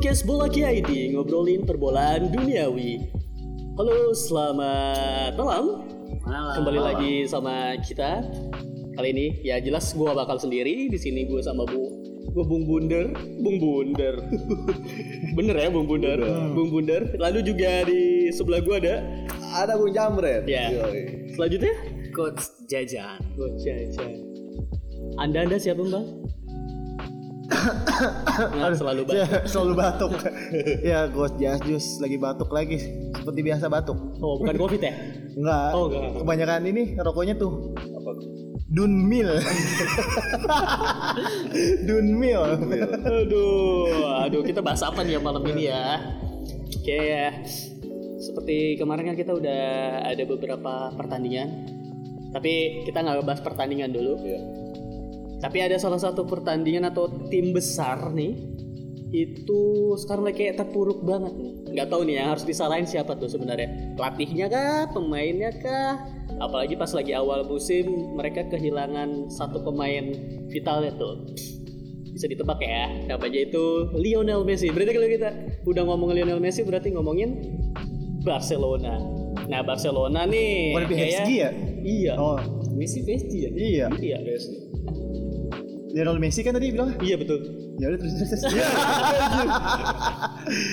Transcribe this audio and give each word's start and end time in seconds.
podcast 0.00 0.24
Bola 0.24 0.48
KID 0.48 1.12
ngobrolin 1.12 1.68
perbolaan 1.68 2.32
duniawi. 2.32 3.12
Halo, 3.76 4.16
selamat 4.16 5.36
malam. 5.36 5.84
Malam. 6.24 6.56
Kembali 6.56 6.80
lagi 6.80 7.14
sama 7.28 7.76
kita. 7.84 8.24
Kali 8.96 9.08
ini 9.12 9.44
ya 9.44 9.60
jelas 9.60 9.92
gua 9.92 10.16
bakal 10.16 10.40
sendiri 10.40 10.88
di 10.88 10.96
sini 10.96 11.28
gua 11.28 11.44
sama 11.44 11.68
Bu 11.68 12.00
gua 12.32 12.48
Bung 12.48 12.64
Bunder, 12.64 13.12
Bung 13.44 13.60
Bunder. 13.60 14.24
Bener 15.36 15.56
ya 15.60 15.68
Bung 15.68 15.84
Bunder, 15.84 16.16
Bung 16.56 16.72
Bunder. 16.72 17.20
Lalu 17.20 17.52
juga 17.52 17.84
di 17.84 18.32
sebelah 18.32 18.64
gua 18.64 18.80
ada 18.80 19.04
Ada 19.52 19.76
Bung 19.76 19.92
Jamret. 19.92 20.48
ya. 20.48 20.80
Yoi. 20.80 21.28
Selanjutnya 21.36 21.76
Coach 22.16 22.48
Jajan. 22.72 23.20
Coach 23.36 23.68
Caca. 23.68 24.08
Anda 25.20 25.44
Anda 25.44 25.60
siapa 25.60 25.84
Bang? 25.84 26.19
Nah, 27.50 28.70
selalu 28.72 29.00
Ya, 29.10 29.26
baik. 29.26 29.50
selalu 29.50 29.72
batuk. 29.74 30.10
ya, 30.80 30.98
Ghost 31.10 31.36
Jus 31.38 31.98
lagi 31.98 32.16
batuk 32.16 32.50
lagi. 32.50 32.78
Seperti 33.12 33.40
biasa 33.42 33.66
batuk. 33.66 33.98
Oh, 34.22 34.38
bukan 34.38 34.56
covid 34.56 34.80
ya? 34.80 34.94
Enggak. 35.34 35.68
Oh, 35.74 35.86
enggak. 35.90 36.22
Kebanyakan 36.22 36.62
ini 36.66 36.82
rokoknya 36.96 37.34
tuh 37.36 37.74
Apa 37.74 38.10
tuh? 38.16 38.28
Dunmil. 38.70 39.26
Dunmil. 41.90 42.42
Aduh, 43.02 43.90
aduh 44.22 44.42
kita 44.46 44.62
bahas 44.62 44.80
apa 44.80 45.02
nih 45.02 45.18
ya 45.18 45.20
malam 45.20 45.42
ini 45.42 45.66
ya? 45.66 45.98
Oke 46.80 46.96
ya, 46.96 47.34
seperti 48.22 48.78
kemarin 48.78 49.12
kan 49.12 49.16
kita 49.18 49.34
udah 49.34 49.62
ada 50.06 50.22
beberapa 50.24 50.94
pertandingan, 50.94 51.48
tapi 52.32 52.86
kita 52.86 53.02
nggak 53.02 53.26
bahas 53.26 53.42
pertandingan 53.42 53.90
dulu. 53.90 54.16
Iya. 54.22 54.40
Tapi 55.40 55.58
ada 55.58 55.80
salah 55.80 55.96
satu 55.96 56.28
pertandingan 56.28 56.84
atau 56.84 57.08
tim 57.32 57.56
besar 57.56 58.12
nih, 58.12 58.36
itu 59.10 59.60
sekarang 59.98 60.28
lagi 60.28 60.46
kayak 60.46 60.60
terpuruk 60.60 61.02
banget 61.02 61.32
nih. 61.34 61.52
Nggak 61.70 61.88
tahu 61.88 62.02
nih 62.04 62.14
yang 62.20 62.28
harus 62.30 62.44
disalahin 62.44 62.84
siapa 62.84 63.16
tuh 63.16 63.26
sebenarnya, 63.26 63.96
pelatihnya 63.96 64.46
kah, 64.46 64.92
pemainnya 64.92 65.50
kah? 65.56 65.96
Apalagi 66.38 66.76
pas 66.76 66.92
lagi 66.92 67.10
awal 67.10 67.42
musim 67.44 68.14
mereka 68.14 68.46
kehilangan 68.46 69.28
satu 69.28 69.64
pemain 69.64 70.12
vitalnya 70.48 70.92
tuh. 70.94 71.26
Bisa 72.10 72.26
ditebak 72.26 72.60
ya 72.60 73.08
namanya 73.08 73.40
itu? 73.40 73.90
Lionel 73.96 74.44
Messi. 74.44 74.68
Berarti 74.68 74.92
kalau 74.92 75.08
kita 75.08 75.30
udah 75.64 75.82
ngomong 75.88 76.12
Lionel 76.12 76.38
Messi 76.38 76.62
berarti 76.62 76.92
ngomongin 76.92 77.30
Barcelona. 78.22 78.98
Nah 79.48 79.60
Barcelona 79.64 80.28
nih 80.28 80.74
Bukan 80.76 80.86
kayak- 80.90 81.00
PSG 81.24 81.30
ya? 81.32 81.50
iya. 81.80 82.12
Oh, 82.14 82.38
Messi 82.76 83.02
PSG 83.02 83.32
ya? 83.40 83.50
Iya. 83.50 83.86
iya 83.98 84.18
Lionel 85.90 86.18
Messi 86.22 86.40
kan 86.46 86.54
tadi 86.54 86.70
bilang. 86.70 86.94
iya 87.02 87.18
betul 87.18 87.38
Ya 87.80 87.90
udah 87.90 87.98
terus 87.98 88.14
terus. 88.20 88.30
terus. 88.30 88.44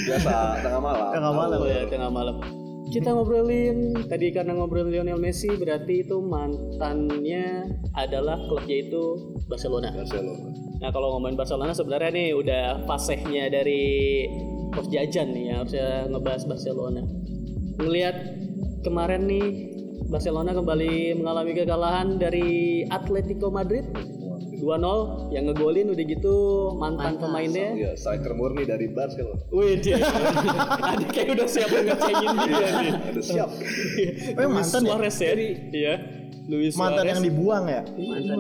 Biasa 0.08 0.34
tengah 0.62 0.82
malam. 0.82 1.08
Tengah 1.16 1.34
malam. 1.34 1.58
oh 1.64 1.70
ya 1.70 1.82
tengah 1.90 2.12
malam 2.12 2.38
kita 2.88 3.12
ngobrolin 3.12 4.08
tadi 4.08 4.32
karena 4.32 4.56
ngobrolin 4.56 4.96
Lionel 4.96 5.20
Messi 5.20 5.52
berarti 5.60 6.08
itu 6.08 6.24
mantannya 6.24 7.68
adalah 7.92 8.40
klubnya 8.48 8.80
itu 8.80 9.36
Barcelona 9.52 9.92
Barcelona. 9.92 10.48
Nah 10.80 10.90
kalau 10.96 11.20
ngomongin 11.20 11.36
Barcelona 11.36 11.76
sebenarnya 11.76 12.12
nih 12.16 12.30
udah 12.32 12.64
fasenya 12.88 13.52
dari 13.52 14.24
Coach 14.72 14.88
Jajan 14.88 15.36
nih 15.36 15.44
ya 15.52 15.56
harusnya 15.60 15.88
ngebahas 16.08 16.44
Barcelona. 16.48 17.02
Ngelihat 17.76 18.16
kemarin 18.88 19.28
nih 19.28 19.48
Barcelona 20.08 20.56
kembali 20.56 21.20
mengalami 21.20 21.52
kekalahan 21.52 22.16
dari 22.16 22.82
Atletico 22.88 23.52
Madrid 23.52 23.84
2-0 24.58 25.32
yang 25.32 25.44
ngegolin 25.46 25.88
udah 25.94 26.06
gitu 26.06 26.36
mantan 26.76 27.18
pemainnya. 27.18 27.78
Iya, 27.78 27.92
striker 27.94 28.34
murni 28.34 28.66
dari 28.66 28.90
Barcelona. 28.90 29.38
Wih 29.54 29.78
dia, 29.78 30.02
ada 30.98 31.06
kayak 31.08 31.38
udah 31.38 31.48
siap 31.48 31.70
ngecengin 31.70 32.30
dia 32.44 32.68
nih. 32.82 32.94
Ada 33.14 33.22
siap. 33.22 33.50
Oh, 33.54 34.42
yang 34.42 34.52
Luis 34.52 34.66
mantan 34.66 34.82
ya? 34.82 34.90
Suarez 34.90 35.18
ya? 35.18 35.32
Iya. 35.70 35.96
Luis 36.48 36.80
Mantan 36.80 37.04
Suarez 37.04 37.12
yang 37.12 37.22
dibuang 37.28 37.66
ya? 37.68 37.82
mantan 37.84 38.38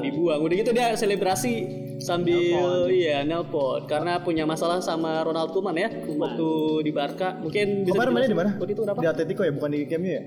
dibuang 0.00 0.40
udah 0.40 0.56
gitu 0.56 0.70
dia 0.72 0.96
selebrasi 0.96 1.52
sambil 2.00 2.88
iya 2.88 3.20
nelpon 3.20 3.84
karena 3.84 4.16
punya 4.24 4.48
masalah 4.48 4.80
sama 4.80 5.20
Ronald 5.20 5.52
Koeman 5.52 5.76
ya 5.76 5.92
waktu 5.92 6.48
di 6.80 6.88
Barca 6.88 7.36
mungkin 7.36 7.84
bisa 7.84 8.00
Kemarin 8.00 8.12
mainnya 8.16 8.30
di 8.32 8.38
mana? 8.40 8.50
waktu 8.56 8.72
itu 8.72 8.80
Di 8.80 9.04
Atletico 9.04 9.44
ya, 9.44 9.52
bukan 9.52 9.68
di 9.76 9.84
Camp 9.84 10.00
Nou 10.00 10.08
ya? 10.08 10.22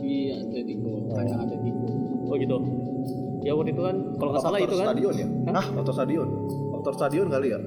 Iya, 0.00 0.34
Atletico. 0.40 0.92
Kacang 1.12 1.40
Atletico. 1.44 1.84
oh 2.24 2.36
gitu 2.40 2.56
ya 3.44 3.52
waktu 3.52 3.70
itu 3.76 3.82
kan 3.84 3.96
kalau 4.16 4.30
nggak 4.32 4.42
salah 4.42 4.58
Faktor 4.58 4.72
itu 4.72 4.76
kan 4.80 4.86
stadion 4.88 5.14
ya? 5.14 5.28
Hah? 5.52 5.66
Faktor 5.76 5.94
stadion. 5.94 6.28
Faktor 6.72 6.92
stadion 6.96 7.26
kali 7.28 7.48
ya? 7.52 7.60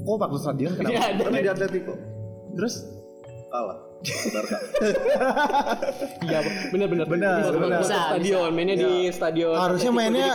Kok 0.00 0.16
Pak 0.16 0.30
Stadion 0.40 0.72
kenapa? 0.74 0.96
Ada. 0.96 1.22
Pernah 1.22 1.40
di 1.44 1.50
Atletico. 1.50 1.94
Terus 2.56 2.74
Kalah. 3.50 3.78
Iya 6.20 6.38
benar-benar 6.72 7.04
Benar, 7.06 7.36
Bisa, 7.42 7.52
benar. 7.52 7.82
stadion 7.84 8.48
mainnya 8.50 8.76
di 8.76 8.90
stadion 9.10 9.52
Harusnya 9.52 9.92
mainnya- 9.92 10.32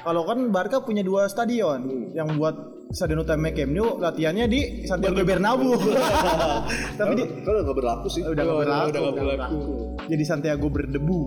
kalau 0.00 0.22
kan 0.24 0.38
Barca 0.48 0.80
punya 0.80 1.04
dua 1.04 1.28
stadion 1.28 1.84
yang 2.12 2.32
buat 2.34 2.56
stadion 2.90 3.20
utama 3.20 3.50
Camp 3.50 3.70
Nou 3.70 3.98
latihannya 3.98 4.46
di 4.46 4.60
Santiago 4.84 5.20
Bernabeu. 5.20 5.74
Tapi 6.98 7.12
di, 7.14 7.24
Kalau 7.42 7.60
nggak 7.60 7.76
berlaku 7.76 8.06
sih. 8.08 8.22
udah 8.22 8.32
nggak 8.38 8.58
berlaku. 8.58 8.88
udah 8.88 9.00
nggak 9.02 9.14
berlaku 9.16 9.58
Jadi 10.04 10.24
Santiago 10.24 10.66
berdebu. 10.68 11.18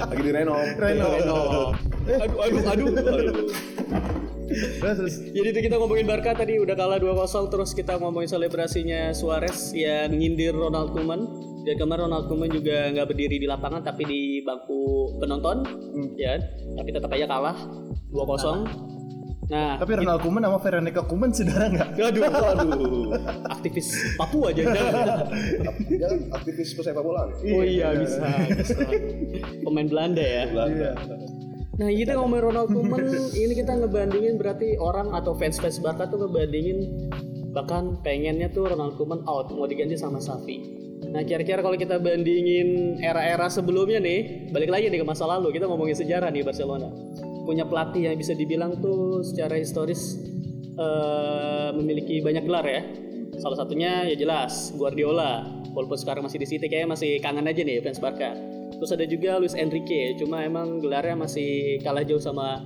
Lagi 0.00 0.22
di 0.22 0.32
Reno. 0.32 0.56
Reno. 0.76 1.08
aduh 2.04 2.38
aduh 2.40 2.62
aduh, 2.64 2.88
aduh. 2.92 3.34
Terus, 4.48 4.96
terus. 5.00 5.14
Jadi 5.32 5.48
itu 5.50 5.60
kita 5.70 5.76
ngomongin 5.80 6.06
Barca 6.06 6.36
tadi 6.36 6.60
udah 6.60 6.76
kalah 6.76 6.98
2-0 7.00 7.52
terus 7.52 7.70
kita 7.72 7.96
ngomongin 7.98 8.28
selebrasinya 8.28 9.10
Suarez 9.16 9.72
yang 9.72 10.12
nyindir 10.12 10.52
Ronald 10.54 10.92
Koeman. 10.92 11.20
Dan 11.64 11.80
kemarin 11.80 12.12
Ronald 12.12 12.28
Koeman 12.28 12.52
juga 12.52 12.92
nggak 12.92 13.08
berdiri 13.08 13.40
di 13.40 13.48
lapangan 13.48 13.80
tapi 13.80 14.04
di 14.04 14.20
bangku 14.44 15.16
penonton, 15.16 15.64
ya. 16.20 16.36
Tapi 16.76 16.88
tetap 16.92 17.08
aja 17.08 17.24
kalah 17.24 17.56
2-0. 18.12 18.94
Nah, 19.44 19.76
Tapi 19.76 19.92
Ronald 20.00 20.24
Koeman 20.24 20.40
sama 20.40 20.56
Veronica 20.56 21.04
Koeman 21.04 21.30
saudara 21.36 21.68
nggak? 21.68 21.88
aduh, 22.00 22.22
aduh, 22.56 23.12
aktivis 23.52 23.88
Papua 24.16 24.48
aja. 24.52 24.62
Dia 25.88 26.06
kan 26.08 26.20
aktivis 26.32 26.72
pesepak 26.72 27.04
bola. 27.04 27.28
oh 27.28 27.64
iya 27.64 27.92
bisa, 27.92 28.24
bisa. 28.48 28.80
Pemain 29.60 29.84
Belanda 29.84 30.24
ya. 30.24 30.48
Belanda. 30.48 30.96
Nah 31.74 31.90
kita 31.90 32.14
ngomongin 32.14 32.44
Ronald 32.50 32.70
Koeman 32.70 33.02
ini 33.34 33.52
kita 33.58 33.74
ngebandingin 33.74 34.38
berarti 34.38 34.78
orang 34.78 35.10
atau 35.10 35.34
fans 35.34 35.58
fans 35.58 35.82
Barca 35.82 36.06
tuh 36.06 36.22
ngebandingin 36.22 37.10
bahkan 37.50 37.98
pengennya 38.02 38.46
tuh 38.54 38.70
Ronald 38.70 38.94
Koeman 38.94 39.26
out 39.26 39.50
mau 39.50 39.66
diganti 39.66 39.98
sama 39.98 40.22
Safi. 40.22 40.62
Nah 41.10 41.26
kira-kira 41.26 41.66
kalau 41.66 41.74
kita 41.74 41.98
bandingin 41.98 42.98
era-era 43.02 43.50
sebelumnya 43.50 43.98
nih 43.98 44.50
balik 44.54 44.70
lagi 44.70 44.86
nih 44.86 45.02
ke 45.02 45.06
masa 45.06 45.26
lalu 45.26 45.50
kita 45.50 45.66
ngomongin 45.66 45.98
sejarah 45.98 46.30
nih 46.30 46.46
Barcelona 46.46 46.90
punya 47.44 47.66
pelatih 47.66 48.08
yang 48.08 48.16
bisa 48.16 48.32
dibilang 48.32 48.78
tuh 48.80 49.20
secara 49.26 49.58
historis 49.58 50.16
eh, 50.78 51.68
memiliki 51.74 52.22
banyak 52.22 52.44
gelar 52.46 52.66
ya. 52.66 52.82
Salah 53.34 53.58
satunya 53.58 54.06
ya 54.08 54.14
jelas 54.14 54.70
Guardiola. 54.78 55.62
Walaupun 55.74 55.98
sekarang 55.98 56.22
masih 56.22 56.38
di 56.38 56.46
City 56.46 56.70
kayaknya 56.70 56.94
masih 56.94 57.18
kangen 57.18 57.50
aja 57.50 57.66
nih 57.66 57.82
fans 57.82 57.98
Barca. 57.98 58.30
Terus 58.84 59.00
ada 59.00 59.08
juga 59.08 59.40
Luis 59.40 59.56
Enrique, 59.56 60.12
cuma 60.20 60.44
emang 60.44 60.76
gelarnya 60.76 61.16
masih 61.16 61.80
kalah 61.80 62.04
jauh 62.04 62.20
sama 62.20 62.60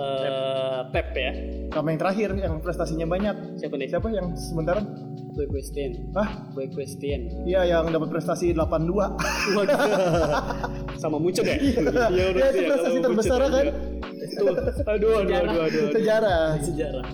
eh, 0.00 0.80
Pep 0.96 1.12
ya. 1.12 1.32
Sama 1.76 1.92
yang 1.92 2.00
terakhir 2.00 2.30
yang 2.40 2.56
prestasinya 2.64 3.04
banyak. 3.04 3.60
Siapa 3.60 3.76
nih? 3.76 3.92
Siapa 3.92 4.08
yang 4.08 4.32
sementara? 4.32 4.80
Boy 5.36 5.44
Christian. 5.44 6.08
Hah? 6.16 6.48
Boy 6.56 6.72
Christian. 6.72 7.44
Iya 7.44 7.68
yang 7.68 7.92
dapat 7.92 8.08
prestasi 8.16 8.56
82. 8.56 9.60
Waduh. 9.60 9.76
sama 11.04 11.20
Munchen 11.20 11.44
ya? 11.44 11.60
Iya 11.60 12.32
Ya, 12.32 12.48
itu 12.48 12.60
prestasi 12.64 12.98
terbesar 13.04 13.40
kan? 13.52 13.66
Itu 14.24 14.44
aduh 14.88 15.20
aduh 15.20 15.36
aduh 15.36 15.60
aduh. 15.68 15.84
Sejarah. 15.92 16.64
sejarah. 16.64 17.06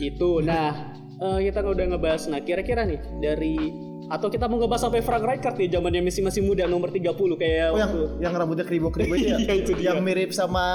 Itu. 0.00 0.40
Nah, 0.40 0.96
eh, 0.96 1.38
kita 1.44 1.60
udah 1.60 1.92
ngebahas. 1.92 2.24
Nah, 2.32 2.40
kira-kira 2.40 2.88
nih 2.88 3.04
dari 3.20 3.89
atau 4.10 4.26
kita 4.26 4.50
mau 4.50 4.58
ngebahas 4.58 4.90
sampai 4.90 5.06
Frank 5.06 5.22
Rijkaard 5.22 5.54
nih 5.54 5.68
zamannya 5.70 6.02
Messi 6.02 6.18
masih 6.20 6.42
muda 6.42 6.66
nomor 6.66 6.90
30 6.90 7.14
kayak 7.38 7.66
Oh 7.70 7.78
yang 7.78 7.90
waktu 7.94 8.00
yang 8.18 8.32
rambutnya 8.34 8.66
kribo-kribo 8.66 9.14
itu 9.14 9.30
ya? 9.30 9.38
Iya. 9.50 9.94
Yang 9.94 9.98
mirip 10.02 10.30
sama 10.34 10.66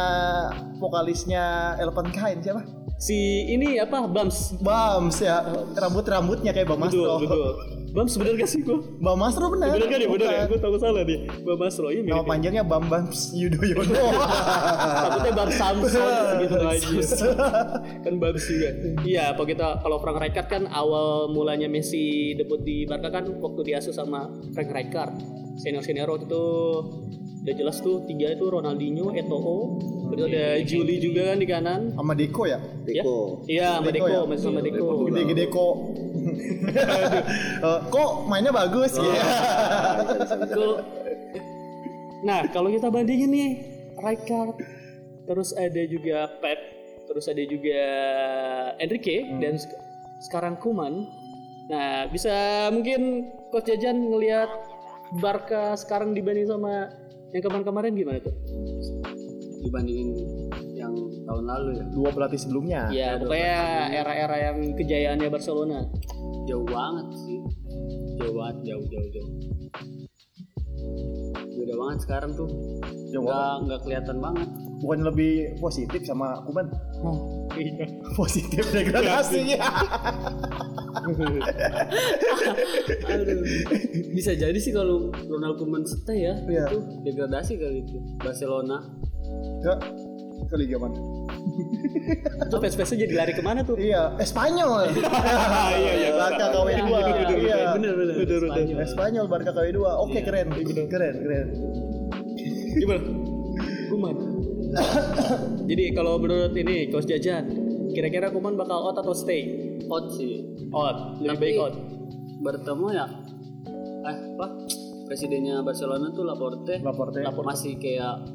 vokalisnya 0.80 1.76
Elephant 1.84 2.16
Kain 2.16 2.40
siapa? 2.40 2.64
Si 2.98 3.18
ini 3.48 3.78
apa 3.78 4.08
Bams. 4.08 4.56
Bams 4.60 5.18
ya, 5.20 5.44
rambut-rambutnya 5.76 6.52
kayak 6.52 6.68
Bang 6.68 6.80
Betul, 6.82 7.06
Mastro. 7.06 7.20
betul. 7.22 7.52
Bams 7.96 8.12
bener 8.20 8.36
gak 8.36 8.50
sih 8.52 8.60
gua? 8.60 8.84
Bang 9.00 9.16
Mastro 9.16 9.48
benar. 9.48 9.72
Bener 9.72 9.88
kan 9.88 10.00
ya? 10.04 10.10
Bener 10.12 10.28
ya? 10.28 10.44
Gue 10.48 10.60
tahu 10.60 10.76
salah 10.76 11.08
nih. 11.08 11.32
Bam 11.48 11.56
Masro 11.56 11.88
ini 11.88 12.12
Nama 12.12 12.28
panjangnya 12.28 12.64
Bam 12.68 12.92
Bams 12.92 13.32
Yudhoyono. 13.32 13.96
Takutnya 15.08 15.32
Bam 15.32 15.50
Samson 15.50 16.36
gitu 16.44 16.56
aja. 16.60 16.88
kan 18.04 18.14
Bams 18.20 18.44
juga. 18.44 18.70
Iya, 19.00 19.26
kalau 19.36 19.48
kita 19.48 19.68
kalau 19.80 19.98
Frank 20.04 20.20
Rijkaard 20.20 20.48
kan 20.52 20.64
awal 20.68 21.32
mulanya 21.32 21.72
Messi 21.72 22.36
debut 22.36 22.60
di 22.60 22.84
Barca 22.84 23.08
kan 23.08 23.32
waktu 23.32 23.62
diasuh 23.64 23.96
sama 23.96 24.28
Frank 24.52 24.76
Rijkaard. 24.76 25.16
Senior 25.56 25.80
senior 25.80 26.12
waktu 26.12 26.28
itu 26.28 26.46
udah 27.46 27.54
jelas 27.54 27.78
tuh 27.78 28.02
tiga 28.04 28.34
itu 28.34 28.42
Ronaldinho, 28.44 29.14
Eto'o, 29.14 29.78
terus 30.10 30.26
ada 30.26 30.58
Juli 30.60 30.98
juga 30.98 31.30
kan 31.30 31.38
di 31.38 31.46
kanan. 31.46 31.82
Sama 31.94 32.14
Deko 32.14 32.44
ya? 32.44 32.58
Deko. 32.82 33.46
Iya, 33.46 33.78
sama 33.78 33.94
Deko 33.94 34.02
Deko, 34.02 34.10
ya? 34.10 34.20
masih 34.26 34.44
sama 34.44 34.60
Deko. 34.60 34.86
Gede-gede 35.06 35.46
kok. 35.48 35.76
Eh, 37.56 37.80
kok 37.88 38.12
mainnya 38.26 38.50
bagus 38.50 38.98
ya? 38.98 39.14
Kalau- 40.48 40.82
Nah, 42.22 42.50
kalau 42.50 42.68
kita 42.68 42.90
bandingin 42.90 43.30
nih 43.30 43.50
Rijkaard, 43.96 44.58
terus 45.24 45.54
ada 45.54 45.82
juga 45.86 46.26
Pep, 46.42 46.58
terus 47.06 47.26
ada 47.26 47.42
juga 47.42 47.82
Enrique 48.76 49.30
dan 49.38 49.56
sek- 49.56 49.78
sekarang 50.24 50.58
Kuman. 50.58 51.06
Nah, 51.68 52.10
bisa 52.10 52.34
mungkin 52.70 53.30
Coach 53.50 53.70
Jajan 53.70 54.10
ngelihat 54.10 54.50
Barca 55.16 55.74
sekarang 55.76 56.12
dibanding 56.12 56.50
sama 56.50 56.90
yang 57.34 57.44
kemarin-kemarin 57.44 57.94
gimana 57.96 58.20
tuh? 58.22 58.36
dibandingin 59.66 60.14
yang 60.78 60.94
tahun 61.26 61.46
lalu 61.50 61.70
ya? 61.82 61.86
Dua 61.90 62.10
pelatih 62.14 62.38
sebelumnya. 62.38 62.82
Ya, 62.94 63.18
pokoknya 63.18 63.58
era-era 63.90 64.38
yang 64.38 64.58
kejayaannya 64.78 65.30
Barcelona. 65.34 65.80
jauh 66.46 66.68
banget 66.70 67.08
sih. 67.26 67.42
Jauh 68.22 68.36
banget 68.38 68.58
jauh 68.70 68.86
jauh 68.86 69.10
jauh. 69.10 69.32
Beda 71.58 71.74
banget 71.74 72.00
sekarang 72.06 72.32
tuh. 72.38 72.50
Jauh 73.10 73.26
nggak 73.26 73.54
nggak 73.66 73.80
kelihatan 73.82 74.18
banget 74.22 74.50
Bukan 74.86 75.02
lebih 75.02 75.58
positif 75.58 76.06
sama 76.06 76.46
Kuman? 76.46 76.70
Oh, 77.02 77.50
iya. 77.58 77.90
Positif 78.22 78.70
degradasinya. 78.70 79.58
Aduh. 83.10 83.42
bisa 84.14 84.32
jadi 84.38 84.56
sih 84.56 84.72
kalau 84.72 85.10
Ronald 85.26 85.58
Koeman 85.58 85.84
stay 85.84 86.24
ya 86.24 86.34
Iya. 86.46 86.70
itu 86.72 86.78
degradasi 87.04 87.60
kali 87.60 87.84
itu 87.84 87.98
Barcelona 88.16 88.80
Ke 89.60 89.74
ke 90.46 90.56
Liga 90.56 90.78
mana? 90.78 90.96
Itu 92.46 92.56
fans-fansnya 92.62 93.10
jadi 93.10 93.14
lari 93.18 93.34
ke 93.34 93.42
mana 93.42 93.66
tuh? 93.66 93.76
Iya, 93.76 94.14
Espanyol. 94.22 94.94
Iya, 95.82 95.92
iya. 95.98 96.10
Barca 96.14 96.46
KW 96.54 96.68
2. 96.78 97.42
Iya. 97.42 97.58
bener 97.74 97.94
bener 97.98 98.16
Spanyol. 98.46 98.78
Espanyol 98.86 99.26
Barca 99.26 99.52
KW 99.52 99.68
2. 99.74 100.06
Oke, 100.06 100.20
keren. 100.22 100.48
Keren, 100.54 101.16
keren. 101.18 101.48
Gimana? 102.78 103.02
Kuman. 103.90 104.35
Jadi 105.70 105.84
kalau 105.96 106.18
menurut 106.22 106.54
ini 106.58 106.90
Coach 106.90 107.10
Jajan, 107.10 107.46
kira-kira 107.92 108.30
Kuman 108.30 108.58
bakal 108.60 108.92
out 108.92 108.98
atau 109.00 109.16
stay? 109.16 109.66
out 109.90 110.06
sih. 110.18 110.42
Out, 110.74 111.22
lebih 111.22 111.40
baik 111.40 111.58
out. 111.62 111.76
bertemu 112.36 112.88
ya 112.94 113.06
eh 114.06 114.18
apa? 114.38 114.48
Presidennya 115.06 115.62
Barcelona 115.62 116.10
tuh 116.14 116.26
Laporte. 116.26 116.82
Laporte. 116.82 117.22
masih 117.42 117.78
kayak 117.78 118.26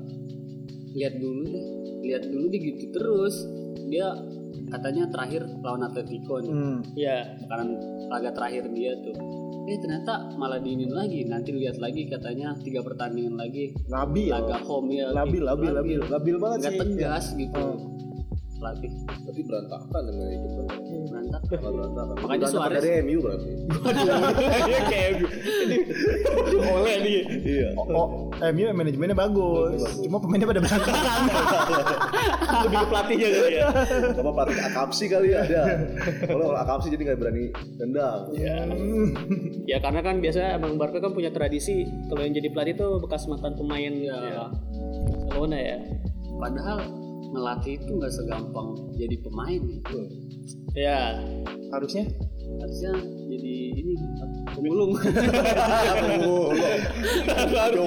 lihat 0.95 1.19
dulu 1.19 1.47
deh. 1.47 1.65
Lihat 2.07 2.23
dulu 2.31 2.45
deh 2.51 2.61
gitu 2.63 2.85
terus. 2.95 3.35
Dia 3.91 4.15
katanya 4.71 5.11
terakhir 5.11 5.47
lawan 5.63 5.83
Atletico 5.87 6.39
nih. 6.43 6.51
Hmm. 6.51 6.79
Ya, 6.95 7.39
karena 7.47 7.75
laga 8.11 8.31
terakhir 8.35 8.71
dia 8.71 8.95
tuh 9.03 9.15
eh 9.71 9.79
ternyata 9.79 10.35
malah 10.35 10.59
diinin 10.59 10.91
lagi 10.91 11.23
nanti 11.31 11.55
lihat 11.55 11.79
lagi 11.79 12.11
katanya 12.11 12.59
tiga 12.59 12.83
pertandingan 12.83 13.39
lagi 13.39 13.71
Labil. 13.87 14.35
laga 14.35 14.59
home 14.67 14.99
ya 14.99 15.15
Labil, 15.15 15.47
labil, 15.47 15.71
labil. 15.71 15.99
Labil 16.11 16.37
banget 16.43 16.59
nggak 16.59 16.75
sih. 16.75 16.81
Oh. 16.83 16.83
tegas 16.83 17.25
gitu 17.39 17.65
pelatih 18.61 18.93
Berarti 19.25 19.43
berantakan 19.47 20.03
dengan 20.11 20.29
itu 20.35 20.49
kan. 20.53 20.67
Berantakan. 21.31 22.15
Makanya 22.23 22.47
Suarez- 22.47 22.83
dari 22.83 22.89
MU 23.07 23.19
berarti. 23.23 23.51
Dia 24.67 24.81
kayak 24.87 25.11
oleh 26.61 26.97
nih. 27.03 27.21
Iya. 27.41 27.69
Oh, 27.79 27.87
oh, 27.91 28.09
MU 28.53 28.65
manajemennya 28.75 29.17
bagus. 29.17 29.81
Cuma 30.03 30.19
pemainnya 30.23 30.47
pada 30.47 30.61
berantakan. 30.63 30.95
Lebih 32.67 32.77
ke 32.77 32.87
pelatihnya 32.91 33.29
kali 33.31 33.55
ya. 33.57 33.67
Sama 34.15 34.31
pelatih 34.35 34.57
Akapsi 34.61 35.05
kali 35.09 35.29
ya 35.33 35.39
ada. 35.47 35.63
Kalau 36.27 36.47
Akapsi 36.55 36.87
jadi 36.93 37.03
nggak 37.13 37.19
berani 37.19 37.45
tendang. 37.79 38.21
Ya. 38.37 38.57
ya 39.67 39.79
karena 39.81 40.01
kan 40.03 40.19
biasa 40.23 40.61
emang 40.61 40.77
Barca 40.77 40.99
kan 41.01 41.15
punya 41.15 41.31
tradisi 41.31 41.89
kalau 42.11 42.27
yang 42.27 42.35
jadi 42.37 42.49
pelatih 42.53 42.75
tuh 42.77 42.93
bekas 43.01 43.27
mantan 43.31 43.57
pemain 43.57 43.93
ya. 43.97 44.51
Barcelona 45.41 45.57
ya. 45.57 45.79
padahal 46.37 46.79
ngelatih 47.33 47.81
itu 47.81 47.91
nggak 47.97 48.13
segampang 48.13 48.77
jadi 49.01 49.17
pemain 49.25 49.63
Ya. 50.75 51.19
Harusnya? 51.71 52.05
Harusnya 52.61 52.93
jadi 53.31 53.55
ini 53.79 53.95
pemulung. 54.53 54.91
Coba 57.31 57.63
tuh. 57.71 57.87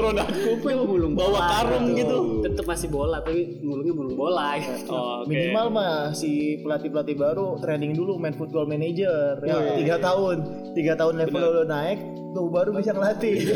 Ronald 0.00 0.30
Koeman 0.32 0.76
pemulung. 0.84 1.12
Bawa 1.12 1.40
karung 1.60 1.92
gitu. 1.92 2.40
tetap 2.40 2.64
masih 2.64 2.88
bola 2.88 3.20
tapi 3.20 3.60
mulungnya 3.60 3.94
mulung 3.94 4.16
bola. 4.16 4.56
Oh, 4.88 5.22
oke. 5.22 5.28
minimal 5.28 5.66
mah 5.70 6.16
si 6.16 6.58
pelatih 6.64 6.88
pelatih 6.88 7.16
baru 7.20 7.60
training 7.60 7.92
dulu 7.92 8.16
main 8.16 8.34
football 8.34 8.64
manager. 8.64 9.38
Ya 9.44 9.76
tiga 9.76 9.96
tahun. 10.00 10.36
Tiga 10.72 10.96
tahun 10.96 11.20
level 11.20 11.44
lo 11.60 11.64
naik 11.68 12.00
tuh 12.32 12.48
baru 12.48 12.72
bisa 12.72 12.96
ngelatih. 12.96 13.36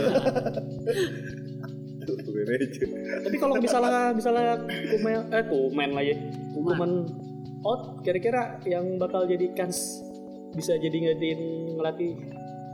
Tapi 3.24 3.36
kalau 3.40 3.56
misalnya 3.56 4.12
misalnya 4.12 4.60
Kuman 4.92 5.32
eh 5.32 5.44
Kuman 5.48 5.90
lah 5.96 6.04
ya. 6.04 6.16
Kuman 6.52 6.90
out 7.64 8.00
kira-kira 8.00 8.60
yang 8.62 8.96
bakal 8.96 9.24
jadi 9.24 9.50
kans 9.52 10.04
bisa 10.52 10.76
jadi 10.76 11.10
ngadain 11.10 11.40
ngelatih 11.74 12.12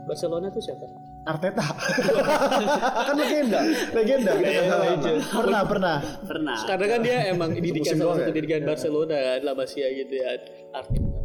Barcelona 0.03 0.49
tuh 0.49 0.59
siapa? 0.59 0.85
Arteta 1.21 1.61
Kan 3.07 3.15
legenda. 3.15 3.61
legenda 3.93 4.31
legend. 4.33 5.21
pernah 5.29 5.61
pernah 5.63 5.95
pernah 6.25 6.57
Karena 6.65 6.85
kan 6.87 6.99
dia 7.01 7.17
emang 7.29 7.53
didikan 7.53 7.93
salah 7.95 8.17
satu 8.17 8.29
ya? 8.29 8.35
didikan 8.35 8.61
Barcelona 8.65 9.17
lah 9.37 9.53
Masia 9.53 9.87
gitu 9.91 10.13
ya. 10.13 10.37
Arteta. 10.73 11.19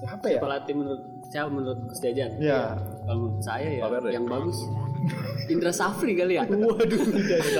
siapa 0.00 0.26
ya 0.26 0.40
pelatih 0.40 0.72
menurut 0.72 1.02
siapa 1.28 1.52
menurut 1.52 1.76
Jajan 1.92 2.40
ya 2.40 2.72
kalau 3.04 3.28
menurut 3.28 3.44
saya 3.44 3.68
ya 3.68 3.84
Valverde. 3.84 4.16
yang 4.16 4.24
bagus 4.24 4.56
Indra 5.50 5.72
Safri 5.74 6.14
kali 6.14 6.38
ya 6.38 6.44
waduh 6.46 7.02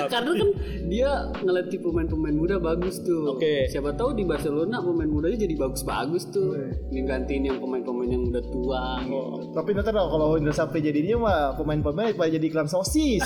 karena 0.06 0.32
kan 0.36 0.48
dia 0.86 1.10
ngelatih 1.42 1.78
pemain-pemain 1.82 2.36
muda 2.36 2.56
bagus 2.62 3.02
tuh 3.02 3.34
Oke. 3.34 3.66
siapa 3.66 3.94
tahu 3.94 4.14
di 4.14 4.22
Barcelona 4.22 4.78
pemain 4.78 5.10
mudanya 5.10 5.42
jadi 5.46 5.54
bagus-bagus 5.58 6.30
tuh 6.30 6.54
menggantiin 6.90 7.50
yang 7.50 7.58
pemain-pemain 7.58 8.10
yang 8.10 8.22
udah 8.30 8.44
tua 8.46 8.84
gitu. 9.02 9.54
tapi 9.54 9.70
nanti 9.74 9.90
kalau 9.90 10.08
kalau 10.10 10.26
Indra 10.38 10.54
Sapri 10.54 10.80
jadinya 10.82 11.16
mah 11.18 11.38
pemain-pemain 11.58 12.14
pada 12.14 12.30
jadi 12.30 12.46
iklan 12.46 12.68
sosis 12.70 13.22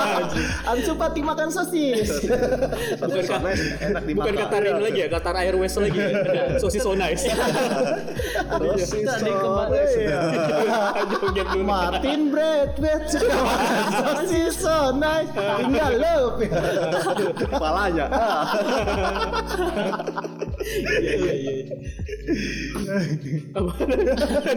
Ansu 0.70 0.96
Fati 0.96 1.20
makan 1.20 1.48
sosis 1.52 2.08
Satu 3.00 3.20
sana 3.24 3.50
enak 3.80 4.02
dimakan. 4.04 4.32
Bukan 4.32 4.34
Qatar 4.46 4.62
ini 4.62 4.80
lagi 4.82 5.00
ya, 5.00 5.08
Qatar 5.08 5.34
Airways 5.36 5.74
lagi 5.76 5.98
ya. 5.98 6.10
Sosis 6.60 6.82
so 6.82 6.92
nice. 6.94 7.24
Sosis 7.26 9.06
Ada 9.08 9.24
yang 9.24 9.38
so- 9.40 9.44
kemarin. 9.44 9.86
Iya. 9.96 10.20
Joget 11.10 11.46
dulu. 11.54 11.64
Martin 11.66 12.20
makan 12.30 13.02
sosis 14.00 14.54
so 14.56 14.94
nice 14.96 15.30
tinggal 15.34 15.92
love 15.98 16.38
Kepalanya. 17.36 18.06
Iya 21.00 21.14
iya 21.16 21.34
iya. 21.34 21.54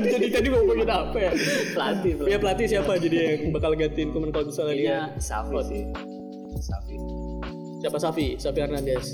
Jadi 0.03 0.27
tadi 0.29 0.47
mau 0.51 0.61
ngomongin 0.61 0.89
apa 0.89 1.17
ya? 1.17 1.31
pelatih 1.73 2.13
Ya 2.27 2.37
pelatih 2.37 2.65
siapa 2.69 2.91
jadi 2.99 3.17
yang 3.39 3.51
bakal 3.55 3.71
gantiin 3.73 4.09
Kuman 4.13 4.29
kalau 4.29 4.47
misalnya 4.51 4.75
dia 4.75 4.93
kayaknya 4.93 5.21
Safi 5.21 5.57
sih 5.67 5.83
Safi 6.61 6.95
siapa 7.83 7.97
Safi? 7.99 8.27
Safi 8.39 8.59
Hernandez. 8.63 9.05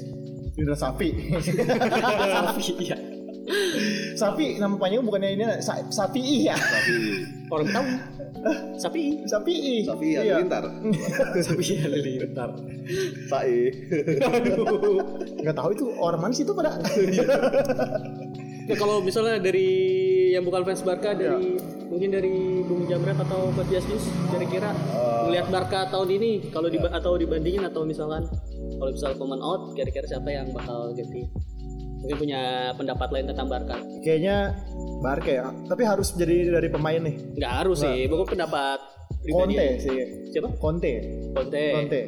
Indra 0.60 0.76
Sapi 0.76 1.10
Safi 2.36 2.68
iya 2.84 2.98
Sapi 4.13 4.58
nama 4.58 4.75
panjang 4.75 5.01
bukannya 5.01 5.29
ini 5.32 5.44
Sa 5.60 5.79
Sapi 5.89 6.46
ya 6.46 6.56
Orang 7.50 7.68
tahu. 7.68 7.86
Sapi. 8.77 9.25
Sapi 9.25 9.84
Tapi 9.84 10.06
ya 10.12 10.22
Iya. 10.24 10.36
pintar. 10.39 10.63
Sapi 11.46 11.65
halilintar. 11.77 12.50
Sai. 13.25 13.74
nggak 15.36 15.56
tahu 15.56 15.70
itu 15.72 15.86
orang 15.96 16.20
mana 16.22 16.34
sih 16.34 16.44
itu 16.44 16.53
pada 16.53 16.77
Ya, 18.70 18.77
kalau 18.77 19.01
misalnya 19.01 19.41
dari 19.41 19.65
yang 20.29 20.46
bukan 20.46 20.62
fans 20.62 20.86
Barca 20.86 21.10
dari 21.12 21.58
mungkin 21.89 22.13
dari 22.13 22.29
Bung 22.62 22.86
Jamret 22.86 23.18
atau 23.18 23.50
Coach 23.50 23.65
Jasmus 23.68 24.06
kira-kira 24.29 24.70
melihat 25.25 25.50
Barca 25.50 25.89
tahun 25.89 26.10
ini 26.13 26.53
kalau 26.53 26.70
diba- 26.70 26.94
atau 26.94 27.18
dibandingin 27.18 27.65
atau 27.65 27.82
misalkan 27.82 28.29
kalau 28.77 28.94
misal 28.94 29.18
Koeman 29.18 29.41
out 29.41 29.74
kira-kira 29.74 30.06
siapa 30.06 30.29
yang 30.29 30.53
bakal 30.53 30.94
ganti 30.94 31.25
mungkin 32.00 32.18
punya 32.18 32.72
pendapat 32.75 33.08
lain 33.12 33.25
tentang 33.32 33.48
Barca? 33.51 33.77
Kayaknya 34.03 34.56
Barca 35.03 35.32
ya. 35.32 35.48
Tapi 35.68 35.84
harus 35.84 36.15
jadi 36.15 36.51
dari 36.51 36.70
pemain 36.72 37.01
nih. 37.03 37.15
Nggak 37.36 37.53
harus 37.63 37.77
sih 37.84 38.08
bukan 38.08 38.36
pendapat 38.36 38.79
pribadi. 39.24 39.56
Conte 39.56 39.63
aja. 39.63 39.77
sih. 39.79 39.98
Siapa? 40.32 40.48
Conte. 40.60 40.94
Conte. 41.36 41.65
Conte. 41.75 42.01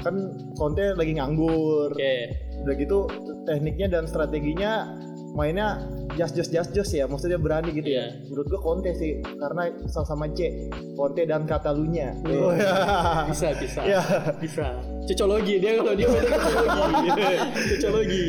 Kan 0.00 0.14
Conte 0.56 0.84
lagi 0.96 1.12
nganggur. 1.16 1.92
Oke. 1.92 2.16
Udah 2.64 2.74
gitu 2.80 2.98
tekniknya 3.44 3.88
dan 3.92 4.04
strateginya 4.08 4.88
mainnya 5.34 5.82
just 6.14 6.38
just 6.38 6.54
just 6.54 6.70
just 6.72 6.92
ya. 6.94 7.04
Maksudnya 7.10 7.36
berani 7.36 7.74
gitu 7.74 7.88
ya. 7.90 8.08
Iya. 8.08 8.30
menurut 8.30 8.46
gua 8.48 8.60
Conte 8.62 8.90
sih 8.96 9.20
karena 9.20 9.68
sama-sama 9.90 10.30
C. 10.32 10.70
Conte 10.94 11.26
dan 11.26 11.44
Catalunya. 11.44 12.14
Oh, 12.24 12.54
ya. 12.54 12.72
bisa 13.30 13.52
bisa. 13.58 13.80
Ya. 13.84 14.00
bisa. 14.38 14.78
Cocologi 15.04 15.60
dia 15.60 15.76
kalau 15.76 15.92
dia 15.92 16.08
cocologi. 16.12 17.08
Cocologi 17.76 18.24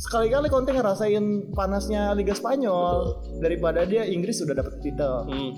sekali-kali 0.00 0.48
Conte 0.48 0.72
ngerasain 0.72 1.52
panasnya 1.52 2.16
Liga 2.16 2.32
Spanyol 2.32 3.20
daripada 3.44 3.84
dia 3.84 4.08
Inggris 4.08 4.40
sudah 4.40 4.56
dapat 4.56 4.80
titel. 4.80 5.28
Hmm. 5.28 5.52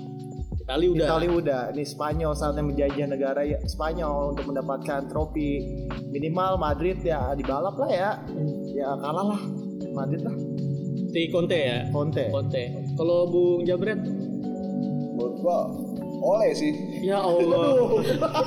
Itali 0.63 0.87
udah. 0.91 1.07
Itali 1.07 1.27
udah. 1.31 1.61
Ini 1.75 1.83
Spanyol 1.87 2.31
saatnya 2.35 2.63
menjajah 2.63 3.07
negara 3.07 3.41
ya 3.43 3.59
Spanyol 3.63 4.35
untuk 4.35 4.51
mendapatkan 4.51 5.07
trofi. 5.07 5.83
Minimal 6.11 6.59
Madrid 6.59 6.99
ya 7.03 7.31
dibalap 7.35 7.75
lah 7.79 7.89
ya. 7.91 8.11
Ya 8.75 8.89
kalah 8.99 9.35
lah. 9.35 9.41
Madrid 9.95 10.23
lah. 10.23 10.35
Di 11.13 11.29
Conte 11.31 11.59
ya? 11.59 11.87
Conte. 11.91 12.27
Conte. 12.31 12.63
Kalau 12.99 13.27
Bung 13.27 13.63
Jabret? 13.63 13.99
Menurut 15.13 15.35
gua 15.39 15.59
oleh 16.23 16.55
sih. 16.55 16.71
ya 17.03 17.19
Allah. 17.19 17.75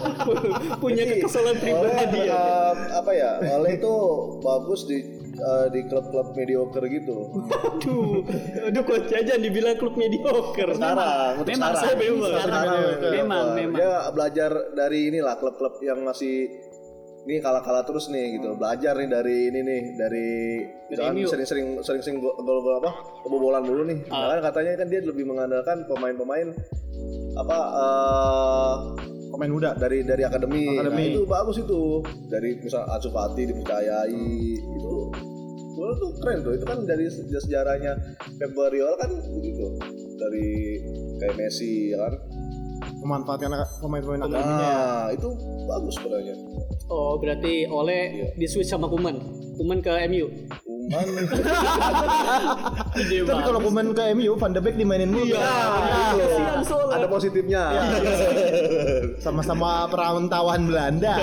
Punya 0.83 1.05
kekesalan 1.05 1.61
pribadi 1.61 2.25
Oleh, 2.25 2.33
ya 2.33 2.41
eh, 2.41 2.73
apa 2.97 3.11
ya? 3.13 3.31
Oleh 3.61 3.77
itu 3.77 3.95
bagus 4.41 4.89
di 4.89 5.16
eh, 5.37 5.67
di 5.69 5.81
klub-klub 5.85 6.33
mediocre 6.33 6.85
gitu. 6.89 7.17
aduh 7.53 8.25
aduh 8.65 8.83
coach 8.83 9.09
jangan 9.09 9.39
dibilang 9.39 9.77
klub 9.77 9.95
mediocre 9.95 10.73
Sekarang, 10.73 11.39
untuk 11.39 11.49
memang 11.49 11.73
sekarang. 11.73 11.83
saya 11.83 11.95
memang. 11.95 12.31
Sekarang, 12.33 12.65
Memang, 12.67 13.07
memang. 13.13 13.47
memang. 13.53 13.77
Dia 13.77 13.93
belajar 14.11 14.51
dari 14.73 14.99
inilah 15.09 15.35
klub-klub 15.37 15.75
yang 15.81 16.01
masih 16.03 16.49
ini 17.27 17.43
kalah-kalah 17.43 17.83
terus 17.83 18.07
nih 18.07 18.39
gitu. 18.39 18.55
Belajar 18.55 18.95
nih 18.95 19.11
dari 19.11 19.51
ini 19.51 19.61
nih 19.61 19.83
dari 19.99 20.27
sering-sering 21.27 21.83
sering-sering 21.83 22.23
gol 22.23 22.39
gol 22.39 22.79
apa? 22.79 22.95
kebobolan 23.27 23.67
dulu 23.67 23.83
nih. 23.83 23.99
Ah. 24.09 24.31
Nah, 24.31 24.39
kan 24.39 24.55
katanya 24.55 24.79
kan 24.79 24.87
dia 24.87 25.03
lebih 25.03 25.27
mengandalkan 25.27 25.83
pemain-pemain 25.91 26.55
apa 27.37 27.59
eh 27.59 28.75
pemain 29.29 29.51
muda 29.51 29.71
dari 29.75 30.03
dari 30.03 30.23
akademi. 30.23 30.67
Akademi. 30.77 31.03
Nah, 31.03 31.13
itu 31.13 31.23
bagus 31.25 31.57
itu. 31.59 31.83
Dari 32.27 32.51
misal 32.61 32.87
Ansu 32.87 33.11
Fati 33.11 33.43
dipercayai 33.45 34.15
itu 34.57 34.95
Menurut 35.77 35.97
tuh 36.01 36.11
keren 36.19 36.41
tuh. 36.41 36.53
Itu 36.57 36.65
kan 36.65 36.79
dari 36.89 37.05
sejarah 37.05 37.43
sejarahnya 37.43 37.93
Pep 38.41 38.51
Guardiola 38.57 38.97
kan 38.97 39.11
begitu. 39.13 39.77
Dari 40.17 40.47
kayak 41.19 41.35
Messi 41.37 41.93
ya 41.93 42.01
kan. 42.01 42.15
memanfaatkan 42.97 43.51
pemain-pemain 43.79 44.21
akademinya 44.21 44.67
ya. 44.67 44.75
Nah, 44.75 45.07
itu 45.15 45.29
bagus 45.65 45.95
sebenarnya. 45.95 46.35
oh 46.87 47.19
berarti 47.19 47.67
oleh 47.67 48.01
Iya. 48.13 48.27
di 48.35 48.47
switch 48.47 48.71
sama 48.71 48.87
Kuman 48.87 49.17
Kuman 49.57 49.79
ke 49.79 49.91
MU 50.07 50.27
Cuman 50.87 51.07
Ide 52.97 53.29
Tapi 53.29 53.43
kalau 53.45 53.61
pemain 53.61 53.89
ke 53.93 54.05
MU 54.17 54.33
Van 54.41 54.53
de 54.57 54.61
Beek 54.61 54.77
dimainin 54.81 55.11
mulu. 55.13 55.37
Iya, 55.37 55.53
soalnya. 56.65 56.95
ada 56.97 57.07
positifnya. 57.07 57.63
sama-sama 59.21 59.85
perantauan 59.93 60.69
Belanda. 60.69 61.15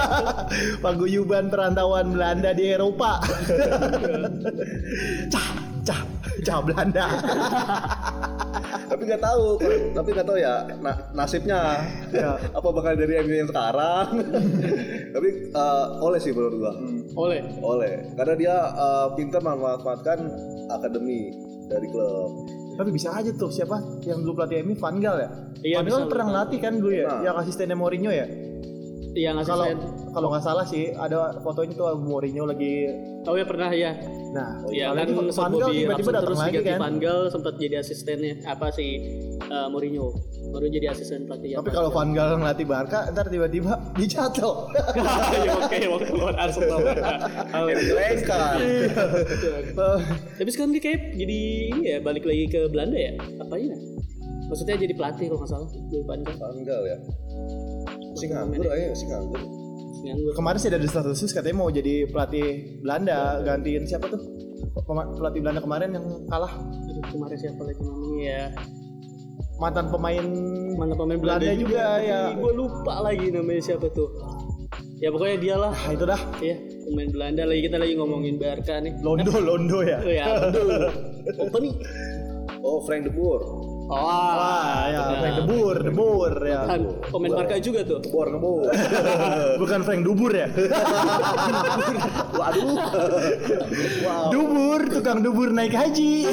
Paguyuban 0.84 1.50
perantauan 1.50 2.14
Belanda 2.14 2.54
di 2.54 2.64
Eropa. 2.70 3.18
cah, 5.32 5.48
cah, 5.82 6.02
cah 6.46 6.58
Belanda. 6.62 7.06
tapi 8.92 9.08
nggak 9.08 9.22
tahu, 9.24 9.44
tapi 9.96 10.08
nggak 10.12 10.28
tahu 10.28 10.38
ya 10.38 10.54
na- 10.78 11.00
nasibnya. 11.12 11.80
Ya. 12.12 12.36
Apa 12.58 12.68
bakal 12.68 12.92
dari 12.92 13.24
MU 13.24 13.34
yang 13.34 13.48
sekarang? 13.48 14.06
tapi 15.16 15.28
eh, 15.48 15.84
oleh 15.98 16.20
sih 16.20 16.36
menurut 16.36 16.56
gua. 16.60 16.72
oleh 17.14 17.40
Oleh, 17.58 18.12
karena 18.12 18.34
dia 18.36 18.54
eh, 18.68 19.06
pintar 19.16 19.40
memanfaatkan 19.40 20.18
akademi 20.68 21.32
dari 21.66 21.88
klub. 21.88 22.44
Tapi 22.72 22.88
bisa 22.88 23.12
aja 23.12 23.28
tuh 23.32 23.48
siapa 23.48 23.80
yang 24.04 24.20
dulu 24.20 24.38
pelatih 24.38 24.60
MU 24.62 24.76
Van 24.76 24.96
Gaal 24.96 25.18
ya? 25.18 25.30
Iya, 25.62 25.76
Van 25.80 25.88
Gaal 25.88 26.08
pernah 26.08 26.26
ngelatih 26.28 26.58
kan 26.60 26.72
dulu 26.76 26.92
ya, 26.92 27.06
Nah. 27.08 27.20
yang 27.24 27.36
asistennya 27.36 27.76
Mourinho 27.76 28.12
ya. 28.12 28.28
Yang 29.12 29.36
Kalau 29.44 29.64
asisten 29.68 29.78
kalau 30.12 30.26
nggak 30.32 30.44
salah 30.44 30.64
sih 30.64 30.92
ada 30.92 31.36
fotonya 31.40 31.74
tuh 31.76 31.96
Mourinho 32.00 32.44
lagi. 32.48 32.88
oh 33.28 33.34
ya 33.36 33.44
pernah 33.46 33.70
ya 33.70 33.92
Nah, 34.32 34.64
Iya 34.72 34.96
kali 34.96 34.96
kan 34.96 35.06
itu 35.12 35.22
sempat 35.28 35.36
Van 35.36 35.52
Gaal 35.60 35.72
tiba-tiba 35.76 36.08
datang 36.08 36.24
terus 36.24 36.40
lagi 36.40 36.58
kan. 36.64 36.78
Van 36.80 36.96
Gaal 36.96 37.22
sempat 37.28 37.54
jadi 37.60 37.76
asistennya 37.84 38.32
apa 38.48 38.66
sih 38.72 38.90
eh, 39.44 39.66
Mourinho. 39.68 40.08
Mourinho 40.48 40.72
jadi 40.72 40.86
asisten 40.88 41.28
pelatih 41.28 41.60
Tapi 41.60 41.68
kalau 41.68 41.92
Van 41.92 42.16
Gaal 42.16 42.40
ngelatih 42.40 42.64
Barca, 42.64 43.12
ntar 43.12 43.28
tiba-tiba 43.28 43.76
dijatuh. 44.00 44.72
ya 45.46 45.52
oke 45.52 45.78
waktu 45.84 46.12
lawan 46.16 46.36
Arsenal. 46.40 46.80
Dijelekkan. 47.76 48.56
tapi 50.40 50.48
sekarang 50.48 50.72
dia 50.72 50.82
kayak 50.82 51.00
jadi 51.12 51.38
ini 51.76 51.84
ya 51.84 51.96
balik 52.00 52.24
lagi 52.24 52.44
ke 52.48 52.60
Belanda 52.72 52.96
ya? 52.96 53.12
Apa 53.36 53.54
ya 53.60 53.76
maksudnya 54.52 54.76
jadi 54.76 54.92
pelatih 54.92 55.24
kalau 55.26 55.38
nggak 55.38 55.50
salah 55.50 55.68
di 55.72 55.98
Gaal 55.98 56.20
Tanggal 56.36 56.82
ya. 56.84 56.96
Si 58.12 58.24
nganggur 58.26 58.66
aja, 58.66 58.92
si 58.92 59.04
nganggur. 59.06 59.40
nganggur 59.98 60.32
Kemarin 60.34 60.58
sih 60.58 60.68
ada 60.68 60.76
di 60.76 60.86
status 60.86 61.24
katanya 61.26 61.56
mau 61.56 61.68
jadi 61.68 62.04
pelatih 62.04 62.46
Belanda, 62.78 63.40
gantiin 63.40 63.82
siapa 63.82 64.06
tuh? 64.06 64.20
Pema- 64.78 65.08
Pelatih 65.10 65.40
Belanda 65.40 65.60
kemarin 65.60 65.88
yang 65.90 66.04
kalah 66.26 66.52
Aduh, 66.52 67.04
kemarin 67.08 67.36
siapa 67.36 67.60
lagi 67.62 67.80
namanya 67.80 68.20
ya 68.20 68.44
mantan 69.54 69.86
pemain 69.88 70.26
mana 70.74 70.92
pemain 70.92 71.16
Belanda, 71.16 71.44
Belanda 71.44 71.60
juga, 71.60 71.86
ya. 72.00 72.20
gue 72.32 72.52
lupa 72.52 72.94
lagi 73.00 73.30
namanya 73.30 73.62
siapa 73.62 73.86
tuh 73.88 74.10
ya 74.96 75.08
pokoknya 75.08 75.36
dia 75.38 75.54
lah 75.56 75.70
Nah, 75.72 75.92
itu 75.92 76.04
dah 76.04 76.20
ya 76.40 76.56
pemain 76.82 77.08
Belanda 77.08 77.42
lagi 77.44 77.60
kita 77.62 77.76
lagi 77.76 77.94
ngomongin 77.94 78.34
Barca 78.36 78.74
nih 78.76 78.92
Londo 78.98 79.32
Londo 79.48 79.78
ya. 79.82 79.98
Oh 79.98 80.10
ya 80.10 80.24
betul 80.42 80.66
apa 81.38 81.56
nih 81.58 81.72
Oh, 82.60 82.78
Frank 82.80 83.02
de 83.02 83.10
Boer. 83.10 83.42
Oh 83.92 84.32
Wah, 84.40 84.88
ya. 84.88 85.00
Frank 85.20 85.36
Debur, 85.44 85.76
Debur 85.84 86.32
ya. 86.40 86.60
Kan, 86.64 86.80
pemain 87.12 87.30
Barca 87.36 87.56
juga 87.60 87.80
tuh 87.84 88.00
Boer 88.08 88.28
ngebor. 88.32 88.72
Bukan 89.62 89.80
Frank 89.84 90.02
Dubur 90.04 90.32
ya. 90.32 90.48
Waduh. 92.40 92.76
wow. 94.02 94.30
Dubur, 94.32 94.80
tukang 94.88 95.20
dubur 95.20 95.52
naik 95.52 95.76
haji. 95.76 96.32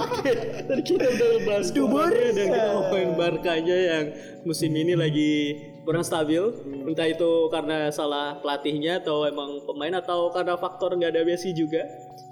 Oke, 0.00 0.32
tadi 0.64 0.82
kita 0.82 1.06
udah 1.12 1.28
bahas 1.44 1.68
Dubur. 1.70 2.08
Dan 2.08 2.34
kita 2.48 2.68
ngomongin 2.72 3.10
Barkanya 3.14 3.78
yang 3.78 4.04
musim 4.48 4.72
ini 4.72 4.96
lagi 4.96 5.73
kurang 5.84 6.04
stabil. 6.04 6.40
Entah 6.88 7.06
itu 7.06 7.52
karena 7.52 7.92
salah 7.92 8.40
pelatihnya 8.40 9.04
atau 9.04 9.28
emang 9.28 9.62
pemain 9.68 10.00
atau 10.00 10.32
karena 10.32 10.56
faktor 10.56 10.96
nggak 10.96 11.12
ada 11.14 11.22
Messi 11.22 11.52
juga. 11.52 11.84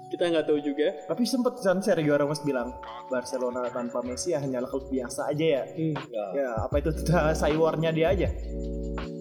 Kita 0.09 0.29
nggak 0.29 0.45
tahu 0.45 0.61
juga. 0.61 0.93
Tapi 1.09 1.25
sempet 1.25 1.57
kan 1.57 1.81
Sergio 1.81 2.13
Ramos 2.13 2.45
bilang 2.45 2.69
Barcelona 3.09 3.65
tanpa 3.73 4.05
Messi 4.05 4.33
ya 4.33 4.41
hanyalah 4.41 4.69
klub 4.69 4.85
biasa 4.89 5.33
aja 5.33 5.45
ya. 5.61 5.63
Ya. 5.73 6.25
Ya, 6.37 6.49
apa 6.61 6.81
itu 6.81 6.93
cywarnya 7.41 7.89
dia 7.89 8.13
aja? 8.13 8.29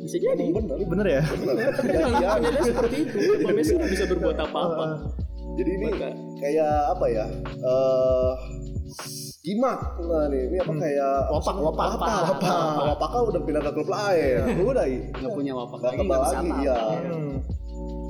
Bisa 0.04 0.16
jadi. 0.20 0.52
Bener. 0.52 0.76
Bener 0.84 1.06
ya? 1.08 1.22
Emang 1.32 2.12
kenyataannya 2.12 2.60
seperti 2.60 2.96
itu. 3.08 3.16
Messi 3.52 3.72
nggak 3.78 3.90
bisa 3.92 4.04
berbuat 4.10 4.36
apa-apa. 4.36 4.86
Jadi 5.52 5.68
ini 5.68 5.84
Barca. 5.92 6.08
kayak 6.40 6.72
apa 6.96 7.06
ya? 7.12 7.26
Eh 7.60 8.32
Gimak 9.42 9.98
nah 9.98 10.30
nih, 10.30 10.46
ini 10.46 10.56
apa 10.56 10.70
kayak 10.70 11.14
Wapak, 11.34 11.56
wapak, 11.58 11.86
wapak, 11.98 12.22
wapak. 12.94 13.08
kan 13.10 13.22
udah 13.26 13.40
pindah 13.42 13.58
ke 13.58 13.70
klub 13.74 13.90
lain, 13.90 14.38
udah 14.70 14.86
nggak 14.86 15.32
punya 15.34 15.52
wapak 15.52 15.78
nggak 15.82 15.90
lagi 15.90 16.06
nggak 16.06 16.20
bisa 16.22 16.38
lagi, 16.38 16.50
iya. 16.62 16.76
Hmm. 17.10 17.34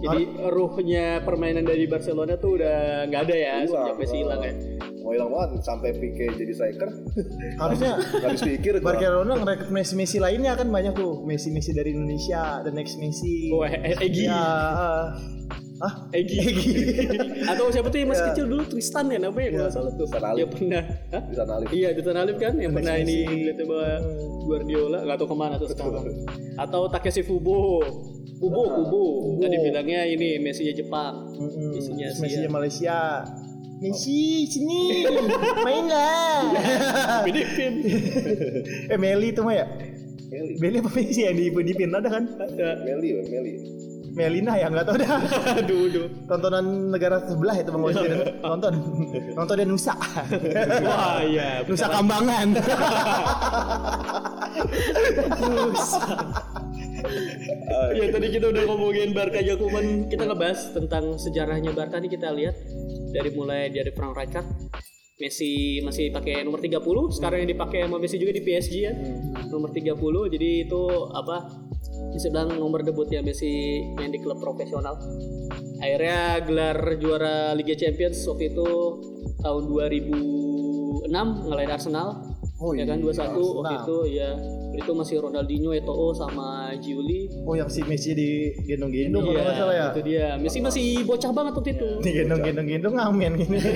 Jadi 0.03 0.23
ruhnya 0.45 1.07
permainan 1.23 1.65
dari 1.65 1.87
Barcelona 1.87 2.37
tuh 2.37 2.61
udah 2.61 2.77
nggak 3.09 3.21
ada 3.23 3.37
ya 3.39 3.55
Hilang, 3.61 3.71
sejak 3.71 3.97
Messi 3.97 4.17
hilang 4.19 4.41
ya. 4.43 4.53
Mau 5.01 5.11
hilang 5.11 5.31
banget 5.31 5.51
sampai 5.63 5.89
Pique 5.95 6.27
jadi 6.37 6.53
striker, 6.53 6.89
Harusnya 7.65 7.91
nggak 7.97 8.29
habis 8.29 8.43
pikir. 8.45 8.73
Barcelona 8.79 9.33
ngerekrut 9.35 9.71
Messi 9.73 9.95
Messi 9.97 10.19
lainnya 10.21 10.53
kan 10.53 10.69
banyak 10.69 10.93
tuh 10.93 11.25
Messi 11.25 11.49
Messi 11.49 11.73
dari 11.73 11.97
Indonesia 11.97 12.61
the 12.61 12.69
next 12.69 13.01
Messi 13.01 13.49
Oh, 13.49 13.65
E- 13.65 13.97
Egi. 13.97 14.29
ya 14.29 14.45
eh. 15.83 15.85
ah 15.85 15.95
Egi. 16.13 16.39
Atau 17.51 17.67
siapa 17.69 17.89
tuh 17.89 17.99
yang 17.99 18.09
masih 18.09 18.23
Ya. 18.23 18.29
kecil 18.31 18.47
dulu 18.47 18.63
Tristan 18.65 19.05
ya 19.07 19.19
namanya 19.19 19.49
kalau 19.51 19.61
nggak 19.61 19.73
salah 19.73 19.91
tuh. 19.91 20.07
Tristan 20.07 20.23
Alif. 20.25 20.39
Dia 20.39 20.49
pernah. 20.49 20.83
Hah? 21.11 21.23
Bisa 21.27 21.43
nalih. 21.43 21.69
Iya, 21.69 21.89
Tristan 21.93 22.17
Alif 22.17 22.37
kan 22.37 22.55
yang 22.55 22.73
pernah 22.73 22.95
ini 22.95 23.17
ngeliatnya 23.23 23.65
bawa 23.65 23.89
Guardiola 24.43 24.99
nggak 25.03 25.17
tahu 25.17 25.29
ke 25.29 25.37
mana 25.37 25.55
tuh 25.57 25.69
sekarang. 25.69 26.05
Atau 26.55 26.83
Takeshi 26.89 27.23
Fubo. 27.23 27.83
Kubo, 28.39 28.63
Kubo. 28.67 29.03
Tadi 29.39 29.57
bilangnya 29.57 30.03
ini 30.05 30.39
Messi 30.39 30.67
Jepang. 30.69 31.31
Messinya 31.71 32.07
Terus 32.09 32.19
Messi 32.19 32.39
Asia. 32.39 32.51
Malaysia 32.51 32.99
Messi 33.79 34.47
sini 34.47 35.03
main 35.67 35.91
lah 35.91 36.55
Filipin. 37.27 37.83
eh 38.87 38.95
Meli 38.95 39.31
itu 39.31 39.43
mah 39.43 39.55
ya 39.55 39.67
Meli, 40.31 40.55
Meli 40.57 40.77
apa 40.79 40.91
Messi 40.93 41.21
yang 41.23 41.35
di 41.35 41.51
di 41.51 41.73
Pin 41.73 41.91
ada 41.91 42.07
kan 42.07 42.23
Ada. 42.33 42.79
Meli, 42.83 43.11
Meli. 43.21 43.53
Melina 44.13 44.53
ya 44.61 44.69
nggak 44.69 44.85
tahu 44.85 44.97
dah. 45.01 45.09
Aduh, 45.65 45.89
aduh. 45.89 46.07
tontonan 46.29 46.93
negara 46.93 47.17
sebelah 47.25 47.57
itu 47.57 47.71
bang 47.73 47.83
Wajid 47.83 48.11
nonton 48.45 48.73
nonton 49.39 49.55
dia 49.57 49.67
Nusa. 49.67 49.95
Wah, 50.85 51.21
iya. 51.25 51.61
Nusa 51.69 51.87
Kambangan. 51.89 52.49
Ya 57.93 58.07
tadi 58.13 58.27
kita 58.29 58.47
udah 58.53 58.63
ngomongin 58.69 59.17
Barca 59.17 59.41
aja 59.41 59.57
cuman 59.57 60.13
kita 60.13 60.29
ngebahas 60.29 60.61
tentang 60.77 61.17
sejarahnya 61.17 61.73
Barca 61.73 61.97
nih 61.97 62.13
kita 62.13 62.29
lihat. 62.37 62.57
Dari 63.13 63.29
mulai 63.37 63.69
dari 63.69 63.93
Frank 63.93 64.17
Rijkaard 64.17 64.49
Messi 65.21 65.85
masih 65.85 66.09
pakai 66.09 66.41
nomor 66.49 66.65
30 66.65 66.81
sekarang 67.13 67.45
yang 67.45 67.51
dipakai 67.53 67.85
sama 67.85 68.01
Messi 68.01 68.17
juga 68.17 68.33
di 68.33 68.41
PSG 68.45 68.75
ya. 68.81 68.93
Nomor 69.53 69.73
30 69.73 69.97
jadi 70.33 70.51
itu 70.69 70.83
apa 71.13 71.69
bisa 72.13 72.29
bilang 72.29 72.53
nomor 72.55 72.85
debutnya 72.85 73.25
Messi 73.25 73.83
main 73.97 74.13
di 74.13 74.21
klub 74.21 74.39
profesional 74.39 75.01
akhirnya 75.81 76.39
gelar 76.45 76.79
juara 77.01 77.37
Liga 77.57 77.75
Champions 77.75 78.21
waktu 78.29 78.53
itu 78.53 78.69
tahun 79.43 79.63
2006 79.67 81.09
ngalahin 81.49 81.73
Arsenal 81.73 82.09
Oh 82.63 82.71
ya 82.79 82.87
kan 82.87 83.03
21 83.03 83.59
waktu 83.59 83.75
itu 83.75 83.99
ya 84.15 84.39
itu 84.73 84.89
masih 84.95 85.19
Ronaldinho, 85.19 85.75
Eto'o 85.75 86.15
sama 86.15 86.71
Giuli 86.79 87.27
Oh 87.43 87.59
yang 87.59 87.67
si 87.67 87.83
Messi 87.83 88.15
di 88.15 88.55
gendong-gendong 88.63 89.19
kalau 89.27 89.35
Iya, 89.35 89.43
nggak 89.43 89.57
salah 89.59 89.75
ya. 89.75 89.87
itu 89.91 90.01
dia. 90.07 90.27
Messi 90.39 90.59
masih 90.63 91.03
bocah 91.03 91.31
banget 91.35 91.53
waktu 91.59 91.71
itu. 91.75 91.91
Di 92.07 92.11
gendong-gendong-gendong 92.23 92.95
ngamen 92.95 93.33
gini. 93.35 93.59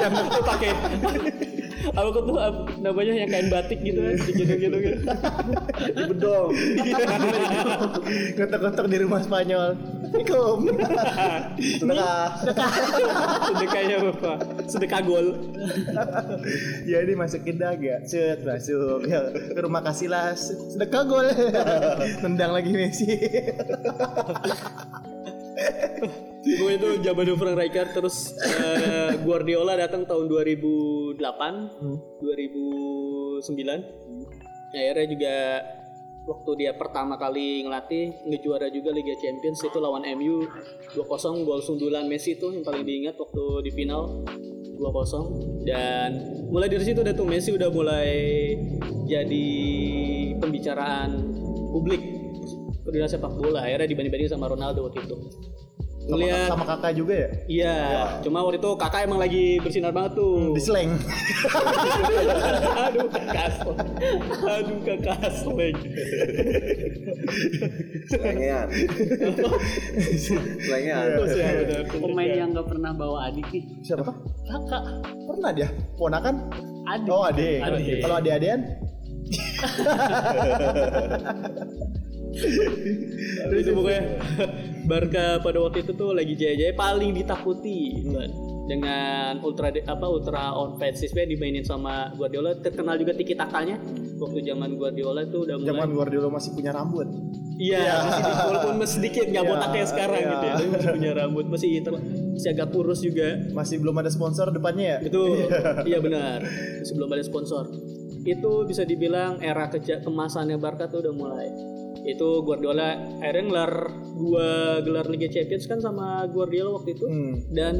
yang 0.00 0.12
itu 0.14 0.40
pakai 0.46 0.70
apa 1.88 2.08
tuh 2.12 2.36
namanya 2.84 3.12
yang 3.24 3.30
kain 3.32 3.48
batik 3.48 3.80
gitu 3.80 4.00
kan 4.04 4.16
gitu-gitu 4.28 4.76
gitu. 4.80 4.98
Di 5.96 6.02
bedong. 6.06 6.50
Gotok-gotok 8.36 8.86
di 8.90 8.96
rumah 9.00 9.20
Spanyol. 9.24 9.76
Assalamualaikum. 10.10 10.56
Sedekah. 11.80 12.28
Sedekahnya 13.48 13.96
apa? 14.10 14.32
Sedekah 14.66 15.00
gol. 15.06 15.26
ya 16.84 16.98
ini 17.04 17.14
masukin 17.14 17.56
daga. 17.56 18.02
Set 18.04 18.42
masuk. 18.42 19.06
Ya, 19.06 19.30
ke 19.32 19.60
rumah 19.62 19.80
Kasilas. 19.86 20.52
Sedekah 20.74 21.02
gol. 21.06 21.28
Tendang 22.20 22.52
lagi 22.52 22.70
Messi. 22.74 23.08
Gue 26.40 26.80
itu 26.80 27.04
zaman 27.04 27.36
Frank 27.36 27.60
Rijkaard 27.60 27.92
terus 27.92 28.32
eh, 28.40 29.12
Guardiola 29.20 29.76
datang 29.76 30.08
tahun 30.08 30.24
2008, 30.24 31.20
2009. 31.20 33.44
Akhirnya 34.70 35.06
juga 35.10 35.34
waktu 36.24 36.64
dia 36.64 36.72
pertama 36.76 37.16
kali 37.20 37.62
ngelatih 37.64 38.12
ngejuara 38.28 38.68
juga 38.72 38.92
Liga 38.94 39.14
Champions 39.20 39.64
itu 39.64 39.78
lawan 39.80 40.04
MU 40.16 40.46
2-0 40.94 41.46
gol 41.48 41.62
sundulan 41.64 42.06
Messi 42.06 42.32
itu 42.38 42.52
yang 42.54 42.62
paling 42.62 42.86
diingat 42.86 43.18
waktu 43.18 43.44
di 43.66 43.70
final 43.74 44.22
2-0 44.78 45.66
dan 45.66 46.10
mulai 46.48 46.68
dari 46.70 46.84
situ 46.86 47.02
udah 47.02 47.14
tuh 47.16 47.26
Messi 47.26 47.50
udah 47.56 47.70
mulai 47.72 48.54
jadi 49.10 49.46
pembicaraan 50.38 51.10
publik 51.72 52.00
dunia 52.86 53.08
sepak 53.10 53.34
bola 53.34 53.64
akhirnya 53.64 53.88
dibanding-bandingin 53.90 54.32
sama 54.34 54.46
Ronaldo 54.50 54.82
waktu 54.86 55.02
itu 55.06 55.16
Sama, 56.10 56.26
sama 56.50 56.64
kakak 56.66 56.92
juga 56.98 57.14
ya? 57.14 57.28
iya 57.46 57.76
cuma 58.26 58.42
waktu 58.42 58.58
itu 58.58 58.70
kakak 58.74 59.06
emang 59.06 59.22
lagi 59.22 59.62
bersinar 59.62 59.94
banget 59.94 60.18
tuh 60.18 60.50
Di 60.58 60.62
slang. 60.62 60.98
aduh 62.90 63.06
kakak 63.06 63.48
slang. 63.62 63.78
aduh 64.42 64.78
kakak 64.82 65.30
slang. 65.30 65.76
Ya, 68.10 68.66
benar. 71.06 71.22
Pemain 71.88 72.30
yang 72.34 72.50
nggak 72.50 72.66
pernah 72.66 72.90
bawa 72.90 73.30
adik 73.30 73.46
nih. 73.54 73.62
Siapa? 73.86 74.10
Kakak. 74.50 74.82
Pernah 75.30 75.50
dia? 75.54 75.68
Ponakan? 75.94 76.50
Adik. 76.90 77.10
Oh 77.12 77.22
adik. 77.22 77.62
Adik. 77.62 78.02
Kalau 78.02 78.18
adik-adian? 78.18 78.60
itu 83.60 83.70
pokoknya 83.74 84.02
Barca 84.90 85.38
pada 85.42 85.58
waktu 85.60 85.82
itu 85.86 85.92
tuh 85.94 86.14
lagi 86.14 86.34
jaya-jaya 86.34 86.74
paling 86.74 87.14
ditakuti 87.14 88.00
dengan 88.70 89.42
ultra 89.42 89.74
apa 89.74 90.06
ultra 90.06 90.54
offensive 90.54 91.10
dimainin 91.10 91.66
sama 91.66 92.14
Guardiola 92.14 92.54
terkenal 92.62 92.94
juga 93.02 93.18
tiki 93.18 93.34
takanya 93.34 93.82
waktu 94.22 94.46
zaman 94.46 94.78
Guardiola 94.78 95.26
tuh 95.26 95.42
udah 95.48 95.56
mulai 95.58 95.70
Zaman 95.74 95.88
Guardiola 95.90 96.28
masih 96.30 96.50
punya 96.54 96.70
rambut. 96.70 97.08
Iya, 97.60 97.92
masih 98.08 98.22
di, 98.24 98.32
walaupun 98.32 98.74
masih 98.80 98.94
sedikit 99.04 99.24
nggak 99.28 99.44
Iya, 99.44 99.50
botak 99.52 99.68
kayak 99.68 99.88
sekarang 99.92 100.20
iya. 100.22 100.30
gitu 100.32 100.44
ya. 100.46 100.54
Tapi 100.54 100.68
masih 100.70 100.88
punya 100.96 101.10
rambut, 101.12 101.44
masih 101.50 101.68
ter- 101.84 102.04
masih 102.32 102.48
agak 102.56 102.68
kurus 102.72 103.00
juga. 103.04 103.28
Masih 103.52 103.76
belum 103.84 103.96
ada 104.00 104.10
sponsor 104.12 104.46
depannya 104.48 104.86
ya? 104.86 104.98
Betul. 105.04 105.44
iya 105.84 105.98
benar. 106.00 106.38
Masih 106.80 106.94
belum 106.96 107.10
ada 107.12 107.24
sponsor. 107.26 107.64
Itu 108.24 108.64
bisa 108.64 108.88
dibilang 108.88 109.44
era 109.44 109.68
keja 109.68 110.00
kemasannya 110.00 110.56
Barca 110.56 110.88
tuh 110.88 111.04
udah 111.04 111.12
mulai. 111.12 111.48
Itu 112.02 112.42
Guardiola 112.42 112.94
akhirnya 113.18 113.44
ngelar 113.44 113.72
dua 114.14 114.48
gelar 114.80 115.06
Liga 115.06 115.28
Champions 115.28 115.64
kan 115.64 115.78
sama 115.78 116.24
Guardiola 116.26 116.76
waktu 116.76 116.94
itu 116.94 117.04
Hmm. 117.04 117.34
dan 117.50 117.74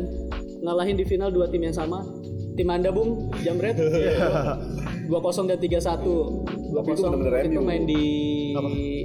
ngalahin 0.61 0.95
di 0.95 1.05
final 1.05 1.29
dua 1.29 1.47
tim 1.47 1.63
yang 1.63 1.73
sama. 1.73 2.05
Tim 2.51 2.69
Anda 2.69 2.93
Bung, 2.93 3.33
Jamret. 3.41 3.73
2-0 3.79 5.09
dan 5.49 5.57
3-1. 5.57 6.05
2-0 6.05 6.77
Tapi 6.77 6.89
itu 6.93 7.03
bener-bener 7.03 7.45
itu 7.47 7.61
main 7.63 7.83
di 7.83 8.05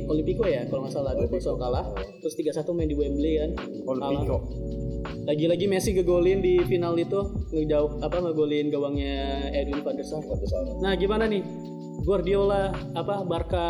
Olimpico 0.05 0.43
ya 0.43 0.67
kalau 0.67 0.83
nggak 0.83 0.91
salah 0.91 1.13
2-0 1.15 1.55
kalah. 1.55 1.85
Terus 2.19 2.35
3-1 2.35 2.75
main 2.75 2.89
di 2.89 2.97
Wembley 2.97 3.33
kan. 3.39 3.51
Olympico. 3.87 4.37
Lagi-lagi 5.23 5.65
Messi 5.65 5.93
ngegolin 5.93 6.41
di 6.41 6.59
final 6.65 6.97
itu 6.97 7.15
ngejauh 7.49 8.01
apa 8.01 8.17
ngegolin 8.19 8.67
gawangnya 8.67 9.47
Edwin 9.49 9.81
van 9.81 9.95
der 9.95 10.03
Sar. 10.03 10.21
Nah, 10.81 10.93
gimana 10.97 11.25
nih? 11.25 11.41
Guardiola 12.03 12.69
apa 12.93 13.23
Barca 13.23 13.65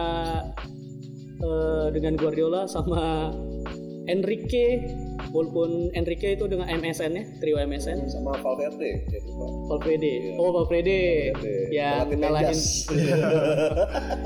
eh, 1.39 1.88
dengan 1.91 2.13
Guardiola 2.15 2.67
sama 2.67 3.32
Enrique 4.06 4.86
walaupun 5.34 5.89
Enrique 5.98 6.38
itu 6.38 6.45
dengan 6.48 6.69
MSN 6.69 7.12
ya, 7.17 7.24
trio 7.41 7.58
MSN. 7.60 8.08
Sama 8.08 8.38
Valverde. 8.39 9.04
Ya. 9.10 9.19
Valverde. 9.67 10.13
Oh, 10.38 10.54
Valverde. 10.54 11.34
Yang 11.74 12.06
Pelatih 12.13 12.17
ngalahin 12.21 12.56
Menjas. 12.56 12.86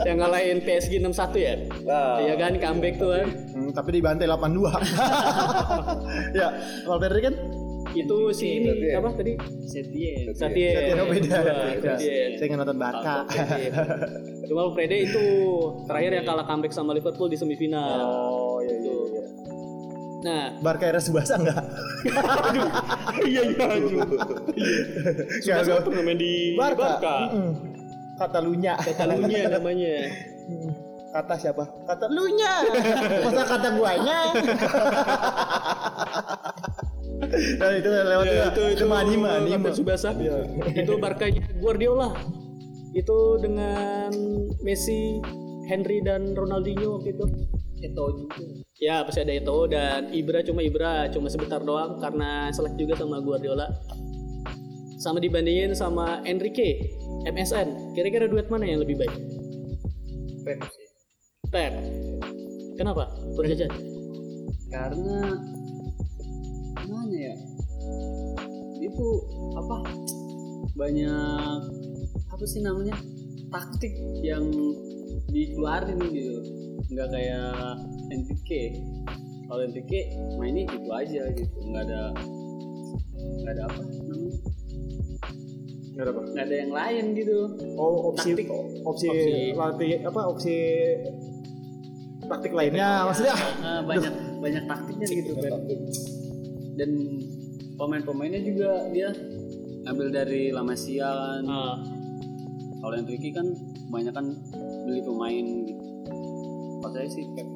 yang 0.06 0.18
ngalahin 0.20 0.58
PSG 0.62 0.92
6-1 1.02 1.40
ya. 1.48 1.56
Nah, 1.88 2.20
Iya 2.22 2.34
kan 2.36 2.54
comeback 2.60 2.96
tuh 3.00 3.10
kan. 3.16 3.28
Hmm, 3.56 3.72
tapi 3.72 3.90
dibantai 3.98 4.28
82. 4.28 4.70
ya, 6.40 6.48
Valverde 6.86 7.20
kan? 7.24 7.36
Itu 8.00 8.18
si 8.32 8.64
ini 8.64 8.70
Setien. 8.72 8.96
apa 8.96 9.10
tadi? 9.12 9.34
Setien. 9.68 10.24
Setien. 10.32 10.74
Setien 10.76 10.98
oh, 11.04 11.08
beda. 11.12 11.40
Saya 12.40 12.46
nggak 12.48 12.60
nonton 12.64 12.78
Barca. 12.80 13.16
Cuma 14.48 14.62
Valverde 14.72 14.98
itu 15.04 15.26
terakhir 15.86 16.12
yang 16.16 16.26
kalah 16.26 16.46
comeback 16.48 16.72
sama 16.72 16.96
Liverpool 16.96 17.28
di 17.28 17.38
semifinal. 17.38 18.00
Oh 18.08 18.58
iya 18.64 18.76
iya. 18.80 18.94
iya. 18.96 19.24
Nah, 20.20 20.44
Barca 20.60 20.84
era 20.84 21.00
Subasa 21.00 21.40
enggak? 21.40 21.64
iya 23.24 23.42
iya 23.56 23.66
aduh. 23.68 23.92
Nggak, 25.44 25.60
satu 25.64 25.90
main 25.92 26.20
di 26.20 26.56
Barca. 26.56 27.00
Barca. 27.00 27.16
Katalunya. 28.20 28.74
Katalunya 28.80 29.48
namanya. 29.48 29.96
Kata 31.10 31.34
siapa? 31.42 31.66
Kata 31.90 32.06
lunya. 32.06 32.54
Masa 33.26 33.44
kata 33.50 33.70
guanya? 33.74 34.20
nah, 37.60 37.72
itu 37.76 37.90
lewat 37.90 38.26
Ya, 38.26 38.46
itu, 38.52 38.64
itu 38.80 38.86
anime, 38.88 39.28
anime. 39.28 39.70
Kapten 39.70 39.74
Subasa. 39.76 40.10
itu 40.72 40.94
Barkanya 40.98 41.42
Guardiola. 41.60 42.16
Itu 42.96 43.38
dengan 43.38 44.10
Messi, 44.66 45.22
Henry 45.70 46.02
dan 46.02 46.34
Ronaldinho 46.34 46.98
waktu 47.00 47.14
itu. 47.14 47.26
Eto'o 47.80 48.12
juga. 48.12 48.36
Ya 48.80 49.04
pasti 49.08 49.24
ada 49.24 49.32
Eto'o 49.36 49.68
dan 49.68 50.12
Ibra 50.12 50.44
cuma 50.44 50.60
Ibra 50.64 51.08
cuma 51.12 51.32
sebentar 51.32 51.64
doang 51.64 52.00
karena 52.00 52.52
selek 52.52 52.76
juga 52.76 53.00
sama 53.00 53.24
Guardiola. 53.24 53.68
Sama 55.00 55.24
dibandingin 55.24 55.72
sama 55.72 56.20
Enrique, 56.28 56.92
MSN. 57.24 57.96
Kira-kira 57.96 58.28
duet 58.28 58.52
mana 58.52 58.68
yang 58.68 58.84
lebih 58.84 59.00
baik? 59.00 59.16
Pep 60.44 60.60
sih. 60.68 60.88
Pep. 61.48 61.72
Kenapa? 62.76 63.08
Berjajan. 63.40 63.72
Karena 64.68 65.40
Itu 69.00 69.24
apa? 69.56 69.78
Banyak 70.76 71.60
apa 72.28 72.44
sih 72.44 72.60
namanya? 72.60 73.00
Taktik 73.48 73.96
yang 74.20 74.44
dikeluarin 75.32 76.04
gitu. 76.12 76.36
Nggak 76.92 77.08
kayak 77.08 77.80
Enrique. 78.12 78.76
Kalau 79.48 79.62
Enrique 79.64 80.02
mainnya 80.36 80.68
gitu 80.68 80.90
aja 80.92 81.22
gitu. 81.32 81.58
Nggak 81.64 81.84
ada 81.88 82.02
nggak 83.40 83.54
ada 83.56 83.64
apa 83.72 83.80
namanya? 83.88 84.38
Nggak 85.96 86.04
ada 86.04 86.12
apa? 86.12 86.22
Nggak 86.28 86.44
ada 86.44 86.56
yang 86.60 86.74
lain 86.76 87.06
gitu. 87.16 87.38
Oh, 87.80 88.12
opsi 88.12 88.30
Taktik. 88.36 88.48
opsi, 88.84 89.08
Opsi. 89.08 89.34
latih 89.56 89.92
apa 90.04 90.22
opsi 90.28 90.56
taktik 92.30 92.54
lainnya 92.54 93.10
maksudnya 93.10 93.34
Nah, 93.64 93.82
banyak 93.90 94.14
banyak 94.38 94.64
taktiknya 94.70 95.08
gitu 95.08 95.32
Pep. 95.34 95.50
dan 96.78 96.92
pemain-pemainnya 97.80 98.42
juga 98.44 98.92
dia 98.92 99.10
ngambil 99.88 100.08
dari 100.12 100.52
La 100.52 100.62
Masia 100.62 101.08
kan 101.08 101.44
Ah, 101.48 101.76
kalau 102.84 102.94
Enrique 103.00 103.32
kan 103.32 103.48
banyak 103.90 104.12
kan 104.12 104.26
beli 104.86 105.02
pemain 105.02 105.46
gitu 105.66 105.90
saya 106.90 107.08
sih 107.12 107.26
Pep. 107.36 107.48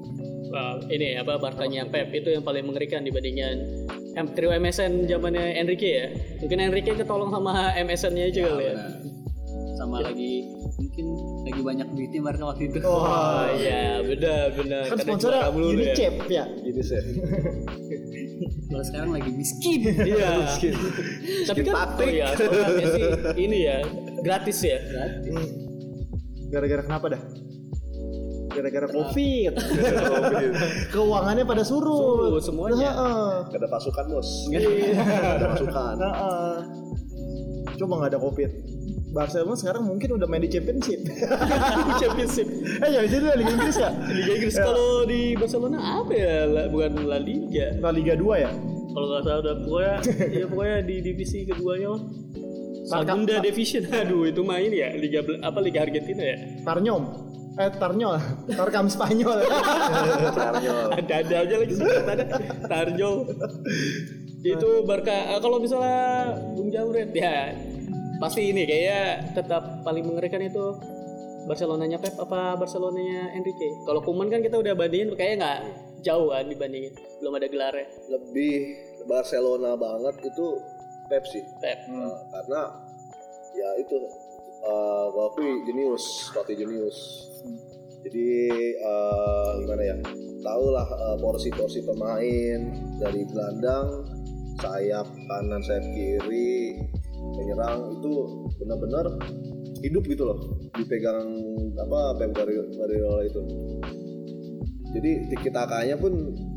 Wah, 0.53 0.77
ini 0.91 1.17
apa 1.17 1.41
Barkanya 1.41 1.87
Pep 1.89 2.13
itu 2.13 2.29
yang 2.31 2.45
paling 2.45 2.63
mengerikan 2.67 3.01
dibandingkan 3.01 3.65
M 4.13 4.27
trio 4.37 4.53
MSN 4.53 5.09
zamannya 5.09 5.57
Enrique 5.57 5.89
ya. 5.89 6.07
Mungkin 6.43 6.59
Enrique 6.59 6.93
ketolong 6.93 7.33
sama 7.33 7.73
MSN-nya 7.73 8.29
kali 8.29 8.45
ya. 8.45 8.75
Benar. 8.77 8.91
Sama 9.73 9.97
lagi 10.05 10.62
duitnya 12.03 12.19
Barca 12.19 12.43
waktu 12.51 12.63
itu. 12.67 12.77
Oh 12.83 13.47
iya, 13.55 14.03
benar 14.03 14.51
benar. 14.59 14.81
kan 14.91 14.97
sponsornya 14.99 15.47
mulu 15.55 15.71
ya. 15.71 15.71
Unicef 15.71 16.15
ya 16.27 16.43
Gini 16.51 16.81
sih. 16.83 17.01
Kalau 18.67 18.83
sekarang 18.83 19.09
lagi 19.15 19.31
miskin. 19.31 19.79
Iya. 20.03 20.31
Tapi 21.47 21.59
kan 21.63 21.73
taktik. 21.79 22.03
oh 22.03 22.11
iya, 22.11 22.27
soalnya 22.35 22.87
sih 22.91 23.03
ini 23.39 23.57
ya 23.63 23.77
gratis 24.19 24.57
ya. 24.67 24.77
Hmm. 24.83 25.47
gara-gara 26.51 26.85
kenapa 26.85 27.17
dah 27.17 27.21
gara-gara 28.53 28.85
covid 28.93 29.57
keuangannya 30.93 31.45
pada 31.47 31.63
surut 31.63 31.97
Surut 32.29 32.43
semuanya. 32.43 32.91
Heeh. 32.93 33.31
Gak 33.47 33.59
ada 33.63 33.69
pasukan 33.71 34.05
bos. 34.11 34.29
Iya. 34.51 34.59
Gak 35.07 35.37
ada 35.39 35.47
pasukan. 35.55 35.95
Heeh. 36.03 36.55
Coba 37.79 37.93
nggak 38.03 38.11
ada 38.11 38.19
covid. 38.21 38.51
Barcelona 39.13 39.53
sekarang 39.53 39.85
mungkin 39.85 40.17
udah 40.17 40.25
main 40.25 40.41
di 40.41 40.49
championship. 40.49 41.05
Championship 42.01 42.47
eh 42.81 42.89
ya 42.89 42.99
itu 43.05 43.15
Liga 43.21 43.51
Inggris 43.53 43.77
ya? 43.77 43.89
Liga 44.09 44.31
Inggris 44.33 44.55
kalau 44.57 45.05
di 45.05 45.37
Barcelona 45.37 45.77
apa 46.01 46.11
ya? 46.11 46.49
La- 46.49 46.65
bukan 46.65 46.91
La 47.05 47.21
Liga. 47.21 47.77
La 47.77 47.93
Liga 47.93 48.17
2 48.17 48.25
ya? 48.41 48.49
Kalau 48.89 49.05
nggak 49.07 49.21
salah 49.21 49.39
udah 49.39 49.55
pokoknya 49.61 49.95
ya 50.41 50.45
pokoknya 50.49 50.77
di 50.81 50.95
divisi 50.99 51.45
keduanya 51.45 51.87
lah. 51.93 52.01
Tarkam- 52.83 53.23
Segunda 53.23 53.35
Division. 53.39 53.83
Aduh, 53.87 54.27
itu 54.27 54.41
main 54.41 54.67
ya 54.67 54.89
Liga 54.97 55.21
apa 55.39 55.59
Liga 55.61 55.85
Argentina 55.85 56.23
ya? 56.25 56.37
Tarnyom. 56.65 57.03
Eh 57.53 57.69
Tarnyol. 57.69 58.17
Tarkam 58.49 58.89
Spanyol. 58.89 59.45
Tarnyol. 60.41 60.87
Ada-ada 60.89 61.35
aja 61.45 61.55
lagi 61.61 61.73
singkat 61.77 62.05
ada 62.09 62.25
Tarjo. 62.65 63.29
Itu 64.41 64.69
Barca 64.83 65.13
eh, 65.31 65.39
kalau 65.39 65.61
misalnya 65.61 66.33
Bung 66.51 66.67
Jamret 66.67 67.13
ya 67.13 67.53
pasti 68.23 68.55
ini 68.55 68.63
kayaknya 68.63 69.35
tetap 69.35 69.83
paling 69.83 70.07
mengerikan 70.07 70.39
itu 70.39 70.79
Barcelonanya 71.43 71.99
Pep 71.99 72.15
apa 72.23 72.55
Barcelonanya 72.55 73.35
Enrique. 73.35 73.83
Kalau 73.83 73.99
Kuman 73.99 74.31
kan 74.31 74.39
kita 74.39 74.55
udah 74.63 74.71
bandingin 74.79 75.11
kayaknya 75.11 75.35
nggak 75.43 75.59
jauh 76.07 76.31
kan 76.31 76.47
dibandingin 76.47 76.95
belum 77.19 77.35
ada 77.35 77.47
gelarnya 77.51 77.87
Lebih 78.07 78.55
Barcelona 79.11 79.75
banget 79.75 80.23
itu 80.23 80.47
Pepsi. 81.11 81.43
Pep. 81.59 81.83
Nah, 81.91 82.15
karena 82.31 82.61
ya 83.59 83.69
itu 83.75 83.95
uh, 84.63 85.11
jenius, 85.67 86.31
pelatih 86.31 86.63
jenius. 86.63 87.27
Jadi 88.03 88.31
eh, 88.75 89.49
gimana 89.63 89.83
ya? 89.83 89.95
Tahu 90.43 90.65
lah 90.75 90.87
eh, 90.87 91.17
porsi-porsi 91.23 91.87
pemain 91.87 92.59
dari 92.99 93.23
gelandang, 93.27 94.03
sayap 94.59 95.07
kanan, 95.07 95.63
sayap 95.63 95.87
kiri, 95.95 96.83
penyerang 97.31 97.79
itu 97.93 98.11
benar-benar 98.55 99.05
hidup 99.79 100.03
gitu 100.03 100.23
loh 100.23 100.37
dipegang 100.71 101.27
apa 101.75 101.99
Pep 102.15 102.31
Guardiola 102.31 103.19
itu. 103.21 103.41
Jadi 104.93 105.11
tiki 105.27 105.49
takanya 105.49 105.97
pun 105.97 106.13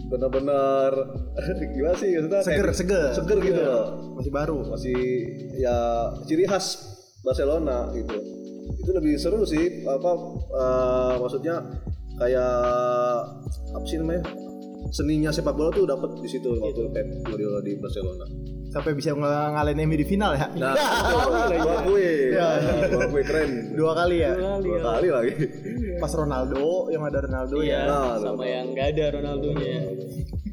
benar-benar 0.07 0.92
gimana 1.74 1.96
sih 1.96 2.12
maksudnya 2.14 2.40
seger, 2.42 2.62
kayak- 2.62 2.76
seger. 2.76 3.11
seger 3.12 3.38
gitu 3.40 3.59
Iya. 3.59 3.66
loh 3.66 3.87
Masih 4.14 4.31
baru. 4.31 4.57
masih 4.66 4.98
ya 5.57 5.76
ciri 6.22 6.44
khas 6.44 6.66
Barcelona 7.20 7.90
gitu 7.92 8.14
itu 8.76 8.90
lebih 8.92 9.14
seru 9.16 9.42
sih 9.42 9.83
apa 9.83 10.11
eh, 10.52 11.14
maksudnya 11.16 11.59
kayak 12.14 12.55
apa 13.72 13.85
sih 13.85 13.98
namanya 13.98 14.22
seninya 14.88 15.31
sepak 15.31 15.52
bola 15.52 15.70
tuh 15.70 15.83
dapat 15.85 16.14
di 16.16 16.29
situ 16.29 16.55
waktu 16.55 16.87
Pep 16.88 17.07
Guardiola 17.24 17.59
di 17.61 17.72
Barcelona 17.74 18.26
Sampai 18.68 18.92
bisa 18.92 19.11
ng- 19.11 19.22
ngalahin 19.52 19.79
MU 19.83 19.94
di 19.94 20.05
final 20.05 20.33
ya? 20.33 20.46
nah 20.52 20.74
gua 21.57 21.81
akui 21.81 22.35
gua 22.87 23.00
akui 23.02 23.22
keren 23.22 23.50
Dua 23.72 23.92
kali 23.94 24.16
ya? 24.20 24.33
dua 24.37 24.79
kali 24.92 25.09
lagi 25.09 25.33
Pas 25.96 26.12
Ronaldo, 26.12 26.88
yang 26.88 27.02
ada 27.02 27.18
Ronaldo 27.20 27.57
Iya, 27.59 27.72
ya. 27.72 27.81
Nah, 27.87 28.14
sama 28.20 28.44
yang 28.44 28.66
nggak 28.70 28.87
ada 28.92 29.05
Ronaldonya. 29.16 29.81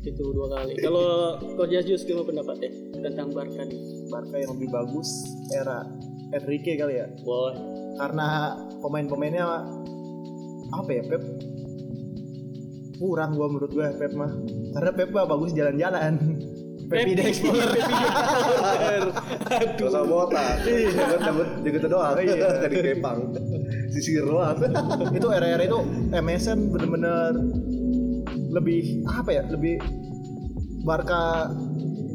itu 0.04 0.24
dua 0.26 0.48
kali. 0.50 0.76
Kalau 0.78 1.08
Coach 1.54 1.80
Jus 1.82 2.04
gimana 2.04 2.24
pendapatnya 2.26 2.70
tentang 3.02 3.28
Barca 3.30 3.64
nih? 3.64 3.80
Barca 4.08 4.36
yang 4.36 4.52
lebih 4.54 4.70
bagus 4.70 5.10
era 5.50 5.84
Enrique 6.30 6.76
kali 6.76 6.96
ya. 6.96 7.08
Wah, 7.24 7.56
Karena 7.94 8.52
pemain-pemainnya 8.80 9.46
apa 10.72 10.90
ya 10.90 11.04
Pep 11.06 11.24
kurang 12.96 13.34
gua 13.34 13.48
menurut 13.48 13.70
gua 13.70 13.92
Pep 13.92 14.12
mah 14.12 14.32
karena 14.72 14.92
Pep 14.92 15.10
mah 15.10 15.26
bagus 15.26 15.52
jalan-jalan 15.52 16.14
Pep 16.86 17.06
ide 17.06 17.24
explorer 17.26 17.70
Gak 19.74 19.82
usah 19.82 20.04
botak 20.04 20.62
Jangan 20.64 21.20
cabut 21.22 21.48
Jaga 21.62 21.88
doang. 21.88 22.14
Jadi 22.64 22.78
kepang. 22.94 23.20
Sisir 23.90 24.24
doang. 24.24 24.58
Itu 25.18 25.28
era-era 25.30 25.64
itu 25.64 25.80
MSN 26.10 26.60
bener-bener 26.70 27.34
lebih 28.54 29.02
apa 29.06 29.30
ya 29.32 29.44
lebih 29.48 29.82
Barca 30.84 31.50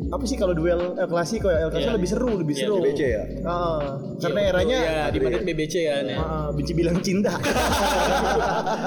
apa 0.08 0.24
sih 0.24 0.36
kalau 0.36 0.56
duel 0.56 0.96
El 0.96 1.04
Clasico 1.04 1.48
ya? 1.48 1.64
El 1.64 1.70
Clasico 1.70 1.90
Iya. 1.90 1.96
lebih 1.96 2.08
seru 2.08 2.30
lebih 2.32 2.54
Iya, 2.56 2.62
seru. 2.64 2.76
BBC 2.80 3.00
ya? 3.04 3.22
Ah, 3.44 3.80
karena 4.16 4.40
Iya, 4.40 4.48
eranya 4.48 4.76
ya 4.78 5.04
di 5.08 5.18
Madrid 5.20 5.44
BBC 5.44 5.74
kan 5.84 6.04
ya. 6.04 6.16
ah, 6.16 6.48
benci 6.48 6.72
bilang 6.72 6.96
cinta. 6.98 7.36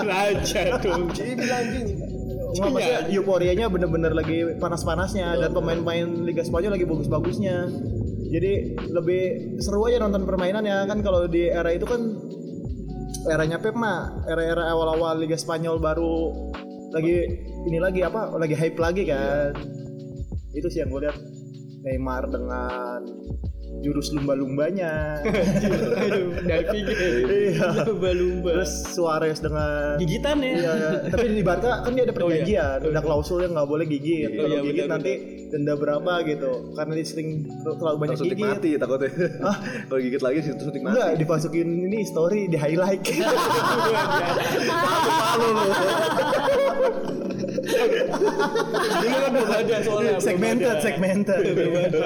Raja 0.02 0.62
dong. 0.80 1.14
Jadi 1.14 1.32
bilang 1.36 1.66
Nggak, 1.70 2.01
maksudnya 2.60 3.08
euforianya 3.08 3.66
bener-bener 3.72 4.12
lagi 4.12 4.44
panas-panasnya 4.60 5.40
dan 5.40 5.52
pemain-pemain 5.56 6.08
Liga 6.28 6.44
Spanyol 6.44 6.76
lagi 6.76 6.86
bagus-bagusnya. 6.88 7.72
Jadi 8.32 8.80
lebih 8.92 9.24
seru 9.60 9.88
aja 9.88 10.00
nonton 10.00 10.24
permainan 10.24 10.64
ya 10.64 10.88
kan 10.88 11.04
kalau 11.04 11.28
di 11.28 11.52
era 11.52 11.72
itu 11.76 11.84
kan 11.84 12.00
eranya 13.28 13.60
Pep 13.60 13.76
mah 13.76 14.24
era-era 14.28 14.72
awal-awal 14.72 15.20
Liga 15.20 15.36
Spanyol 15.36 15.80
baru 15.84 16.32
lagi 16.92 17.28
ini 17.68 17.78
lagi 17.80 18.04
apa 18.04 18.36
lagi 18.36 18.56
hype 18.56 18.80
lagi 18.80 19.04
kan. 19.08 19.52
Itu 20.52 20.68
sih 20.68 20.84
yang 20.84 20.92
gue 20.92 21.08
lihat 21.08 21.18
Neymar 21.88 22.28
dengan 22.32 23.00
jurus 23.82 24.14
lumba-lumbanya. 24.14 25.22
Aduh, 25.26 26.38
gitu. 26.72 26.92
Iya. 27.52 27.68
Lumba-lumba. 27.90 28.50
Terus 28.62 28.74
Suarez 28.94 29.42
dengan 29.42 29.98
Gigitan 29.98 30.38
ya. 30.40 30.54
Iya, 30.54 30.74
tapi 31.10 31.26
di 31.34 31.44
Barca 31.44 31.82
kan 31.82 31.92
dia 31.98 32.06
ada 32.06 32.14
perjanjian, 32.14 32.80
ada 32.86 33.02
klausul 33.02 33.42
yang 33.44 33.58
nggak 33.58 33.68
boleh 33.70 33.86
gigit. 33.90 34.30
Oh, 34.38 34.46
Kalau 34.46 34.56
iya, 34.56 34.62
gigit 34.64 34.86
benar, 34.86 34.98
nanti 35.02 35.14
denda 35.52 35.74
berapa 35.76 36.14
gitu. 36.24 36.52
Karena 36.78 36.92
dia 36.96 37.06
sering 37.06 37.30
terlalu 37.66 37.98
banyak 38.08 38.18
Suntik 38.18 38.38
gigit. 38.38 38.48
mati 38.48 38.70
takutnya 38.78 39.10
Kalau 39.90 40.00
gigit 40.00 40.22
lagi 40.22 40.40
suntik 40.46 40.82
mati 40.82 40.96
Enggak, 40.96 41.12
dimasukin 41.20 41.68
ini 41.90 42.00
story 42.06 42.48
di 42.48 42.58
highlight. 42.58 43.02
Dulu 47.52 49.16
kan 49.18 49.30
belum 49.32 49.50
ada 49.52 49.76
soalnya. 49.84 50.14
segmented, 50.18 50.76
segmented. 50.82 51.42
Belum 51.52 51.76
ada. 51.78 52.00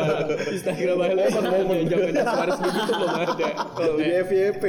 Instagram 0.49 0.97
ngomong 1.45 1.79
jangan 1.87 2.11
Suarez 2.25 2.57
begitu 2.59 2.91
belum 2.91 3.13
ada. 3.13 3.47
Kalau 3.75 3.93
Di 3.95 4.07
FYP 4.25 4.63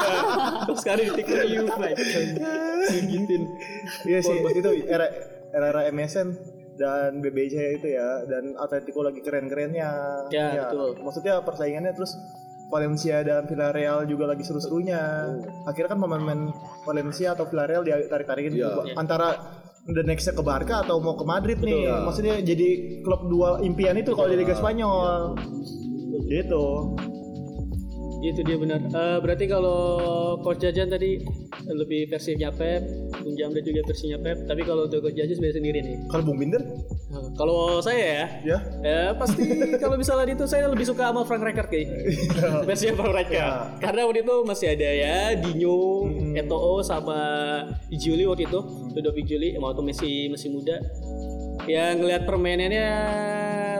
Terus 0.66 0.78
sekarang 0.82 1.04
di 1.04 1.12
TikTok 1.18 1.46
you 1.46 1.62
like 1.76 1.98
gigitin. 2.90 3.42
Iya 4.06 4.18
sih, 4.22 4.36
itu 4.52 4.70
era 4.86 5.06
era 5.52 5.80
MSN 5.88 6.28
dan 6.76 7.24
BBC 7.24 7.80
itu 7.80 7.88
ya 7.88 8.20
dan 8.28 8.52
Atletico 8.56 9.00
lagi 9.00 9.20
keren-kerennya. 9.20 9.90
Ya, 10.28 10.68
betul. 10.68 11.00
Maksudnya 11.00 11.40
persaingannya 11.40 11.92
terus 11.92 12.12
Valencia 12.66 13.22
dan 13.22 13.46
Villarreal 13.46 14.04
juga 14.04 14.26
lagi 14.26 14.42
seru-serunya. 14.42 14.98
Akhirnya 15.64 15.94
kan 15.94 16.00
pemain-pemain 16.02 16.50
Valencia 16.82 17.32
atau 17.32 17.46
Villarreal 17.46 17.80
ditarik-tarikin 17.80 18.52
Iya. 18.52 18.66
tuh, 18.66 18.82
antara 18.98 19.38
the 19.86 20.02
nextnya 20.02 20.34
ke 20.34 20.42
Barca 20.42 20.82
atau 20.82 20.98
mau 20.98 21.14
ke 21.14 21.22
Madrid 21.22 21.58
nih. 21.62 21.86
Betul. 21.86 22.02
Maksudnya 22.10 22.34
jadi 22.42 22.68
klub 23.06 23.30
dua 23.30 23.62
impian 23.62 23.94
itu 23.94 24.12
kalau 24.16 24.28
di 24.30 24.38
Liga 24.38 24.54
Spanyol. 24.58 25.38
Gitu. 26.26 26.64
Itu 28.26 28.40
dia 28.42 28.56
benar. 28.58 28.80
Eh, 28.82 29.18
berarti 29.22 29.44
kalau 29.46 29.80
Coach 30.42 30.64
Jajan 30.64 30.90
tadi 30.90 31.22
lebih 31.70 32.10
versinya 32.10 32.50
Pep, 32.50 32.82
Bung 33.22 33.36
Jamda 33.38 33.62
juga 33.62 33.86
versinya 33.86 34.18
Pep. 34.18 34.48
Tapi 34.50 34.62
kalau 34.66 34.90
untuk 34.90 35.06
Coach 35.06 35.14
Jajan 35.14 35.38
sebenarnya 35.38 35.56
sendiri 35.62 35.78
nih. 35.84 35.96
Kalau 36.10 36.22
Bung 36.26 36.38
Binder 36.42 36.62
Kalau 37.06 37.78
saya 37.78 38.02
ya, 38.02 38.26
ya 38.42 38.58
ya 38.82 39.00
pasti 39.14 39.46
kalau 39.82 39.94
misalnya 39.94 40.34
itu 40.34 40.42
saya 40.42 40.66
lebih 40.66 40.82
suka 40.82 41.06
sama 41.06 41.22
Frank 41.22 41.46
Rijkaard 41.46 41.70
kayaknya. 41.70 41.96
Versinya 42.66 42.94
Frank 42.98 43.14
Rijkaard. 43.14 43.78
Karena 43.78 44.00
waktu 44.10 44.20
itu 44.26 44.34
masih 44.42 44.66
ada 44.74 44.88
ya 44.90 45.18
Dino, 45.38 46.10
Eto'o 46.34 46.82
sama 46.82 47.18
Ijuli 47.94 48.26
waktu 48.26 48.50
itu, 48.50 48.58
Ludovic 48.90 49.22
Ijuli 49.22 49.54
waktu 49.54 49.82
masih 49.86 50.14
masih 50.34 50.48
muda. 50.50 50.82
Ya 51.70 51.94
ngelihat 51.94 52.26
permainannya 52.26 52.88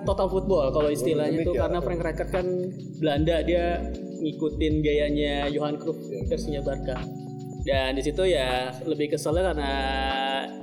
total 0.06 0.30
football 0.30 0.70
kalau 0.70 0.90
istilahnya 0.90 1.42
itu 1.42 1.50
ya. 1.50 1.66
karena 1.66 1.78
Frank 1.82 2.00
Rijkaard 2.06 2.30
kan 2.30 2.46
Belanda 3.02 3.42
dia 3.42 3.90
ngikutin 4.22 4.74
gayanya 4.86 5.50
Johan 5.50 5.82
Cruyff 5.82 5.98
versinya 6.30 6.62
Barca. 6.62 7.25
Dan 7.66 7.98
di 7.98 8.02
situ 8.06 8.22
ya 8.22 8.70
lebih 8.86 9.18
keselnya 9.18 9.50
karena 9.50 9.72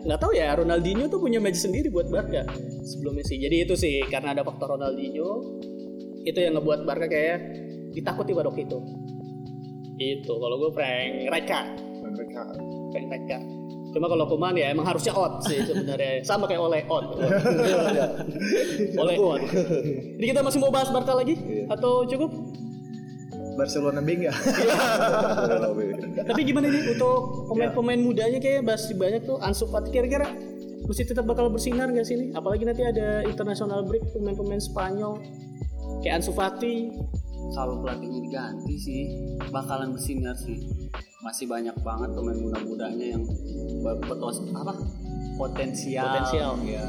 nggak 0.07 0.19
tahu 0.23 0.31
ya 0.31 0.55
Ronaldinho 0.55 1.11
tuh 1.11 1.19
punya 1.19 1.43
match 1.43 1.59
sendiri 1.59 1.91
buat 1.91 2.07
Barca 2.07 2.47
sebelum 2.87 3.19
Messi. 3.19 3.35
Jadi 3.35 3.67
itu 3.67 3.75
sih 3.75 3.99
karena 4.07 4.31
ada 4.31 4.47
faktor 4.47 4.79
Ronaldinho 4.79 5.59
itu 6.23 6.39
yang 6.39 6.55
ngebuat 6.55 6.87
Barca 6.87 7.11
kayak 7.11 7.43
ditakuti 7.91 8.31
pada 8.31 8.47
waktu 8.47 8.63
itu. 8.63 8.79
Itu 9.99 10.33
kalau 10.39 10.55
gue 10.63 10.71
Frank 10.71 11.11
Rijkaard, 11.27 11.69
Frank 12.95 13.07
Rijkaard. 13.11 13.47
Cuma 13.93 14.09
kalau 14.09 14.25
Kuman 14.25 14.57
ya 14.57 14.73
emang 14.73 14.89
harusnya 14.89 15.13
out 15.13 15.45
sih 15.45 15.59
sebenarnya. 15.61 16.25
Sama 16.25 16.49
kayak 16.49 16.65
oleh 16.65 16.81
out. 16.89 17.13
oleh 19.05 19.15
out. 19.21 19.41
Jadi 20.17 20.25
kita 20.25 20.41
masih 20.41 20.57
mau 20.63 20.73
bahas 20.73 20.89
Barca 20.89 21.13
lagi 21.13 21.37
atau 21.69 22.07
cukup? 22.07 22.31
Barcelona 23.53 23.99
B 23.99 24.09
enggak? 24.15 24.35
Tapi 26.29 26.41
gimana 26.43 26.67
nih 26.67 26.83
untuk 26.89 27.15
pemain-pemain 27.47 27.99
mudanya 27.99 28.37
kayak 28.37 28.63
masih 28.63 28.93
banyak 28.93 29.21
tuh 29.23 29.37
Ansu 29.37 29.65
Fati 29.65 29.89
kira-kira 29.89 30.27
masih 30.83 31.05
tetap 31.05 31.23
bakal 31.23 31.47
bersinar 31.47 31.87
nggak 31.87 32.03
sih 32.03 32.15
nih? 32.15 32.29
Apalagi 32.33 32.63
nanti 32.63 32.81
ada 32.81 33.23
international 33.23 33.83
break 33.83 34.03
pemain-pemain 34.11 34.59
Spanyol 34.59 35.19
kayak 35.99 36.19
Ansu 36.19 36.31
Fati. 36.31 36.91
kalau 37.51 37.79
pelatihnya 37.79 38.19
diganti 38.19 38.75
sih 38.75 39.01
bakalan 39.47 39.91
bersinar 39.91 40.33
sih 40.33 40.57
masih 41.21 41.45
banyak 41.45 41.75
banget 41.79 42.09
pemain 42.11 42.33
muda-mudanya 42.35 43.05
yang 43.13 43.23
berpotos 43.79 44.41
apa 44.49 44.73
potensial 45.35 46.07
Potensial. 46.07 46.51
ya 46.63 46.81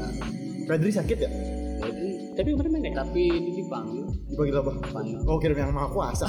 Pedri 0.65 0.89
sakit 0.89 1.17
ya? 1.17 1.29
jadi 1.77 2.07
Tapi 2.33 2.47
kemarin 2.51 2.71
main 2.71 2.85
ya? 2.87 2.93
tapi 2.97 3.21
ini 3.27 3.51
dipanggil 3.53 4.04
Dipanggil 4.25 4.57
apa? 4.57 4.71
Spanyol 4.83 5.19
Oh 5.23 5.37
kirim 5.37 5.53
yang 5.55 5.69
maha 5.69 5.87
kuasa. 5.87 6.25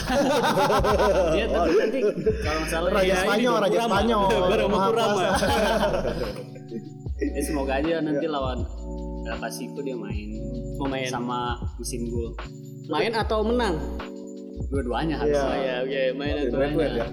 dia 1.32 1.46
tapi 1.50 1.72
nanti 1.74 2.00
kalau 2.38 2.58
nggak 2.60 2.68
salah 2.68 2.88
Raja 2.92 3.06
ya, 3.06 3.16
Spanyol, 3.18 3.54
Raja. 3.58 3.78
Spanyol. 3.82 4.24
Maha 4.68 4.88
kuasa. 4.92 5.46
ya 7.32 7.42
semoga 7.42 7.72
aja 7.74 7.98
nanti 7.98 8.26
lawan 8.26 8.60
El 9.24 9.34
Clasico 9.34 9.80
dia 9.80 9.96
main 9.96 10.28
Mau 10.76 10.86
main. 10.86 11.08
sama 11.08 11.56
mesin 11.76 12.04
gol 12.06 12.36
Main 12.86 13.10
atau 13.12 13.40
menang? 13.42 13.74
dua-duanya 14.68 15.16
harus 15.16 15.32
Iya. 15.32 15.42
Oh 15.42 15.56
ya, 15.56 15.74
oke, 15.82 16.02
main 16.14 16.34
atau 16.42 16.58
menang. 16.58 16.92
ya. 16.92 17.06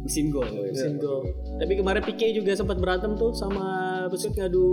mesin 0.00 0.26
gol 0.28 0.48
Mesin 0.48 0.96
gol. 0.96 1.20
Tapi 1.54 1.72
kemarin 1.74 2.02
Pique 2.02 2.32
juga 2.32 2.52
sempat 2.52 2.76
berantem 2.76 3.14
tuh 3.14 3.30
sama 3.30 3.93
Busquets 4.10 4.36
ngadu 4.36 4.64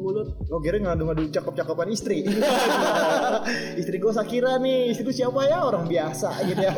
mulut. 0.00 0.28
Oh 0.48 0.60
kira 0.60 0.80
ngadu-ngadu 0.80 1.28
cakep-cakepan 1.30 1.88
istri. 1.92 2.24
istri 3.80 3.96
gue 4.00 4.12
Sakira 4.12 4.56
nih, 4.60 4.92
istri 4.92 5.04
gue 5.04 5.16
siapa 5.16 5.44
ya? 5.48 5.64
Orang 5.64 5.88
biasa 5.88 6.30
gitu 6.48 6.62
ya. 6.62 6.72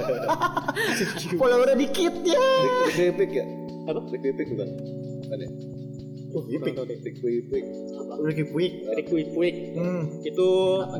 Followernya 1.41 1.77
dikit 1.79 2.15
ya. 2.27 2.43
Rick 2.91 2.97
Pipik 2.97 3.31
ya? 3.35 3.45
Apa? 3.91 4.01
Rick 4.11 4.23
Pipik 4.23 4.47
bukan? 4.55 4.69
Kan 5.27 5.39
ya? 5.43 5.51
Oh, 6.37 6.45
Ipik. 6.53 6.75
Rick. 6.77 7.65
Ricky 8.21 8.45
Puig. 8.53 8.73
Rick 8.93 9.09
Puig. 9.33 9.55
Hmm. 9.73 10.21
Itu 10.21 10.49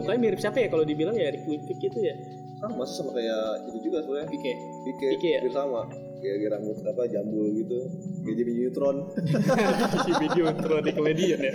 kayak 0.09 0.21
mirip 0.21 0.41
siapa 0.41 0.65
ya 0.65 0.69
kalau 0.73 0.85
dibilang 0.87 1.13
ya 1.13 1.29
Rick 1.29 1.45
Puig 1.45 1.61
itu 1.67 1.99
ya. 2.01 2.15
Sama 2.57 2.89
sih 2.89 2.97
sama 2.97 3.13
kayak 3.13 3.69
itu 3.69 3.79
juga 3.91 4.01
sebenarnya. 4.01 4.29
Pique 4.33 4.53
Pike, 4.57 5.07
Pique 5.21 5.29
ya? 5.29 5.39
hampir 5.45 5.53
sama. 5.53 5.81
Kayak 6.17 6.37
kayak 6.39 6.51
rambut 6.53 6.77
apa 6.83 7.03
jambul 7.07 7.47
gitu. 7.53 7.79
Kayak 8.23 8.37
jadi 8.37 8.51
Neutron. 8.53 8.97
di 10.07 10.13
video 10.19 10.45
intro 10.49 10.77
di 10.79 10.91
komedian 10.91 11.39
ya. 11.39 11.53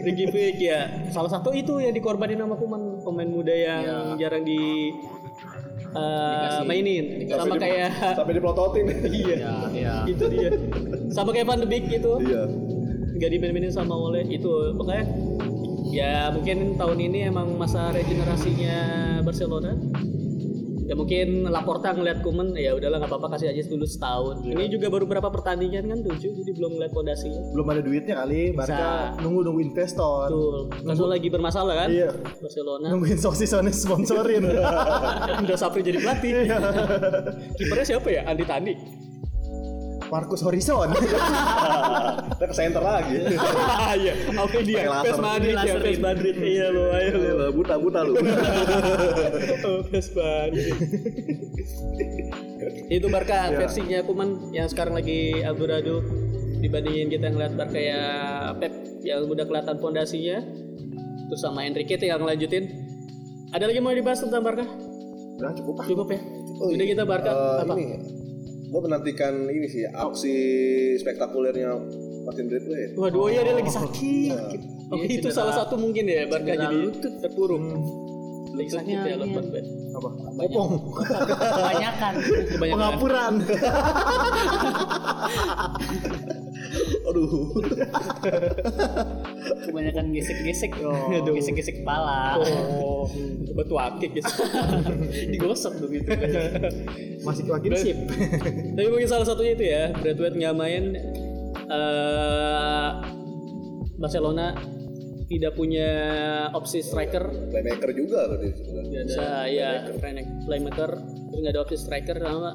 Ricky 0.00 0.24
Puig 0.26 0.56
ya. 0.58 0.80
Salah 1.08 1.28
satu 1.28 1.50
itu 1.50 1.78
yang 1.78 1.90
dikorbanin 1.90 2.36
sama 2.36 2.54
Kuman 2.54 2.82
pemain 3.00 3.26
muda 3.26 3.50
yang 3.50 3.82
jarang 4.16 4.42
di 4.42 4.92
uh, 5.90 6.60
Dikasih- 6.60 6.66
mainin 6.66 7.04
sama 7.24 7.40
Sampai 7.40 7.56
di- 7.56 7.62
kayak 7.64 7.88
sampai 8.14 8.32
dipelototin. 8.34 8.84
iya 9.08 9.34
ya 9.34 9.52
ya 9.72 9.94
itu 10.04 10.24
dia 10.28 10.50
sama 11.08 11.30
kayak 11.30 11.46
Van 11.46 11.58
de 11.58 11.66
Beek 11.66 11.84
gitu 11.88 12.20
Iya. 12.20 12.44
nggak 13.16 13.30
dimainin 13.32 13.72
sama 13.72 13.96
oleh 13.96 14.22
itu 14.24 14.46
makanya 14.76 15.04
ya 15.88 16.28
mungkin 16.30 16.76
tahun 16.76 16.98
ini 17.00 17.18
emang 17.26 17.56
masa 17.56 17.88
regenerasinya 17.90 18.76
Barcelona 19.22 19.72
ya 20.88 20.94
mungkin 20.96 21.44
Laporta 21.52 21.92
ngeliat 21.92 22.24
Kuman 22.24 22.56
ya 22.56 22.72
udahlah 22.72 23.04
nggak 23.04 23.12
apa-apa 23.12 23.36
kasih 23.36 23.52
aja 23.52 23.68
dulu 23.68 23.84
setahun. 23.84 24.40
Ini 24.40 24.72
juga 24.72 24.88
baru 24.88 25.04
berapa 25.04 25.28
pertandingan 25.28 25.84
kan 25.84 25.98
tujuh 26.00 26.32
jadi 26.32 26.52
belum 26.56 26.80
ngeliat 26.80 26.92
fondasinya. 26.96 27.40
Belum 27.52 27.66
ada 27.68 27.80
duitnya 27.84 28.14
kali, 28.24 28.56
Barca 28.56 28.72
Bisa. 28.72 29.20
nunggu-nunggu 29.20 29.60
investor. 29.60 30.26
betul. 30.32 30.56
Kasus 30.88 31.08
lagi 31.08 31.28
bermasalah 31.28 31.74
kan? 31.84 31.88
Iya. 31.92 32.10
Barcelona. 32.40 32.86
Nungguin 32.88 33.20
sosis 33.20 33.52
sponsorin. 33.52 34.42
udah 35.44 35.58
Sapri 35.60 35.84
jadi 35.84 36.00
pelatih. 36.00 36.48
Kipernya 37.60 37.84
siapa 37.84 38.08
ya? 38.08 38.24
Andi 38.24 38.44
Tani 38.48 38.74
Marcus 40.08 40.40
Horizon. 40.40 40.88
Kita 42.34 42.44
ke 42.48 42.54
center 42.56 42.82
lagi. 42.82 43.16
iya 44.00 44.12
oke 44.40 44.58
dia. 44.64 44.88
PES 45.04 45.20
Madrid 45.20 45.56
ya. 45.56 45.74
PES 45.80 46.00
Madrid 46.00 46.36
iya 46.40 46.66
lo 46.72 46.84
ayo 46.92 47.12
lo 47.36 47.46
buta 47.52 47.74
buta 47.76 48.00
lu. 48.04 48.14
Oh, 49.68 49.82
PES 49.90 50.08
Madrid 50.14 50.72
itu 52.88 53.06
Barca 53.08 53.52
Ya. 53.52 53.56
versinya 53.56 53.98
Kuman 54.02 54.50
yang 54.52 54.68
sekarang 54.68 54.96
lagi 54.96 55.44
amburadul 55.44 56.00
dibandingin 56.58 57.12
kita 57.12 57.28
ngeliat 57.30 57.52
Barca 57.54 57.78
ya 57.78 58.02
Pep 58.56 58.72
yang 59.04 59.28
udah 59.28 59.44
kelihatan 59.44 59.76
fondasinya 59.78 60.40
terus 61.28 61.40
sama 61.44 61.68
Enrique 61.68 62.00
tinggal 62.00 62.18
ngelanjutin 62.18 62.64
ada 63.52 63.64
lagi 63.68 63.80
mau 63.80 63.92
dibahas 63.92 64.24
tentang 64.24 64.40
Barca 64.42 64.64
Udah 65.38 65.52
cukup 65.54 65.74
ah. 65.78 65.86
cukup 65.86 66.08
ya 66.10 66.20
Oh, 66.58 66.74
udah 66.74 66.86
kita 66.88 67.04
Barca 67.06 67.30
Eh, 67.30 67.58
apa 67.62 67.74
Ini, 67.78 67.86
gue 68.68 68.78
menantikan 68.78 69.34
ini 69.46 69.66
sih 69.66 69.82
aksi 69.84 70.36
spektakulernya 70.96 71.74
Martin 72.22 72.46
Braithwaite. 72.46 72.94
waduh 72.94 73.18
oh 73.18 73.28
iya 73.28 73.40
dia 73.40 73.54
lagi 73.54 73.70
sakit 73.70 74.58
oke 74.88 75.00
Iya, 75.00 75.04
itu 75.18 75.28
salah 75.28 75.54
satu 75.54 75.76
mungkin 75.76 76.04
ya 76.04 76.24
Barca 76.24 76.48
jadi 76.48 76.76
lutut. 76.82 77.12
terpuruk 77.18 77.60
lagi 78.52 78.70
sakit 78.70 78.96
ya 78.98 79.14
lutut 79.16 79.44
ya. 79.48 79.62
Apa? 79.88 80.08
Kopong. 80.38 80.70
kebanyakan 81.00 82.12
kebanyakan 82.48 82.76
Pengapuran. 82.76 83.32
Aduh. 87.08 87.28
kebanyakan 89.68 90.12
gesek-gesek 90.12 90.72
Aduh. 90.78 91.34
gesek-gesek 91.36 91.82
kepala 91.82 92.38
oh 92.40 93.08
batu 93.52 93.74
akik 93.74 94.18
ya 94.18 94.24
digosok 95.32 95.82
dong 95.82 95.92
itu 95.92 96.10
Masih 97.26 97.44
makin 97.50 97.74
sip. 97.74 97.98
Tapi 98.78 98.86
mungkin 98.88 99.10
salah 99.10 99.26
satunya 99.26 99.52
itu 99.58 99.64
ya, 99.66 99.90
Braithwaite 99.90 100.38
nggak 100.38 100.54
main 100.54 100.84
eh 101.68 102.88
Barcelona 103.98 104.54
tidak 105.28 105.52
punya 105.58 105.90
opsi 106.56 106.80
striker 106.80 107.28
Playmaker 107.52 107.90
juga 107.92 108.30
berarti 108.32 108.48
sebenarnya. 108.54 109.00
bisa 109.04 109.28
ya 109.50 109.70
playmaker, 109.92 110.32
playmaker 110.46 110.90
terus 111.02 111.38
nggak 111.42 111.52
ada 111.52 111.62
opsi 111.66 111.76
striker 111.76 112.16
sama 112.16 112.50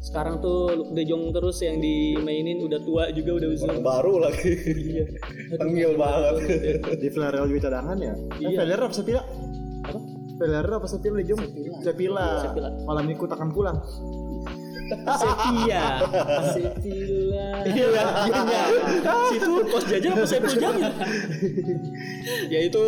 sekarang 0.00 0.40
tuh 0.40 0.72
Luke 0.72 0.92
De 0.92 1.04
Jong 1.04 1.28
terus 1.30 1.60
yang 1.60 1.76
dimainin 1.76 2.64
udah 2.64 2.80
tua 2.80 3.12
juga 3.12 3.36
udah 3.36 3.48
usia 3.52 3.68
Orang 3.68 3.84
baru 3.84 4.12
lagi. 4.18 4.50
iya 4.80 5.04
Tengil 5.60 5.92
banget. 5.94 6.34
Di 6.96 7.08
Villarreal 7.12 7.46
juga 7.46 7.60
cadangan 7.68 7.96
ya. 8.00 8.14
Eh, 8.40 8.48
Iya. 8.48 8.64
Villarreal 8.64 8.88
apa 8.88 8.96
Sevilla? 8.96 9.22
apa 9.80 9.98
Villarreal 10.40 10.76
apa 10.80 10.88
Sevilla 10.88 11.16
di 11.20 11.26
Jom? 11.28 11.40
Sevilla. 11.84 12.28
Sevilla. 12.40 12.70
Malam 12.82 13.02
ini 13.06 13.14
akan 13.14 13.48
pulang. 13.52 13.76
Sevilla 14.90 15.84
Sevilla 16.54 17.48
iya 17.62 17.86
iya 18.26 18.62
situ 19.30 19.52
kos 19.70 19.84
jajan 19.86 20.10
apa 20.18 20.26
saya 20.26 20.40
jajan 20.50 20.74
ya 22.50 22.60
itu 22.66 22.84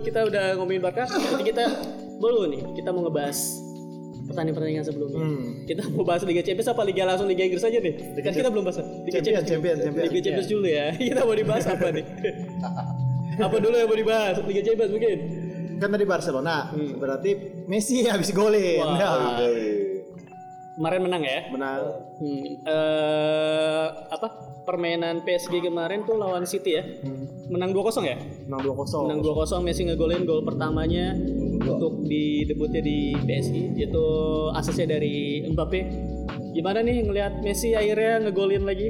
kita 0.00 0.24
udah 0.24 0.56
ngomongin 0.56 0.80
Barca 0.80 1.04
nanti 1.04 1.44
kita 1.44 1.68
dulu 2.16 2.48
nih 2.48 2.64
kita 2.72 2.96
mau 2.96 3.04
ngebahas 3.04 3.60
pertandingan-pertandingan 4.34 4.84
sebelumnya. 4.84 5.22
Hmm. 5.22 5.46
kita 5.64 5.82
mau 5.94 6.02
bahas 6.02 6.26
Liga 6.26 6.42
Champions 6.42 6.68
apa 6.68 6.82
Liga 6.82 7.02
langsung 7.06 7.30
Liga 7.30 7.46
Inggris 7.46 7.62
aja 7.62 7.78
nih 7.78 7.94
kan 8.20 8.32
kita 8.34 8.48
belum 8.50 8.64
bahas. 8.66 8.82
Liga 9.06 9.20
Champion, 9.22 9.44
champion, 9.46 9.76
champion. 9.78 10.04
Liga 10.10 10.20
Champions 10.20 10.48
dulu 10.50 10.66
ya. 10.66 10.86
Kita 11.14 11.20
mau 11.22 11.36
dibahas 11.38 11.64
apa 11.70 11.86
nih? 11.94 12.04
Apa 13.46 13.56
dulu 13.58 13.74
yang 13.74 13.90
mau 13.90 13.98
dibahas? 13.98 14.34
Liga 14.46 14.62
Champions 14.62 14.92
mungkin? 14.94 15.18
Kan 15.82 15.88
tadi 15.90 16.06
Barcelona, 16.06 16.70
berarti 16.74 17.30
Messi 17.66 18.06
habis 18.06 18.30
golin. 18.30 18.78
Wah. 18.78 18.94
Ya, 18.94 19.10
kemarin 20.74 21.00
menang 21.06 21.22
ya? 21.22 21.40
Menang. 21.54 21.82
Hmm, 22.18 22.46
eh, 22.66 23.86
apa? 24.10 24.28
Permainan 24.64 25.22
PSG 25.22 25.60
kemarin 25.60 26.02
tuh 26.08 26.16
lawan 26.18 26.48
City 26.48 26.80
ya. 26.80 26.82
Menang 27.52 27.76
2-0 27.76 28.02
ya? 28.08 28.16
Menang 28.48 28.62
2-0. 28.64 29.06
menang 29.06 29.20
2-0 29.20 29.60
Messi 29.60 29.82
ngegolin 29.84 30.24
gol 30.24 30.40
pertamanya 30.42 31.12
untuk 31.60 32.02
di 32.08 32.48
debutnya 32.48 32.80
di 32.80 33.12
PSG 33.12 33.76
itu 33.76 34.06
asesnya 34.56 34.96
dari 34.96 35.44
Mbappe. 35.44 35.80
Gimana 36.56 36.80
nih 36.80 37.04
ngelihat 37.04 37.44
Messi 37.44 37.76
akhirnya 37.76 38.24
ngegolin 38.24 38.64
lagi? 38.64 38.88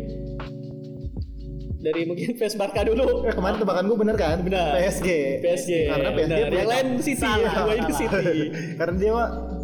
Dari 1.85 2.09
mungkin 2.09 2.33
fans 2.41 2.57
Barca 2.57 2.81
dulu. 2.87 3.29
Eh, 3.29 3.35
kemarin 3.35 3.61
tebakan 3.61 3.85
gue 3.91 3.99
bener 3.99 4.17
kan? 4.17 4.41
Benar. 4.41 4.79
PSG. 4.79 5.09
PSG 5.43 5.71
Karena 5.91 6.11
PSG 6.15 6.33
punya 6.33 6.59
yang 6.63 6.71
lain 6.71 6.89
City. 7.03 7.21
Salah, 7.21 7.53
dua 7.53 7.75
ini 7.75 7.93
salah. 7.93 7.99
City. 7.99 8.39
Karena 8.79 8.95
dia 8.97 9.13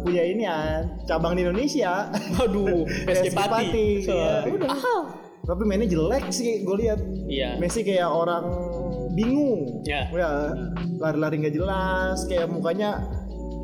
punya 0.01 0.23
ini 0.23 0.43
ya 0.43 0.57
cabang 1.05 1.33
di 1.33 1.41
Indonesia. 1.41 2.09
Aduh, 2.37 2.83
PSG 2.85 3.31
Pati. 3.37 3.87
So, 4.01 4.11
Iya, 4.11 4.49
udah. 4.49 4.69
Tapi 5.41 5.61
mainnya 5.63 5.87
jelek 5.87 6.29
sih 6.29 6.61
gue 6.61 6.75
lihat. 6.77 6.99
Iya. 7.25 7.57
Messi 7.57 7.81
kayak 7.81 8.05
orang 8.05 8.45
bingung. 9.11 9.81
Ya. 9.83 10.05
Ya, 10.07 10.29
lari-lari 10.97 11.41
nggak 11.41 11.55
jelas, 11.55 12.23
kayak 12.25 12.45
mukanya 12.47 13.01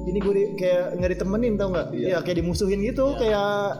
ini 0.05 0.17
gue 0.17 0.33
di- 0.33 0.51
kayak 0.55 0.95
nggak 0.95 1.11
ditemenin 1.13 1.53
tau 1.55 1.69
nggak? 1.69 1.87
Iya. 1.91 2.07
Ya 2.07 2.17
kayak 2.19 2.37
dimusuhin 2.39 2.81
gitu, 2.81 3.13
kayak 3.15 3.77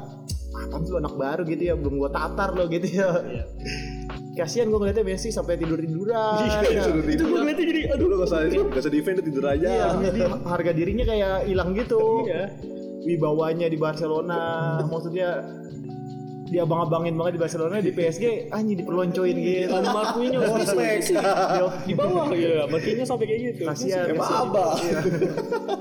apa 0.58 0.82
sih 0.82 0.90
lu 0.90 0.98
anak 0.98 1.16
baru 1.16 1.42
gitu 1.44 1.64
ya, 1.64 1.74
belum 1.74 1.98
gue 1.98 2.12
tatar 2.12 2.50
lo 2.52 2.66
gitu 2.68 2.88
ya. 2.88 3.10
Kasihan 4.38 4.70
gue 4.70 4.78
ngeliatnya 4.78 5.02
Messi 5.02 5.34
sampai 5.34 5.58
tidur 5.58 5.82
tiduran. 5.82 6.46
Iya, 6.46 6.86
suruh 6.86 7.02
Itu 7.02 7.26
gue 7.26 7.26
tidur. 7.26 7.42
ngeliatnya 7.42 7.66
jadi 7.66 7.82
aduh. 7.98 8.08
Gak 8.14 8.28
usah 8.30 8.40
gak 8.46 8.82
usah 8.86 8.92
defend 8.94 9.18
tidur 9.26 9.46
aja. 9.50 9.66
Iya, 9.68 9.88
jadi 9.98 10.20
harga 10.46 10.72
dirinya 10.78 11.06
kayak 11.10 11.50
hilang 11.50 11.70
gitu. 11.74 12.30
Iya. 12.30 12.54
Wibawanya 13.08 13.72
di 13.72 13.78
Barcelona, 13.80 14.78
maksudnya 14.84 15.42
dia 16.48 16.64
abang-abangin 16.64 17.14
banget 17.14 17.34
di 17.36 17.42
Barcelona 17.42 17.76
di 17.78 17.92
PSG 17.92 18.24
anjing 18.50 18.78
diperloncoin 18.78 19.36
gitu. 19.36 19.68
Sama 19.70 19.92
Marquinhos 19.94 20.48
Prospek. 20.54 21.00
di 21.84 21.94
bawah 21.94 22.26
ya, 22.30 22.64
Marquinhos 22.66 23.06
sampai 23.06 23.26
kayak 23.26 23.42
gitu. 23.46 23.62
Kasihan. 23.64 24.06
Emang 24.08 24.24
kasihan. 24.24 24.48
apa? 24.48 24.66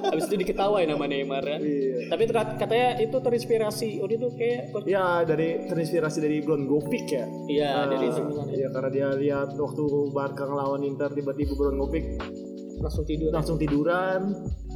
Habis 0.07 0.25
itu 0.29 0.37
diketawain 0.37 0.87
sama 0.87 1.07
Neymar. 1.07 1.45
Iya. 1.57 2.07
Tapi 2.07 2.21
itu 2.21 2.33
kat- 2.33 2.57
katanya 2.57 2.89
itu 2.99 3.17
terinspirasi. 3.17 3.91
Oh 3.99 4.09
itu 4.09 4.27
kayak 4.33 4.61
Ya 4.85 5.23
dari 5.23 5.65
terinspirasi 5.65 6.19
dari 6.19 6.37
Bron 6.41 6.65
Govic 6.65 7.07
ya. 7.09 7.25
Iya, 7.47 7.69
Ah, 7.73 7.87
dari 7.87 8.05
Inter 8.07 8.25
Milan. 8.25 8.47
Iya 8.49 8.69
karena 8.69 8.91
dia 8.91 9.09
lihat 9.13 9.49
waktu 9.55 9.83
Barca 10.11 10.45
ngelawan 10.45 10.83
Inter 10.83 11.11
tiba-tiba 11.11 11.53
Bron 11.53 11.77
Govic 11.77 12.05
langsung 12.87 13.05
tidur. 13.05 13.31
langsung 13.35 13.57
tiduran 13.59 14.21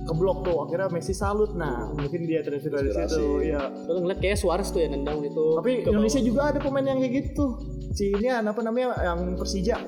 keblok 0.05 0.43
tuh 0.43 0.57
akhirnya 0.67 0.89
Messi 0.91 1.15
salut 1.15 1.55
nah 1.55 1.87
mungkin 1.95 2.27
dia 2.27 2.43
terinspirasi 2.43 2.91
dari 2.91 3.07
situ 3.07 3.25
ya 3.47 3.71
Soalnya 3.87 4.01
ngeliat 4.03 4.19
kayak 4.19 4.37
Suarez 4.37 4.69
tuh 4.69 4.81
ya 4.83 4.89
nendang 4.91 5.23
itu. 5.23 5.45
tapi 5.57 5.71
ke 5.87 5.89
Indonesia 5.89 6.19
bawah. 6.19 6.29
juga 6.29 6.41
ada 6.51 6.59
pemain 6.59 6.87
yang 6.87 6.99
kayak 6.99 7.15
gitu 7.23 7.45
si 7.95 8.05
ini 8.11 8.27
apa 8.29 8.61
namanya 8.61 8.99
yang 9.03 9.19
Persija 9.39 9.79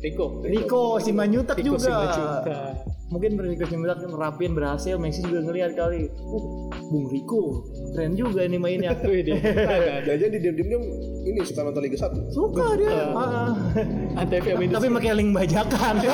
Rico. 0.00 0.44
Rico 0.44 1.00
Simanjutak 1.00 1.56
Rico 1.56 1.76
juga 1.76 1.80
Simanjuntak. 1.80 2.93
Mungkin 3.12 3.36
Rico 3.36 3.64
Simanjutak 3.68 4.08
ngerapin 4.08 4.56
berhasil 4.56 4.96
Messi 4.96 5.20
juga 5.20 5.44
ngelihat 5.44 5.76
kali 5.76 6.08
uh 6.08 6.44
Bung 6.88 7.06
Rico 7.08 7.68
keren 7.94 8.16
juga 8.16 8.44
ini 8.44 8.56
mainnya 8.56 8.96
Wih, 9.04 9.20
dia. 9.22 9.36
Jajan 10.04 10.28
di 10.32 10.38
diam-diam 10.40 10.82
ini 11.24 11.40
suka 11.44 11.64
nonton 11.64 11.84
Liga 11.84 11.96
1. 12.00 12.32
suka 12.32 12.66
dia 12.76 13.12
Ah. 13.14 13.52
Antv 14.18 14.44
yang 14.44 14.60
tapi 14.72 14.88
pakai 14.92 15.14
link 15.16 15.30
bajakan 15.32 15.94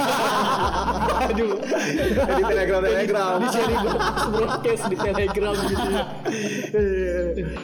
Aduh. 1.20 1.52
Jadi 1.60 2.42
telegram 2.42 2.80
telegram. 2.80 3.36
Di 3.38 3.48
share 3.52 3.74
broadcast 4.32 4.82
di 4.88 4.96
Telegram 4.96 5.52
gitu. 5.52 5.90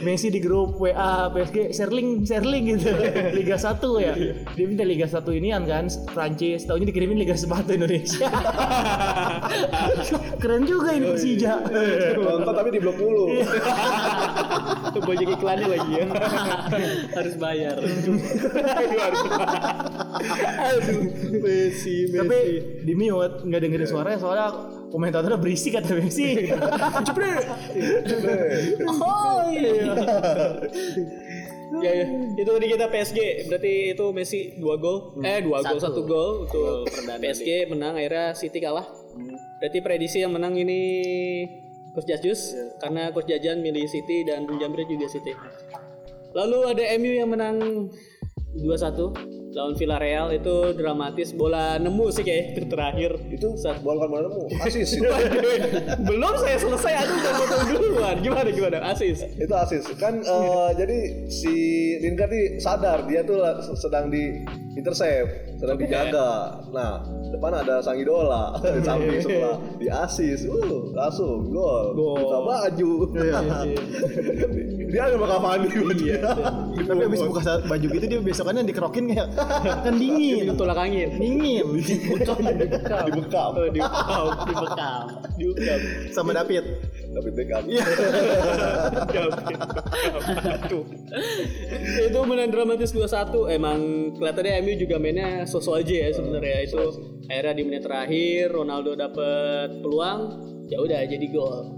Messi 0.04 0.28
di 0.28 0.40
grup 0.42 0.76
WA 0.76 1.30
PSG 1.32 1.72
share 1.72 1.92
link 1.94 2.26
share 2.26 2.44
link 2.44 2.78
gitu 2.78 2.92
Liga 3.32 3.56
1 3.56 3.80
ya 4.02 4.12
dia 4.52 4.64
minta 4.66 4.84
Liga 4.84 5.06
1 5.08 5.22
inian 5.38 5.62
kan 5.64 5.88
Prancis 6.12 6.66
taunya 6.68 6.86
dikirimin 6.90 7.16
Liga 7.16 7.34
Sepatu 7.38 7.72
Indonesia 7.72 8.28
keren 10.42 10.62
juga 10.64 10.92
ini 10.92 11.06
Persija 11.10 11.54
Nonton 12.16 12.52
tapi 12.52 12.68
di 12.70 12.80
blok 12.80 12.96
mulu. 12.96 13.24
Banyak 14.96 15.28
iklannya 15.36 15.66
lagi 15.68 15.92
ya. 15.92 16.06
harus 17.12 17.34
bayar. 17.36 17.76
Aduh, 17.76 18.16
harus 18.96 19.20
Aduh, 20.56 21.00
Messi, 21.38 22.08
Messi. 22.08 22.16
tapi 22.16 22.38
di 22.82 22.94
mute 22.94 23.44
nggak 23.44 23.60
dengerin 23.60 23.86
suaranya 23.86 24.18
soalnya 24.18 24.48
komentatornya 24.88 25.36
berisik 25.36 25.76
kata 25.76 25.92
Messi 25.94 26.48
Oh 28.86 29.42
iya. 29.50 29.92
ya, 31.76 31.90
ya, 31.92 32.06
itu 32.32 32.48
tadi 32.48 32.66
kita 32.70 32.86
PSG. 32.88 33.18
Berarti 33.50 33.72
itu 33.92 34.04
Messi 34.14 34.40
dua 34.56 34.78
gol. 34.78 35.12
Eh 35.20 35.42
dua 35.42 35.60
gol 35.60 35.76
Satu. 35.76 36.00
gol 36.06 36.46
untuk 36.46 36.88
PSG 36.88 37.68
menang 37.68 37.94
akhirnya 37.94 38.32
City 38.32 38.58
kalah. 38.58 38.86
Berarti 39.62 39.78
prediksi 39.80 40.20
yang 40.22 40.32
menang 40.36 40.54
ini 40.56 40.80
Coach 41.96 42.08
Jajus 42.08 42.40
karena 42.76 43.08
Coach 43.08 43.28
Jajan 43.32 43.64
milih 43.64 43.88
City 43.88 44.28
dan 44.28 44.44
Bung 44.44 44.60
Jambret 44.60 44.84
juga 44.84 45.08
City. 45.08 45.32
Lalu 46.36 46.58
ada 46.76 46.84
MU 47.00 47.12
yang 47.16 47.32
menang 47.32 47.56
2-1 48.56 49.36
lawan 49.56 49.72
Villarreal 49.72 50.28
itu 50.36 50.76
dramatis 50.76 51.32
bola 51.32 51.80
nemu 51.80 52.12
sih 52.12 52.20
kayak 52.20 52.68
terakhir. 52.68 53.16
Itu 53.32 53.56
Saat- 53.56 53.80
bola 53.80 54.04
kan 54.04 54.08
mana 54.12 54.28
nemu? 54.28 54.44
Asis. 54.60 55.00
Belum 56.12 56.34
saya 56.36 56.60
selesai 56.60 56.92
aduh 56.92 57.16
udah 57.16 57.32
potong 57.40 57.64
duluan. 57.72 58.16
Gimana 58.20 58.48
gimana? 58.52 58.78
Asis. 58.92 59.24
Itu 59.40 59.54
asis. 59.56 59.88
Kan 59.96 60.20
eh, 60.20 60.70
jadi 60.76 60.98
si 61.32 61.54
Lingard 62.04 62.60
sadar 62.60 63.08
dia 63.08 63.24
tuh 63.24 63.40
sedang 63.80 64.12
di 64.12 64.44
intercept 64.76 65.56
sedang 65.56 65.80
dijaga 65.80 66.60
nah 66.70 67.00
depan 67.32 67.52
ada 67.64 67.80
sang 67.82 67.98
idola. 67.98 68.54
Di 68.60 68.80
samping 68.86 69.20
sebelah 69.20 69.56
di 69.80 69.86
asis. 69.88 70.46
Uh 70.46 70.92
langsung 70.92 71.48
gol. 71.50 71.96
Gol. 71.96 72.16
buka 72.20 72.38
baju 72.44 72.90
dia 74.86 75.02
nggak 75.10 75.18
bakal 75.18 75.38
mandi 75.42 75.68
dia 75.98 76.22
tapi 76.86 77.00
habis 77.02 77.20
buka 77.26 77.58
baju 77.66 77.86
gitu 77.90 78.06
dia 78.06 78.20
besokannya 78.22 78.62
dikerokin 78.70 79.04
kayak 79.10 79.28
kan 79.82 79.94
dingin. 80.00 80.54
Tolak 80.54 80.78
angin. 80.78 81.08
Dingin. 81.18 81.66
Dibekam. 81.76 83.50
Oh, 83.56 83.66
dibekam. 83.66 84.30
Dibekam. 84.46 85.04
Dibekam. 85.36 85.80
Sama 86.14 86.30
David 86.36 86.64
tapi 87.16 87.28
Beckham 87.32 87.64
Aduh. 90.66 90.84
itu 91.80 92.18
menang 92.28 92.50
dramatis 92.52 92.92
2-1 92.92 93.56
emang 93.56 93.78
kelihatannya 94.16 94.52
MU 94.60 94.74
juga 94.76 94.96
mainnya 95.00 95.48
sosok 95.48 95.80
aja 95.80 95.94
ya 96.06 96.08
sebenarnya. 96.12 96.68
Itu 96.68 96.82
akhirnya 97.26 97.54
di 97.56 97.62
menit 97.64 97.82
terakhir 97.86 98.52
Ronaldo 98.52 98.92
dapet 98.98 99.80
peluang 99.80 100.20
ya 100.68 100.78
udah 100.82 101.00
jadi 101.06 101.26
gol. 101.32 101.72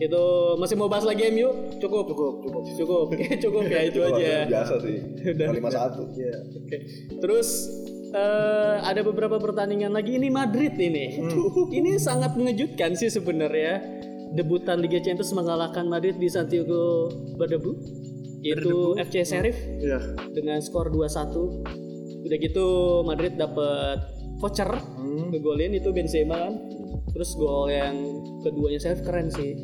Itu 0.00 0.24
masih 0.56 0.74
mau 0.80 0.88
bahas 0.88 1.04
lagi 1.04 1.28
MU 1.30 1.76
cukup? 1.78 2.08
Cukup 2.10 2.34
cukup. 2.48 2.62
Cukup. 2.74 3.06
Cukup 3.44 3.62
ya 3.68 3.80
itu 3.86 4.00
aja. 4.02 4.48
Biasa 4.48 4.74
sih. 4.80 4.98
Udah. 5.30 5.48
lima 5.52 5.70
satu. 5.70 6.08
Oke. 6.08 6.76
Terus 7.20 7.48
eh, 8.10 8.76
ada 8.80 9.00
beberapa 9.04 9.36
pertandingan 9.36 9.92
lagi. 9.92 10.16
Ini 10.16 10.32
Madrid 10.32 10.74
ini. 10.80 11.20
Ini 11.70 12.00
sangat 12.00 12.40
mengejutkan 12.40 12.96
sih 12.96 13.12
sebenarnya. 13.12 13.93
Debutan 14.34 14.82
Liga 14.82 14.98
Champions 14.98 15.30
mengalahkan 15.30 15.86
Madrid 15.86 16.18
di 16.18 16.26
Santiago 16.26 17.06
Bernabeu 17.38 17.78
yaitu 18.44 18.92
FC 19.00 19.24
Sheriff 19.24 19.56
Iya. 19.80 20.02
dengan 20.36 20.60
skor 20.60 20.92
2-1. 20.92 21.64
Udah 22.24 22.36
gitu 22.36 22.66
Madrid 23.06 23.38
dapat 23.40 24.04
voucher 24.42 24.68
ngegolin 25.32 25.72
itu 25.72 25.88
Benzema 25.94 26.50
kan. 26.50 26.54
Terus 27.14 27.30
gol 27.38 27.70
yang 27.70 27.94
keduanya 28.42 28.82
Sheriff 28.82 29.00
keren 29.06 29.30
sih. 29.30 29.54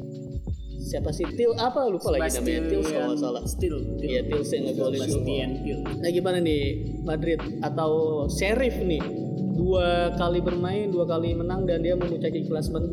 Siapa 0.80 1.12
sih? 1.12 1.28
Til 1.36 1.52
apa? 1.60 1.90
Lupa 1.92 2.14
lagi 2.16 2.40
namanya. 2.40 2.72
Til 2.72 2.80
kalau 2.88 3.16
salah. 3.18 3.42
Still 3.44 4.00
Iya 4.00 4.24
Til 4.24 4.40
yang 4.40 4.62
ngegolin 4.72 5.02
Hill 5.60 5.80
Nah 5.84 6.08
gimana 6.08 6.38
nih 6.40 6.62
Madrid 7.04 7.42
atau 7.60 8.24
Sheriff 8.32 8.80
nih? 8.80 9.02
Dua 9.60 10.14
kali 10.16 10.40
bermain 10.40 10.88
dua 10.88 11.04
kali 11.04 11.36
menang 11.36 11.68
dan 11.68 11.84
dia 11.84 11.92
memuncaki 11.92 12.48
klasmen 12.48 12.88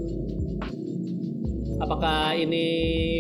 apakah 1.78 2.34
ini 2.34 2.66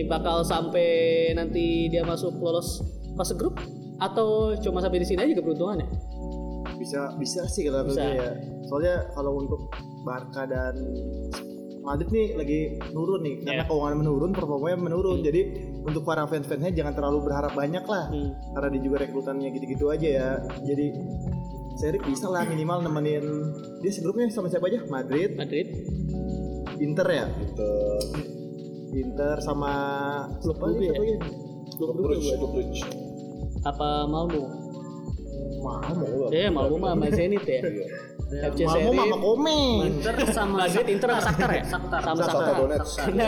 bakal 0.05 0.41
sampai 0.41 0.89
nanti 1.33 1.89
dia 1.89 2.01
masuk 2.03 2.37
lolos 2.37 2.81
fase 3.15 3.33
grup? 3.33 3.57
Atau 3.97 4.53
cuma 4.61 4.77
sampai 4.77 5.01
di 5.01 5.07
sini 5.09 5.25
aja 5.25 5.33
keberuntungannya? 5.33 5.87
Bisa 6.77 7.17
bisa 7.17 7.41
sih 7.49 7.65
kalau 7.65 7.89
Bisa. 7.89 7.97
gue 8.05 8.13
ya. 8.13 8.31
Soalnya 8.69 8.95
kalau 9.17 9.41
untuk 9.41 9.73
Barca 10.05 10.45
dan 10.45 10.77
Madrid 11.81 12.11
nih 12.11 12.27
lagi 12.37 12.59
nurun 12.93 13.25
nih. 13.25 13.35
Karena 13.41 13.63
Iya. 13.63 13.69
keuangan 13.71 13.97
menurun 13.97 14.31
performanya 14.35 14.77
menurun. 14.77 15.23
Jadi 15.25 15.41
untuk 15.81 16.05
para 16.05 16.27
fans-fansnya 16.29 16.75
jangan 16.75 16.93
terlalu 16.93 17.25
berharap 17.25 17.55
banyak 17.55 17.81
lah. 17.87 18.11
Hmm. 18.11 18.31
karena 18.53 18.67
dia 18.75 18.81
juga 18.85 18.97
rekrutannya 19.07 19.49
gitu-gitu 19.55 19.85
aja 19.89 20.07
ya. 20.07 20.29
Jadi 20.61 20.87
Serik 21.77 22.01
bisa 22.09 22.25
lah 22.25 22.41
minimal 22.41 22.81
nemenin 22.81 23.21
dia 23.85 23.93
segrupnya 23.93 24.25
sama 24.33 24.49
siapa 24.49 24.65
aja? 24.65 24.81
Madrid. 24.89 25.37
Madrid. 25.37 25.69
Inter 26.77 27.05
ya? 27.05 27.25
Itu 27.29 27.69
Inter 28.93 29.35
sama 29.43 29.73
klub 30.39 30.57
Klub 30.57 30.79
ya? 30.79 30.93
Brugge 31.77 32.33
apa 33.65 34.07
Malmo 34.07 34.43
Malmo 35.59 36.31
ya 36.31 36.47
Malmo 36.47 36.75
mah 36.79 36.95
sama 36.95 37.07
Zenit 37.11 37.43
ya? 37.43 37.61
FC 38.27 38.67
Malmo 38.67 38.91
Sheriff 38.91 38.95
sama 38.99 39.17
Komen 39.23 39.79
Inter 39.87 40.15
sama 40.31 40.53
Madrid 40.63 40.87
Inter 40.91 41.09
sama 41.09 41.23
Shakhtar 41.23 41.49
ya? 41.51 41.63
Shakhtar. 41.63 42.01
sama 42.03 42.51
Donetsk. 42.55 42.95
karena 42.99 43.27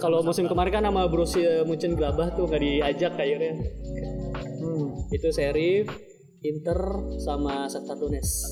kalau 0.00 0.18
musim 0.24 0.44
kemarin 0.48 0.70
kan 0.72 0.84
sama 0.88 1.02
Borussia 1.08 1.64
Mönchengladbach 1.68 2.32
tuh 2.36 2.48
nggak 2.48 2.62
diajak 2.62 3.12
kayaknya. 3.16 3.52
Hmm. 4.58 4.88
itu 5.12 5.28
Sheriff 5.32 5.86
Inter 6.44 6.80
sama 7.20 7.68
Shakhtar 7.68 7.96
Donetsk 7.96 8.48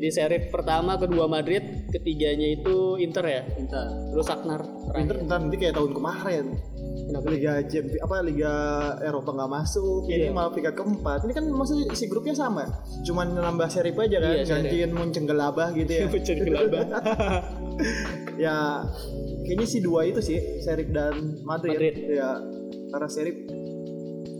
Jadi 0.00 0.16
seri 0.16 0.38
pertama, 0.48 0.96
kedua 0.96 1.28
Madrid, 1.28 1.92
ketiganya 1.92 2.48
itu 2.48 2.96
Inter 2.96 3.20
ya. 3.20 3.42
Inter. 3.60 3.84
Terus 4.16 4.32
Aknar. 4.32 4.64
Inter 4.96 5.20
terakhir. 5.20 5.28
ntar 5.28 5.38
nanti 5.44 5.56
kayak 5.60 5.74
tahun 5.76 5.92
kemarin. 5.92 6.44
Kenapa? 7.10 7.26
Liga 7.28 7.52
Champions 7.68 8.00
apa 8.00 8.16
Liga 8.24 8.54
Eropa 9.04 9.30
nggak 9.36 9.50
masuk, 9.50 10.08
Iya. 10.08 10.16
ini 10.16 10.26
malah 10.32 10.50
peringkat 10.56 10.74
keempat. 10.78 11.18
Ini 11.28 11.32
kan 11.36 11.44
masih 11.52 11.76
si 11.92 12.04
grupnya 12.08 12.32
sama, 12.32 12.64
cuman 13.04 13.34
nambah 13.34 13.68
seri 13.68 13.92
aja 13.92 14.18
kan, 14.24 14.32
Iya, 14.40 14.44
gantiin 14.46 14.90
Muncengelabah 14.96 15.68
gitu 15.76 15.90
ya. 15.90 16.06
Pecah 16.16 16.36
gelabah. 16.38 16.84
ya 18.44 18.56
kayaknya 19.44 19.66
sih 19.68 19.84
dua 19.84 20.06
itu 20.08 20.22
sih, 20.24 20.38
Serif 20.64 20.88
dan 20.94 21.42
Madrid. 21.44 21.76
Madrid. 21.76 21.94
Ya, 22.08 22.40
karena 22.88 23.08
Serif 23.10 23.36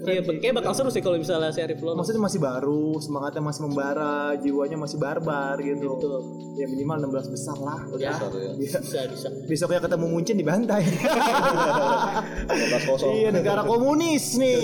Iya, 0.01 0.25
kayak 0.25 0.55
bakal 0.57 0.73
seru 0.73 0.89
sih 0.89 1.05
kalau 1.05 1.21
misalnya 1.21 1.53
seri 1.53 1.77
lolos. 1.77 1.97
maksudnya 2.01 2.25
masih 2.25 2.41
baru, 2.41 2.97
semangatnya 2.99 3.43
masih 3.45 3.63
membara, 3.69 4.33
jiwanya 4.41 4.81
masih 4.81 4.97
barbar 4.97 5.61
gitu. 5.61 6.01
Betul. 6.01 6.21
Ya 6.57 6.65
minimal 6.69 7.05
16 7.09 7.29
besar 7.33 7.57
lah. 7.61 7.79
Ya, 8.01 8.17
Besar 8.17 8.33
ya. 8.33 8.53
Bisa. 8.57 8.79
bisa 8.81 9.01
bisa. 9.13 9.29
Besoknya 9.45 9.81
ketemu 9.85 10.07
Munchen 10.09 10.37
dibantai. 10.41 10.89
15 10.89 12.89
kosong. 12.89 13.13
iya, 13.13 13.29
negara 13.29 13.61
komunis 13.63 14.41
nih. 14.41 14.57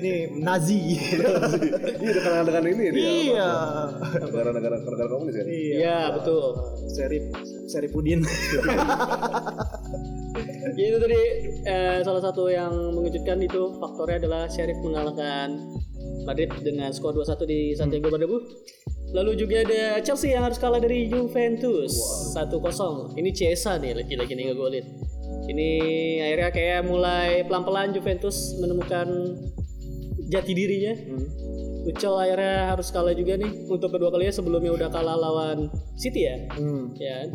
nih, 0.00 0.18
Nazi. 0.40 0.96
Iya 2.00 2.40
dengan 2.44 2.64
ini 2.64 2.84
dia. 2.96 3.04
iya. 3.04 3.50
Negara-negara 4.24 4.76
negara 4.80 5.08
komunis 5.08 5.36
ya. 5.36 5.44
Iya, 5.44 5.98
betul. 6.16 6.56
Serif 6.88 7.28
Serifudin. 7.68 8.24
Itu 10.74 10.98
tadi 10.98 11.22
eh, 11.66 11.98
salah 12.02 12.22
satu 12.22 12.50
yang 12.50 12.72
mengejutkan 12.94 13.38
itu 13.42 13.76
faktornya 13.78 14.22
adalah 14.22 14.42
Sheriff 14.46 14.78
mengalahkan 14.82 15.58
Madrid 16.24 16.50
dengan 16.60 16.92
skor 16.92 17.16
2-1 17.16 17.46
di 17.48 17.60
Santiago 17.74 18.12
Bernabeu. 18.12 18.40
Lalu 19.10 19.42
juga 19.42 19.66
ada 19.66 19.98
Chelsea 20.06 20.30
yang 20.38 20.46
harus 20.46 20.60
kalah 20.60 20.78
dari 20.78 21.10
Juventus 21.10 21.90
1-0. 22.36 23.18
Ini 23.18 23.30
Chiesa 23.34 23.74
nih 23.74 23.98
lagi-lagi 23.98 24.32
nih 24.38 24.44
ngegolin. 24.54 24.86
Ini 25.50 25.70
akhirnya 26.22 26.50
kayak 26.54 26.80
mulai 26.86 27.42
pelan-pelan 27.42 27.90
Juventus 27.90 28.54
menemukan 28.62 29.08
jati 30.30 30.52
dirinya. 30.54 30.94
Tuchel 31.80 32.12
akhirnya 32.12 32.70
harus 32.70 32.92
kalah 32.92 33.16
juga 33.16 33.40
nih 33.40 33.66
untuk 33.66 33.88
kedua 33.90 34.12
kalinya 34.12 34.30
sebelumnya 34.36 34.70
udah 34.76 34.88
kalah 34.92 35.16
lawan 35.16 35.72
City 35.96 36.28
ya 36.28 36.36
Hmm. 36.52 36.92
ya 37.00 37.24
kan? 37.24 37.28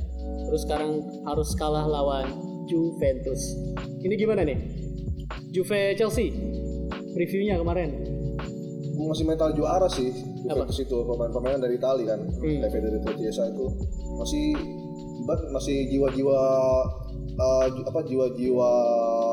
terus 0.45 0.61
sekarang 0.69 1.01
harus 1.25 1.49
kalah 1.57 1.81
lawan 1.89 2.29
Juventus. 2.65 3.41
Ini 3.99 4.13
gimana 4.13 4.41
nih? 4.41 4.57
Juve 5.49 5.95
Chelsea. 5.95 6.29
Reviewnya 7.13 7.55
kemarin. 7.55 7.89
Masih 8.95 9.23
mental 9.23 9.51
juara 9.51 9.87
sih 9.87 10.11
Juventus 10.41 10.77
itu. 10.77 10.97
Pemain-pemain 10.97 11.57
dari 11.57 11.75
Itali 11.75 12.03
kan. 12.03 12.19
Hmm. 12.21 12.61
Federico 12.65 13.09
Chiesa 13.13 13.47
itu. 13.47 13.65
Masih 14.15 14.45
ban- 15.23 15.49
masih 15.49 15.89
jiwa-jiwa 15.89 16.39
uh, 17.35 17.65
apa 17.67 17.99
jiwa-jiwa 18.01 18.71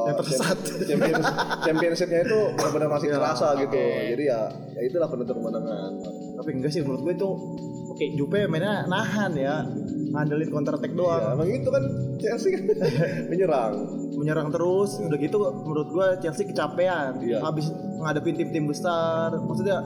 Yang 0.03 0.17
tersesat. 0.19 0.57
champion- 0.59 1.23
champions, 1.23 1.27
championshipnya 1.63 2.21
itu 2.25 2.39
benar-benar 2.55 2.89
masih 2.91 3.09
Ya, 3.09 3.15
terasa 3.17 3.47
gitu. 3.57 3.79
Oke. 3.79 4.03
jadi 4.11 4.25
ya 4.25 4.41
ya 4.73 4.81
itulah 4.83 5.07
penentu 5.07 5.33
kemenangan 5.33 5.93
Tapi 6.35 6.49
enggak 6.53 6.73
sih 6.73 6.83
menurut 6.83 7.01
gue 7.03 7.15
itu 7.15 7.29
oke 7.93 8.05
Juve 8.17 8.49
mainnya 8.49 8.89
nahan 8.89 9.33
ya. 9.37 9.63
Ngandelin 10.13 10.49
counter 10.53 10.77
attack 10.77 10.93
doang. 10.97 11.37
emang 11.37 11.49
itu 11.49 11.69
kan 11.73 11.85
Chelsea 12.21 12.53
kan 12.53 12.63
menyerang 13.33 13.75
Menyerang 14.13 14.49
terus 14.53 15.01
udah 15.01 15.19
gitu 15.21 15.37
menurut 15.65 15.89
gue 15.89 16.07
Chelsea 16.25 16.49
kecapean. 16.49 17.21
Iya. 17.21 17.41
Habis 17.45 17.73
ngadepin 17.73 18.37
tim-tim 18.37 18.65
besar. 18.69 19.33
Maksudnya 19.37 19.85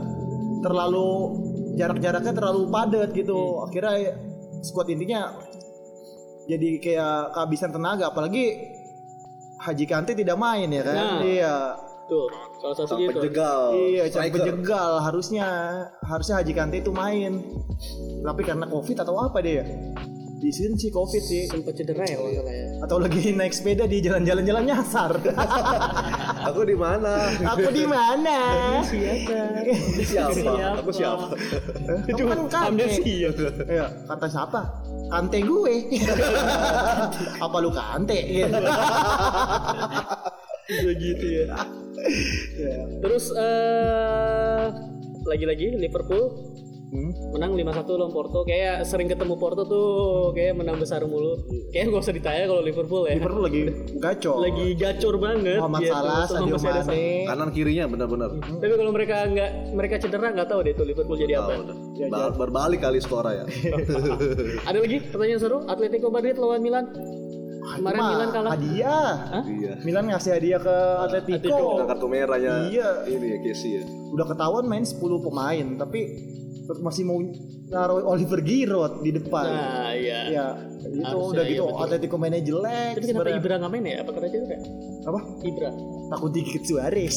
terlalu 0.63 1.39
jarak-jaraknya 1.79 2.33
terlalu 2.35 2.63
padat 2.71 3.11
gitu. 3.15 3.63
Akhirnya 3.67 4.19
squad 4.63 4.91
intinya 4.91 5.35
jadi 6.47 6.79
kayak 6.79 7.35
kehabisan 7.35 7.75
tenaga 7.75 8.15
apalagi 8.15 8.75
Haji 9.57 9.85
Kante 9.89 10.15
tidak 10.15 10.39
main 10.39 10.71
ya 10.71 10.83
kan? 10.87 10.95
Nah. 10.95 11.23
Iya. 11.23 11.57
tuh 12.07 12.31
salah 12.57 12.77
satu 12.79 12.95
gitu 12.97 13.13
penjegal 13.13 13.61
Iya, 13.73 14.03
striker. 14.09 14.33
penjegal 14.35 14.91
harusnya 15.01 15.47
harusnya 16.03 16.35
Haji 16.41 16.53
Kante 16.53 16.77
itu 16.81 16.91
main. 16.91 17.33
Tapi 18.21 18.43
karena 18.43 18.67
Covid 18.67 18.97
atau 18.99 19.15
apa 19.19 19.39
dia? 19.39 19.63
Di 20.37 20.53
sini 20.53 20.77
sih 20.77 20.91
Covid 20.91 21.23
sih. 21.23 21.49
sempat 21.49 21.73
cedera 21.73 22.05
ya 22.05 22.21
kalau 22.21 22.29
ya 22.29 22.43
Atau 22.85 22.97
lagi 23.01 23.33
naik 23.33 23.53
sepeda 23.53 23.85
di 23.85 24.05
jalan-jalan 24.05 24.45
jalan 24.45 24.65
nyasar. 24.65 25.11
aku 26.49 26.61
di 26.63 26.77
mana 26.77 27.33
Aku 27.57 27.69
di 27.73 27.85
mana? 27.89 28.37
siapa 28.85 29.65
siapa 30.05 30.77
aku 30.77 30.91
siapa 30.93 31.27
Kamu 32.05 32.25
kan 32.29 32.41
Kante. 32.53 32.69
amnesia 32.85 33.31
Iya, 33.65 33.87
kata 34.05 34.27
siapa? 34.29 34.61
Kante 35.07 35.39
gue. 35.41 35.75
apa 37.47 37.57
lu 37.59 37.71
Kante? 37.71 38.19
Gitu. 38.21 38.61
bisa 40.67 40.91
gitu 40.93 41.27
ya. 41.31 41.47
Terus 42.99 43.31
eh 43.31 44.67
lagi-lagi 45.25 45.75
Liverpool 45.75 46.55
Hmm. 46.87 47.11
menang 47.35 47.59
5-1 47.59 47.67
lawan 47.93 48.15
Porto 48.15 48.47
kayak 48.47 48.87
sering 48.87 49.11
ketemu 49.11 49.35
Porto 49.35 49.67
tuh 49.67 49.87
kayak 50.31 50.55
menang 50.55 50.79
besar 50.79 51.03
mulu 51.03 51.35
kayak 51.69 51.91
gak 51.91 51.99
usah 51.99 52.15
ditanya 52.15 52.47
kalau 52.47 52.63
Liverpool 52.63 53.03
ya 53.05 53.19
Liverpool 53.19 53.43
lagi 53.43 53.63
gacor. 53.99 54.39
lagi 54.39 54.67
gacor 54.73 55.15
banget 55.19 55.59
Muhammad 55.59 55.83
gitu. 55.83 55.93
Salah, 55.93 56.25
Sadio. 56.25 56.57
Mane. 56.57 57.27
kanan 57.27 57.51
kirinya 57.51 57.85
benar-benar 57.85 58.31
tapi 58.39 58.73
kalau 58.73 58.93
mereka 58.95 59.17
nggak 59.27 59.51
mereka 59.75 59.95
cedera 59.99 60.31
nggak 60.31 60.47
tahu 60.47 60.61
deh 60.63 60.73
tuh 60.73 60.87
Liverpool 60.87 61.19
jadi 61.19 61.35
apa. 61.37 61.53
Ba- 62.07 62.31
berbalik 62.33 62.79
kali 62.79 63.03
skora 63.03 63.35
ya 63.35 63.45
ada 64.71 64.79
lagi 64.79 64.97
pertanyaan 65.03 65.41
seru 65.43 65.67
Atletico 65.67 66.07
Madrid 66.09 66.39
lawan 66.39 66.63
Milan 66.63 66.87
kemarin 67.69 67.99
Mah, 67.99 68.11
Milan 68.11 68.29
kalah 68.31 68.51
Hadiah. 68.53 69.11
iya 69.45 69.73
Milan 69.81 70.05
ngasih 70.07 70.33
hadiah 70.33 70.61
ke 70.61 70.77
Atletico. 71.03 71.51
Atletico. 71.51 71.87
Kartu 71.87 72.07
merahnya 72.07 72.53
Iya. 72.67 72.89
ini 73.07 73.27
ya 73.29 73.39
Casey 73.41 73.71
ya 73.73 73.83
Udah 74.09 74.25
ketahuan 74.25 74.64
main 74.64 74.83
10 74.83 74.97
pemain, 75.21 75.67
tapi 75.77 76.01
masih 76.79 77.03
mau 77.03 77.19
naruh 77.67 78.03
Oliver 78.07 78.39
Giroud 78.41 79.01
di 79.01 79.11
depan. 79.12 79.45
nah 79.45 79.91
iya 79.91 80.19
Ya, 80.29 80.47
itu 80.89 81.03
Harusnya, 81.03 81.26
udah 81.28 81.43
iya, 81.43 81.51
gitu 81.51 81.64
betul. 81.64 81.82
Atletico 81.82 82.16
mainnya 82.16 82.41
jelek. 82.41 82.93
tapi 82.93 83.01
kenapa 83.03 83.07
sebenarnya. 83.07 83.39
Ibra 83.39 83.55
nggak 83.57 83.70
main 83.70 83.84
ya 83.84 83.97
apa 83.99 84.11
karena 84.11 84.28
cedera 84.28 84.57
Apa? 85.07 85.20
Ibra 85.41 85.70
Takut 86.07 86.30
digigit 86.30 86.62
Suarez. 86.62 87.16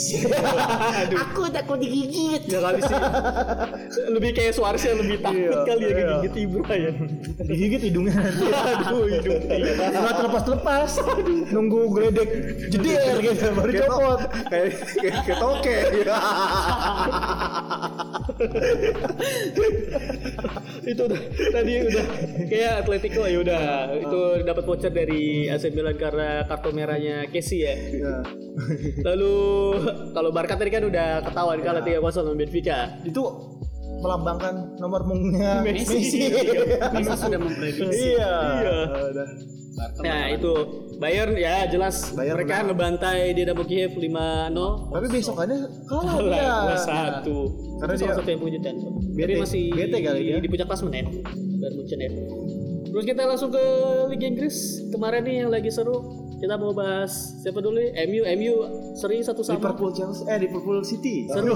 Aku 1.24 1.42
takut 1.48 1.78
digigit. 1.78 2.42
kali 2.50 2.80
sih 2.90 2.98
lebih 4.10 4.32
kayak 4.32 4.52
Suarez 4.52 4.82
yang 4.82 4.98
lebih 4.98 5.18
takut 5.20 5.38
Iya, 5.40 5.62
kali 5.64 5.84
ya 5.84 5.90
iya. 5.92 6.08
gigit 6.20 6.34
Ibra 6.40 6.74
ya 6.74 6.92
digigit 7.46 7.82
hidungnya 7.84 8.14
nanti. 8.16 8.46
aduh 8.82 9.06
hidung 9.08 9.38
Nggak 9.46 10.14
terlepas-lepas. 10.16 10.92
Nunggu 11.50 11.80
geledek 11.92 12.30
jeder 12.68 13.16
gitu 13.20 13.46
baru 13.52 13.72
Kayak 13.72 13.86
copot. 13.88 14.20
kayak 14.50 14.68
kayak 14.96 15.16
kayak 15.24 15.38
toke 15.40 15.78
itu 20.86 21.02
udah 21.04 21.22
tadi 21.52 21.74
udah 21.86 22.06
kayak 22.48 22.74
Atletico 22.82 23.22
ya 23.26 23.38
udah 23.40 23.59
itu 23.96 24.20
dapat 24.42 24.64
voucher 24.64 24.90
dari 24.90 25.24
AC 25.46 25.70
Milan 25.70 25.96
karena 25.96 26.30
kartu 26.44 26.70
merahnya 26.70 27.28
Casey 27.28 27.62
ya 27.62 27.76
Ya. 27.92 28.16
lalu 29.04 29.34
kalau 30.12 30.30
Barca 30.30 30.54
tadi 30.54 30.68
kan 30.68 30.84
udah 30.84 31.22
ketahuan 31.22 31.60
kalah 31.60 31.80
tiga 31.80 31.98
0 31.98 32.12
sama 32.12 32.32
Benfica 32.34 33.00
Itu 33.02 33.24
melambangkan 34.00 34.54
nomor 34.78 35.04
punggungnya 35.04 35.60
Messi. 35.60 36.32
Messi 36.90 37.16
sudah 37.18 37.36
memprediksi. 37.38 38.16
Iya. 38.16 38.34
Iya. 38.62 38.78
nah 39.98 40.28
itu 40.28 40.52
Bayern 40.98 41.32
ya 41.34 41.64
jelas 41.66 42.12
Bayern 42.12 42.36
mereka 42.38 42.52
menang. 42.58 42.68
ngebantai 42.70 43.32
Dinamo 43.32 43.64
Kiev 43.64 43.92
5-0 43.94 44.92
Tapi 44.92 45.06
besokannya 45.10 45.58
kalah 45.86 46.16
dia. 46.18 46.76
satu 46.78 47.38
Karena 47.78 47.94
itu 47.94 48.02
salah 48.02 48.12
dia 48.12 48.18
satu 48.18 48.30
yang 48.30 48.40
mengejutkan 48.40 48.74
tapi 49.10 49.34
masih 49.36 49.64
bete 49.70 49.98
kali 50.00 50.20
dia. 50.26 50.36
di 50.38 50.48
puncak 50.48 50.68
klasmen 50.68 50.92
ya 50.92 51.04
Bayern 51.60 51.76
Munchen 51.76 51.98
ya 51.98 52.10
terus 52.90 53.04
kita 53.04 53.22
langsung 53.24 53.50
ke 53.50 53.64
Liga 54.08 54.26
Inggris 54.28 54.58
kemarin 54.90 55.22
nih 55.22 55.36
yang 55.40 55.50
lagi 55.50 55.70
seru 55.70 56.02
kita 56.36 56.56
mau 56.56 56.72
bahas 56.72 57.12
siapa 57.38 57.60
dulu 57.60 57.76
nih? 57.76 57.92
MU 58.08 58.24
MU 58.32 58.54
seri 58.96 59.20
satu 59.20 59.44
sama 59.44 59.60
Liverpool 59.60 59.92
Chelsea 59.92 60.24
eh 60.24 60.40
Liverpool 60.40 60.80
City. 60.82 61.28
seru 61.28 61.52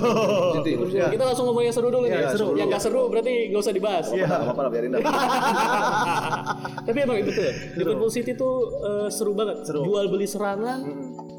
City 0.54 0.72
Liverpool. 0.76 1.08
kita 1.10 1.24
langsung 1.24 1.46
ngomong 1.46 1.64
yang 1.64 1.72
seru 1.72 1.88
dulu 1.88 2.04
nih 2.04 2.12
Iya, 2.14 2.30
seru 2.30 2.48
yang 2.54 2.68
gak 2.68 2.82
seru 2.82 3.02
berarti 3.08 3.32
gak 3.48 3.62
usah 3.62 3.72
dibahas 3.72 4.06
Iya. 4.10 4.28
Gak 4.28 4.40
apa-apa 4.44 4.62
lah 4.62 4.70
biarin 4.70 4.92
dah. 4.92 5.02
tapi 6.84 6.98
emang 7.00 7.18
itu 7.18 7.32
tuh 7.32 7.44
Liverpool 7.76 8.12
City 8.12 8.32
tuh 8.34 8.56
eh, 8.76 9.08
seru 9.10 9.32
banget 9.32 9.64
Seru. 9.64 9.82
jual 9.84 10.06
beli 10.08 10.28
serangan 10.28 10.80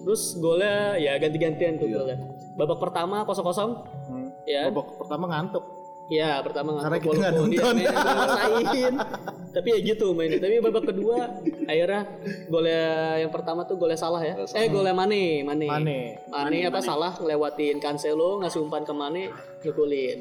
terus 0.01 0.37
golnya 0.37 0.97
ya 0.97 1.17
ganti-gantian 1.17 1.77
tuh 1.77 1.87
golnya 1.87 2.17
babak 2.55 2.79
pertama 2.79 3.23
kosong-kosong 3.23 3.71
Hmm. 4.05 4.29
ya 4.45 4.69
Babak 4.69 5.01
pertama 5.01 5.25
ngantuk. 5.27 5.65
Ya 6.07 6.37
pertama 6.41 6.77
Karena 6.79 6.99
kita 6.99 7.17
nggak 7.17 7.33
dia 7.33 7.41
nonton. 7.65 7.75
nggak 7.81 7.95
ngerasain 7.97 8.95
tapi 9.51 9.69
ya 9.71 9.79
gitu 9.81 10.07
mainnya 10.13 10.37
tapi 10.37 10.59
babak 10.59 10.85
kedua 10.85 11.17
akhirnya 11.65 12.01
golnya 12.47 12.85
yang 13.19 13.31
pertama 13.31 13.65
tuh 13.65 13.77
golnya 13.77 13.97
salah 13.97 14.19
ya 14.19 14.35
eh 14.37 14.67
golnya 14.67 14.93
Mane 14.93 15.41
Mane 15.43 15.65
Mane. 15.65 15.99
Mane 16.29 16.59
apa 16.63 16.81
salah 16.81 17.15
ngelewatin 17.15 17.79
Cancelo 17.79 18.43
ngasih 18.43 18.61
umpan 18.61 18.83
ke 18.83 18.93
Mane 18.93 19.33
ngegolin 19.61 20.21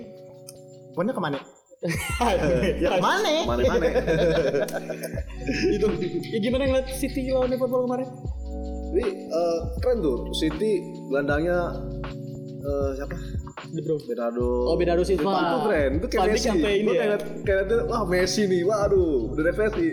Pokoknya 0.94 1.12
ke 1.12 1.20
mana? 1.20 1.40
ya 2.80 2.90
ke 2.94 3.02
mana 3.02 3.32
Mana 3.44 3.62
mana. 3.66 3.88
itu 5.76 5.88
ya 6.30 6.38
gimana 6.40 6.64
ngeliat 6.64 6.88
City 6.90 7.28
lawan 7.28 7.50
Liverpool 7.50 7.84
kemarin 7.84 8.08
Ini 8.94 9.04
eh, 9.26 9.60
keren 9.82 10.00
tuh. 10.00 10.30
City 10.32 10.80
gelandangnya 11.10 11.74
eh, 12.64 12.89
siapa? 12.95 13.16
De 13.66 13.82
Bruyne 13.82 14.03
Bernardo. 14.05 14.47
Oh, 14.66 14.76
Bernardo 14.76 15.03
Silva. 15.03 15.32
Itu 15.34 15.57
keren. 15.64 15.91
Itu 15.93 16.07
kayak 16.07 16.22
Van 16.22 16.32
Messi. 16.32 16.47
sampai 16.47 16.72
ini 16.76 16.86
Gua 16.86 16.93
ya. 16.93 17.01
kayak 17.03 17.20
kayak 17.43 17.84
wah 17.86 18.03
Messi 18.03 18.41
nih. 18.45 18.61
Waduh, 18.64 19.14
udah 19.30 19.43
refleksi. 19.45 19.88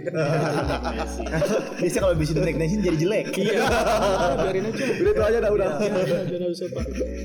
bisa 1.80 1.96
kalau 1.98 2.14
bisa 2.14 2.30
di 2.32 2.52
nation 2.52 2.80
jadi 2.80 2.98
jelek 2.98 3.26
iya 3.34 3.62
biarin 4.40 4.64
aja 4.66 4.84
udah 4.92 5.10
itu 5.10 5.22
aja 5.22 5.38
dah 5.40 5.50
udah. 5.50 5.68
Bernardo 5.80 6.52
Silva 6.52 6.80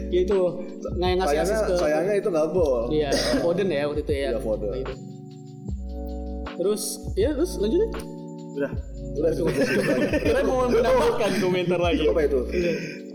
ya 0.09 0.19
itu 0.21 0.37
nggak 0.91 1.07
yang 1.07 1.19
ngasih 1.19 1.35
Sayangnya 1.35 1.55
asis 1.55 1.59
ke 1.61 1.73
sayangnya 1.77 2.13
itu 2.15 2.27
nggak 2.29 2.45
gol. 2.49 2.83
iya 2.89 3.09
Foden 3.37 3.67
ya 3.67 3.83
waktu 3.85 4.01
itu 4.01 4.13
ya 4.13 4.29
Iya, 4.31 4.39
Foden. 4.39 4.71
Itu. 4.75 4.93
terus 6.55 6.83
ya 7.13 7.29
terus 7.31 7.51
lanjut 7.57 7.79
aja 7.81 7.89
udah 8.55 8.71
Udah 9.15 9.31
itu. 9.31 9.43
kita 10.19 10.39
mau 10.43 10.67
menambahkan 10.67 11.31
komentar 11.39 11.79
lagi 11.79 12.03
Apa 12.05 12.21
itu? 12.21 12.39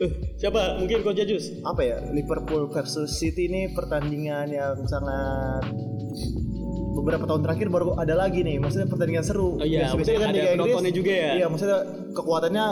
Eh, 0.00 0.10
siapa? 0.34 0.80
Mungkin 0.80 1.04
Coach 1.04 1.20
Jajus. 1.20 1.60
Apa 1.60 1.84
ya 1.84 1.96
Liverpool 2.08 2.72
versus 2.72 3.12
City 3.12 3.46
ini 3.46 3.68
pertandingan 3.68 4.48
yang 4.48 4.80
sangat 4.88 5.68
beberapa 6.90 7.24
tahun 7.24 7.44
terakhir 7.44 7.68
baru 7.68 8.00
ada 8.00 8.16
lagi 8.16 8.40
nih. 8.40 8.56
Maksudnya 8.56 8.88
pertandingan 8.88 9.20
seru. 9.22 9.60
Oh 9.60 9.66
iya, 9.66 9.92
Biasanya 9.92 10.18
ada 10.24 10.32
Liga 10.32 10.50
Inggris, 10.56 10.96
juga 10.96 11.12
ya? 11.12 11.30
iya 11.36 11.46
maksudnya 11.46 11.78
kekuatannya 12.16 12.66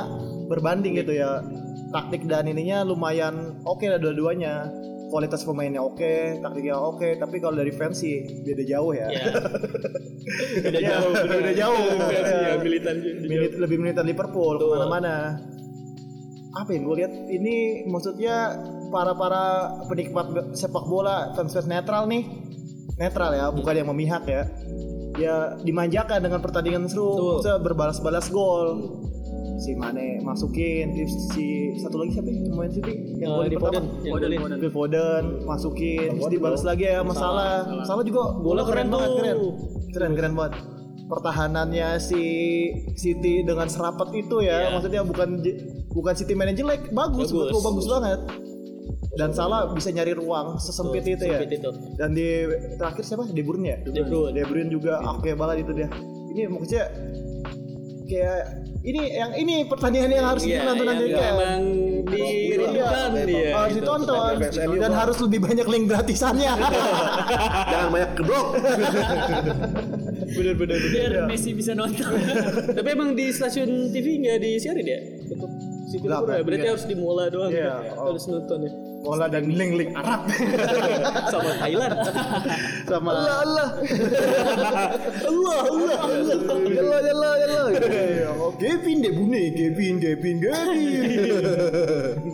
berbanding 0.48 0.96
gitu 0.96 1.12
ya. 1.14 1.44
Taktik 1.88 2.24
dan 2.24 2.44
ininya 2.44 2.80
lumayan 2.82 3.60
oke 3.62 3.84
lah 3.84 4.00
dua-duanya. 4.00 4.72
Kualitas 5.08 5.40
pemainnya 5.40 5.80
oke 5.80 6.36
taktiknya 6.44 6.76
oke 6.76 7.16
tapi 7.16 7.40
kalau 7.40 7.56
dari 7.56 7.72
fans 7.72 7.96
sih 7.96 8.44
beda 8.44 8.60
jauh 8.62 8.92
ya. 8.92 9.08
Ya 9.08 9.24
beda 10.64 10.78
Iya, 10.80 10.88
jauh 11.00 11.12
beda 11.24 11.52
jauh. 11.56 11.80
ya 12.12 12.20
Iya. 12.20 12.54
militan 12.60 12.96
Minit, 13.24 13.52
lebih 13.56 13.76
militan 13.80 14.04
Liverpool 14.04 14.60
ke 14.60 14.64
mana-mana 14.68 15.40
apa 16.58 16.70
yang 16.74 16.82
gue 16.90 16.96
lihat 17.04 17.12
ini 17.30 17.86
maksudnya 17.86 18.58
para 18.90 19.14
para 19.14 19.44
penikmat 19.86 20.56
sepak 20.58 20.84
bola 20.90 21.32
fans 21.38 21.54
fans 21.54 21.68
netral 21.70 22.10
nih. 22.10 22.26
Netral 22.98 23.30
ya 23.30 23.46
bukan 23.54 23.74
yang 23.78 23.88
memihak 23.94 24.26
ya. 24.26 24.42
Ya 25.18 25.36
dimanjakan 25.62 26.18
dengan 26.22 26.42
pertandingan 26.42 26.90
seru. 26.90 27.38
Maksudnya 27.38 27.62
berbalas-balas 27.62 28.26
gol. 28.30 28.98
Si 29.58 29.74
Mane 29.74 30.22
masukin 30.22 30.94
terus 30.94 31.34
si 31.34 31.74
satu 31.82 31.98
lagi 31.98 32.14
siapa 32.14 32.30
yang 32.30 32.54
main 32.54 32.70
City 32.70 33.18
yang 33.18 33.38
golin 33.38 33.50
di 33.50 33.58
Foden. 33.58 33.84
Yang 34.06 34.70
Foden. 34.70 35.22
Phil 35.26 35.26
masukin 35.42 36.08
terus 36.14 36.30
dibalas 36.30 36.62
lagi 36.62 36.86
ya 36.90 37.02
masalah 37.02 37.66
masalah 37.66 38.02
juga. 38.06 38.34
Bola 38.38 38.62
keren 38.66 38.90
banget 38.90 39.08
tuh. 39.10 39.18
keren. 39.18 39.38
Keren 39.90 40.12
keren 40.14 40.34
banget 40.38 40.77
pertahanannya 41.08 41.96
si 41.98 42.22
City 42.94 43.42
dengan 43.42 43.66
serapat 43.66 44.12
itu 44.12 44.44
ya. 44.44 44.68
Iya. 44.68 44.76
maksudnya 44.76 45.02
bukan 45.02 45.40
bukan 45.90 46.14
City 46.14 46.36
mainnya 46.36 46.54
jelek 46.54 46.92
bagus 46.92 47.32
Bagus. 47.32 47.50
bagus, 47.50 47.62
bagus 47.64 47.86
banget. 47.88 48.20
Dan 49.18 49.34
salah 49.34 49.66
bisa 49.74 49.90
nyari 49.90 50.14
ruang 50.14 50.62
sesempit 50.62 51.02
itu 51.02 51.26
ya. 51.26 51.42
itu. 51.42 51.70
dan 51.98 52.14
di 52.14 52.46
terakhir 52.78 53.02
siapa? 53.02 53.26
De 53.26 53.42
Bruyne. 53.42 53.66
Ya 53.66 53.76
De 53.82 54.02
Bruyne. 54.06 54.30
De 54.36 54.42
Bruyne 54.46 54.70
juga. 54.70 55.02
Oke 55.10 55.34
banget 55.34 55.66
itu 55.66 55.72
dia. 55.74 55.88
Ini 56.30 56.46
maksudnya 56.46 56.86
kayak 58.06 58.42
ini 58.78 59.02
yang 59.10 59.32
ini 59.34 59.54
pertandingan 59.66 60.10
yang 60.14 60.26
harus 60.30 60.46
Iya, 60.46 60.62
ditonton 60.62 60.86
nanti 60.86 61.02
yang 61.02 61.18
kayak 61.18 61.34
emang 61.34 61.62
dirindukan 62.08 63.10
Iya, 63.10 63.24
dia 63.26 63.52
harus 63.58 63.74
ditonton. 63.74 64.32
Fans 64.38 64.58
MU 64.64 64.76
dan 64.78 64.92
harus 64.94 65.16
lebih 65.18 65.38
banyak 65.42 65.66
link 65.66 65.84
gratisannya. 65.90 66.52
Jangan 67.74 67.88
banyak 67.90 68.10
kedok. 68.14 68.46
bener 70.36 70.54
bener 70.58 70.78
biar 70.92 71.12
Messi 71.28 71.50
bisa 71.56 71.72
nonton 71.72 72.04
Tapi 72.76 72.88
emang 72.92 73.16
di 73.16 73.32
stasiun 73.32 73.88
TV 73.92 74.20
nggak 74.20 74.38
disiarin 74.44 74.86
ya? 74.86 75.00
Untuk 75.32 75.50
Liverpool 75.88 76.28
ya? 76.28 76.42
Berarti 76.44 76.64
iya. 76.64 76.72
harus 76.76 76.84
di 76.84 76.96
Mola 76.96 77.24
doang. 77.32 77.50
Iya, 77.50 77.64
ya? 77.64 77.92
oh. 77.96 78.12
Harus 78.12 78.24
nonton 78.28 78.58
ya. 78.68 78.72
bola 78.98 79.30
dan 79.30 79.46
link 79.46 79.78
link 79.78 79.90
Arab 79.94 80.26
Sama 81.32 81.50
Thailand. 81.62 81.94
sama 82.82 83.10
Allah 83.14 83.36
Allah 83.46 83.68
Allah, 85.22 85.60
Allah. 85.70 85.98
Yalla 86.76 86.98
yalla. 87.06 87.62
oh, 88.42 88.50
Kevin 88.58 89.06
deh 89.06 89.14
bune 89.14 89.54
Kevin 89.54 90.02
Kevin 90.02 90.36
Kevin 90.42 91.42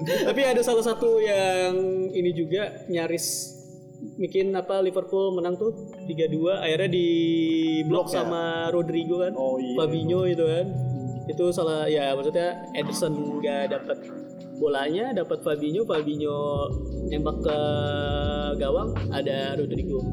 Tapi 0.09 0.41
ada 0.41 0.65
salah 0.65 0.81
satu 0.81 1.21
yang 1.21 1.77
ini 2.17 2.33
juga 2.33 2.81
nyaris 2.89 3.61
bikin 4.17 4.55
apa 4.55 4.81
Liverpool 4.81 5.35
menang 5.35 5.57
tuh 5.57 5.75
3-2 6.07 6.61
akhirnya 6.61 6.91
di 6.91 7.09
blok 7.89 8.09
ya? 8.11 8.23
sama 8.23 8.69
Rodrigo 8.71 9.21
kan 9.21 9.33
Oh, 9.35 9.57
iya. 9.59 9.75
Fabinho 9.77 10.25
itu 10.29 10.45
kan 10.45 10.67
itu 11.25 11.45
salah 11.51 11.89
ya 11.89 12.13
maksudnya 12.13 12.69
Ederson 12.77 13.41
nggak 13.41 13.73
dapat 13.73 13.99
bolanya 14.61 15.17
dapat 15.17 15.41
Fabinho 15.41 15.83
Fabinho 15.89 16.69
nembak 17.09 17.41
ke 17.43 17.59
gawang 18.61 18.93
ada 19.11 19.57
Rodrigo 19.57 20.05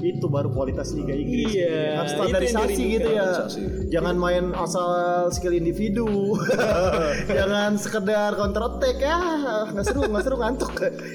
itu 0.00 0.26
baru 0.28 0.52
kualitas 0.52 0.92
Liga 0.92 1.16
Inggris. 1.16 1.52
Iya, 1.56 2.00
harus 2.00 2.12
standarisasi 2.12 2.82
gitu 3.00 3.08
ya. 3.12 3.28
jangan 3.88 4.14
main 4.16 4.52
asal 4.52 4.88
skill 5.32 5.56
individu. 5.56 6.36
Jangan 7.36 7.76
sekedar 7.80 8.36
counter 8.36 8.62
attack 8.66 8.96
ya. 9.00 9.18
Nggak 9.72 9.84
seru 9.86 10.00
nggak 10.06 10.24
seru 10.24 10.36
ngantuk. 10.40 10.72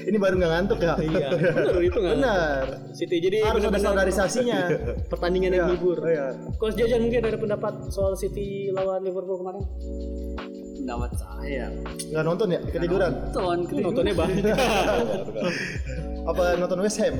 Ini 0.08 0.16
baru 0.18 0.34
nggak 0.38 0.52
ngantuk 0.52 0.78
ya. 0.82 0.94
Iya 0.98 1.28
benar 1.34 1.76
itu 1.82 1.98
nggak 1.98 2.16
benar 2.18 2.64
City 2.92 3.16
jadi 3.22 3.36
harus 3.46 3.62
ada 3.64 3.78
standarisasinya. 3.78 4.60
pertandingan 5.12 5.50
yang 5.52 5.62
Iya, 5.62 5.74
hibur 5.78 5.98
iya. 6.08 6.26
Coach 6.58 6.76
Jajan 6.76 7.00
mungkin 7.06 7.22
ada 7.22 7.38
pendapat 7.38 7.74
soal 7.94 8.18
City 8.18 8.68
lawan 8.74 9.04
Liverpool 9.06 9.38
kemarin 9.38 9.62
pendapat 10.82 11.10
saya 11.14 11.64
nggak 12.10 12.24
nonton 12.26 12.46
ya 12.50 12.60
ketiduran 12.66 13.12
nonton 13.30 13.56
Itu 13.70 13.80
nontonnya 13.80 14.14
banyak 14.18 14.44
apa 16.30 16.42
nonton 16.58 16.78
West 16.82 16.98
Ham 17.02 17.14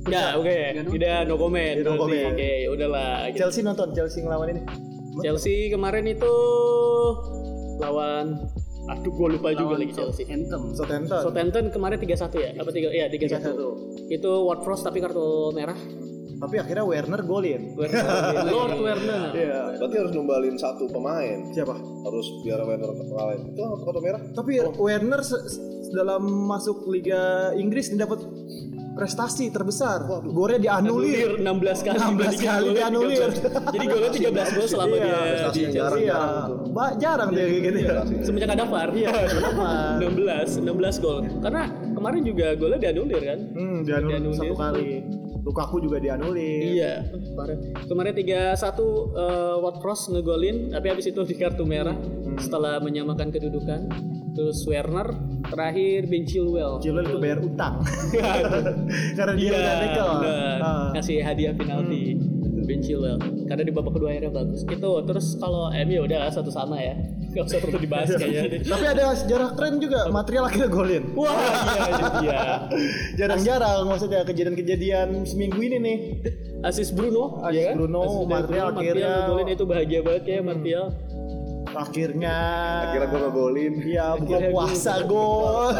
Nggak, 0.00 0.30
oke. 0.40 0.56
Udah 0.96 1.28
no 1.28 1.36
comment. 1.36 1.76
No 1.84 1.92
comment. 2.00 2.32
Oke, 2.32 2.52
udahlah. 2.72 3.28
gitu. 3.30 3.44
Chelsea 3.44 3.60
nonton 3.60 3.92
Chelsea 3.92 4.24
ngelawan 4.24 4.48
ini 4.56 4.62
Chelsea 5.20 5.68
kemarin 5.68 6.08
itu 6.08 6.34
lawan 7.78 8.40
aduh 8.90 9.12
gue 9.12 9.28
lupa 9.38 9.52
juga 9.52 9.76
lagi 9.76 9.92
Chelsea. 9.92 10.24
Anthem 10.26 10.72
Southampton 10.72 11.20
Southampton 11.20 11.64
kemarin 11.68 12.00
3-1 12.00 12.32
ya? 12.40 12.50
Apa 12.58 12.70
3? 12.72 12.96
Iya, 12.96 13.06
3-1. 13.12 14.08
Itu 14.08 14.30
Ward 14.48 14.64
Frost 14.64 14.82
tapi 14.82 14.98
kartu 14.98 15.52
merah. 15.52 15.76
Tapi 16.40 16.56
akhirnya 16.56 16.82
Werner 16.82 17.20
golin 17.22 17.62
Werner. 17.74 18.04
Lord 18.48 18.74
Werner. 18.78 19.22
iya 19.32 19.76
Berarti 19.76 19.96
harus 19.96 20.12
numbalin 20.12 20.56
satu 20.56 20.84
pemain. 20.86 21.38
siapa 21.50 21.76
Harus 21.76 22.26
biar 22.40 22.60
Werner 22.60 22.90
ngalahin. 22.90 23.40
Itu 23.50 23.62
kartu 23.78 24.00
merah. 24.00 24.20
Tapi 24.30 24.52
Werner 24.74 25.20
se- 25.20 25.44
se- 25.46 25.60
dalam 25.90 26.22
masuk 26.46 26.86
Liga 26.86 27.20
Inggris 27.52 27.90
ini 27.90 27.98
dapat 27.98 28.24
prestasi 28.90 29.48
terbesar. 29.48 30.02
Golnya 30.24 30.58
dianulir. 30.60 31.38
Anulir 31.38 31.76
16 31.76 31.80
kali. 31.82 31.96
16 31.96 32.16
Berarti 32.16 32.36
kali 32.42 32.68
dianulir. 32.74 33.28
13. 33.30 33.70
Jadi 33.70 33.84
golnya 33.86 34.10
13 34.10 34.48
gol 34.50 34.66
selama 34.66 34.90
Iya, 34.90 35.00
dia 35.00 35.14
prestasi 35.14 35.52
di 35.52 35.62
Chelsea. 35.62 35.76
jarang. 35.76 36.00
Iya, 36.00 36.18
Ba- 36.70 36.94
jarang 36.96 37.28
dia 37.30 37.44
kayak 37.44 37.62
gitu 37.62 37.78
ya. 37.80 37.92
Semenjak 38.20 38.50
ada 38.50 38.64
VAR. 38.64 38.88
Iya, 38.92 39.12
kenapa? 39.26 39.66
16, 39.98 40.48
16 40.58 40.96
gol. 40.98 41.18
Karena 41.38 41.62
kemarin 41.90 42.22
juga 42.22 42.46
golnya 42.54 42.78
dianulir 42.80 43.22
kan? 43.22 43.38
Hmm, 43.50 43.78
dianulir 43.82 44.14
Dianulir. 44.16 44.38
satu 44.38 44.54
kali. 44.54 44.88
Lukaku 45.50 45.82
juga 45.82 45.98
dianulir. 45.98 46.78
Iya, 46.78 46.94
parah. 47.34 47.58
Kemarin 47.84 48.14
3-1 48.14 48.54
uh, 48.54 49.58
Watford 49.58 50.14
ngegolin, 50.14 50.70
tapi 50.70 50.86
habis 50.88 51.10
itu 51.10 51.18
di 51.26 51.34
kartu 51.34 51.66
merah 51.66 51.98
setelah 52.38 52.78
menyamakan 52.78 53.34
kedudukan. 53.34 53.90
Terus 54.30 54.62
Werner 54.62 55.10
terakhir 55.42 56.06
Ben 56.06 56.22
Chilwell. 56.22 56.78
Chilwell 56.78 57.02
itu 57.02 57.18
bayar 57.18 57.42
utang. 57.42 57.82
Karena 59.18 59.32
dia 59.34 59.42
Iya, 59.42 59.58
udah 59.58 59.74
tackle. 59.74 60.10
bener. 60.22 60.58
Ah. 60.62 60.88
Ngasih 60.94 61.16
hadiah 61.18 61.52
penalti 61.52 62.14
Ben 62.70 62.78
Chilwell. 62.78 63.18
Karena 63.50 63.66
di 63.66 63.74
babak 63.74 63.98
kedua 63.98 64.14
akhirnya 64.14 64.30
bagus. 64.30 64.62
Itu 64.62 64.90
terus 65.02 65.34
kalau 65.42 65.74
MU 65.74 66.06
udah 66.06 66.30
satu 66.30 66.54
sama 66.54 66.78
ya. 66.78 66.94
Gak 67.34 67.50
usah 67.50 67.58
perlu 67.58 67.82
dibahas 67.82 68.14
kayaknya. 68.14 68.62
Tapi 68.62 68.86
ada 68.86 69.04
sejarah 69.18 69.50
keren 69.58 69.82
juga, 69.82 70.06
material 70.10 70.46
akhirnya 70.46 70.70
golin. 70.70 71.02
Wah, 71.18 71.30
iya, 71.30 71.98
iya. 72.22 72.42
Jarang-jarang 73.18 73.86
maksudnya 73.86 74.22
kejadian-kejadian 74.22 75.26
seminggu 75.26 75.58
ini 75.62 75.76
nih. 75.82 75.98
Asis 76.60 76.92
Bruno, 76.92 77.40
Asis 77.42 77.56
ya 77.56 77.62
kan? 77.70 77.74
Bruno, 77.80 78.00
Asis 78.06 78.26
Martial 78.28 78.66
Bruno, 78.70 78.80
akhirnya- 78.82 79.14
ngegolin 79.26 79.48
itu 79.50 79.64
bahagia 79.64 80.00
banget 80.04 80.22
ya 80.26 80.38
Martial. 80.42 80.86
Akhirnya 81.74 82.36
Akhirnya 82.90 83.08
gue 83.08 83.20
ngegolin. 83.22 83.74
Iya, 83.82 84.06
buka 84.18 84.38
puasa 84.50 84.94
gol. 85.06 85.70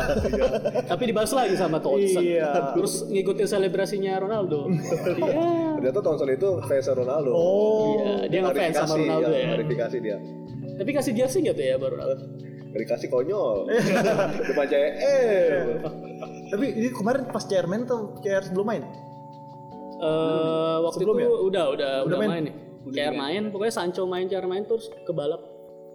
Tapi 0.86 1.02
dibahas 1.10 1.32
lagi 1.34 1.54
sama 1.58 1.78
Thompson. 1.82 2.22
Iya. 2.22 2.74
Terus 2.76 3.06
ngikutin 3.10 3.46
selebrasinya 3.46 4.12
Ronaldo. 4.22 4.70
Iya. 4.70 5.78
Ternyata 5.80 6.00
Thompson 6.02 6.28
itu 6.30 6.48
fans 6.66 6.86
Ronaldo. 6.92 7.30
Oh. 7.34 7.98
Iya, 7.98 8.14
dia 8.30 8.40
ngefans 8.46 8.74
sama 8.86 8.94
Ronaldo 8.98 9.32
ya. 9.34 9.46
Klarifikasi 9.54 9.96
dia. 9.98 10.16
Tapi 10.80 10.90
kasih 10.96 11.12
jersey 11.12 11.38
nggak 11.44 11.56
tuh 11.58 11.64
ya 11.66 11.76
baru? 11.76 11.96
Klarifikasi 12.70 13.06
konyol. 13.10 13.56
Depan 14.48 14.66
cewek. 14.70 14.92
Eh. 15.02 15.50
Tapi 16.50 16.66
ini 16.78 16.88
kemarin 16.94 17.26
pas 17.30 17.42
CR 17.46 17.66
main 17.66 17.82
atau 17.86 18.14
CR 18.22 18.42
sebelum 18.46 18.66
main? 18.66 18.82
Eh, 20.00 20.76
waktu 20.80 21.04
Sebelum 21.04 21.16
itu 21.20 21.28
ya? 21.28 21.38
udah 21.44 21.64
udah 21.76 21.92
udah 22.08 22.16
main? 22.16 22.30
main, 22.30 22.42
nih. 22.48 22.54
CR 22.80 23.12
main, 23.12 23.42
pokoknya 23.52 23.74
Sancho 23.76 24.08
main, 24.08 24.24
CR 24.24 24.48
main 24.48 24.64
terus 24.64 24.88
ke 24.88 25.12
balap 25.12 25.44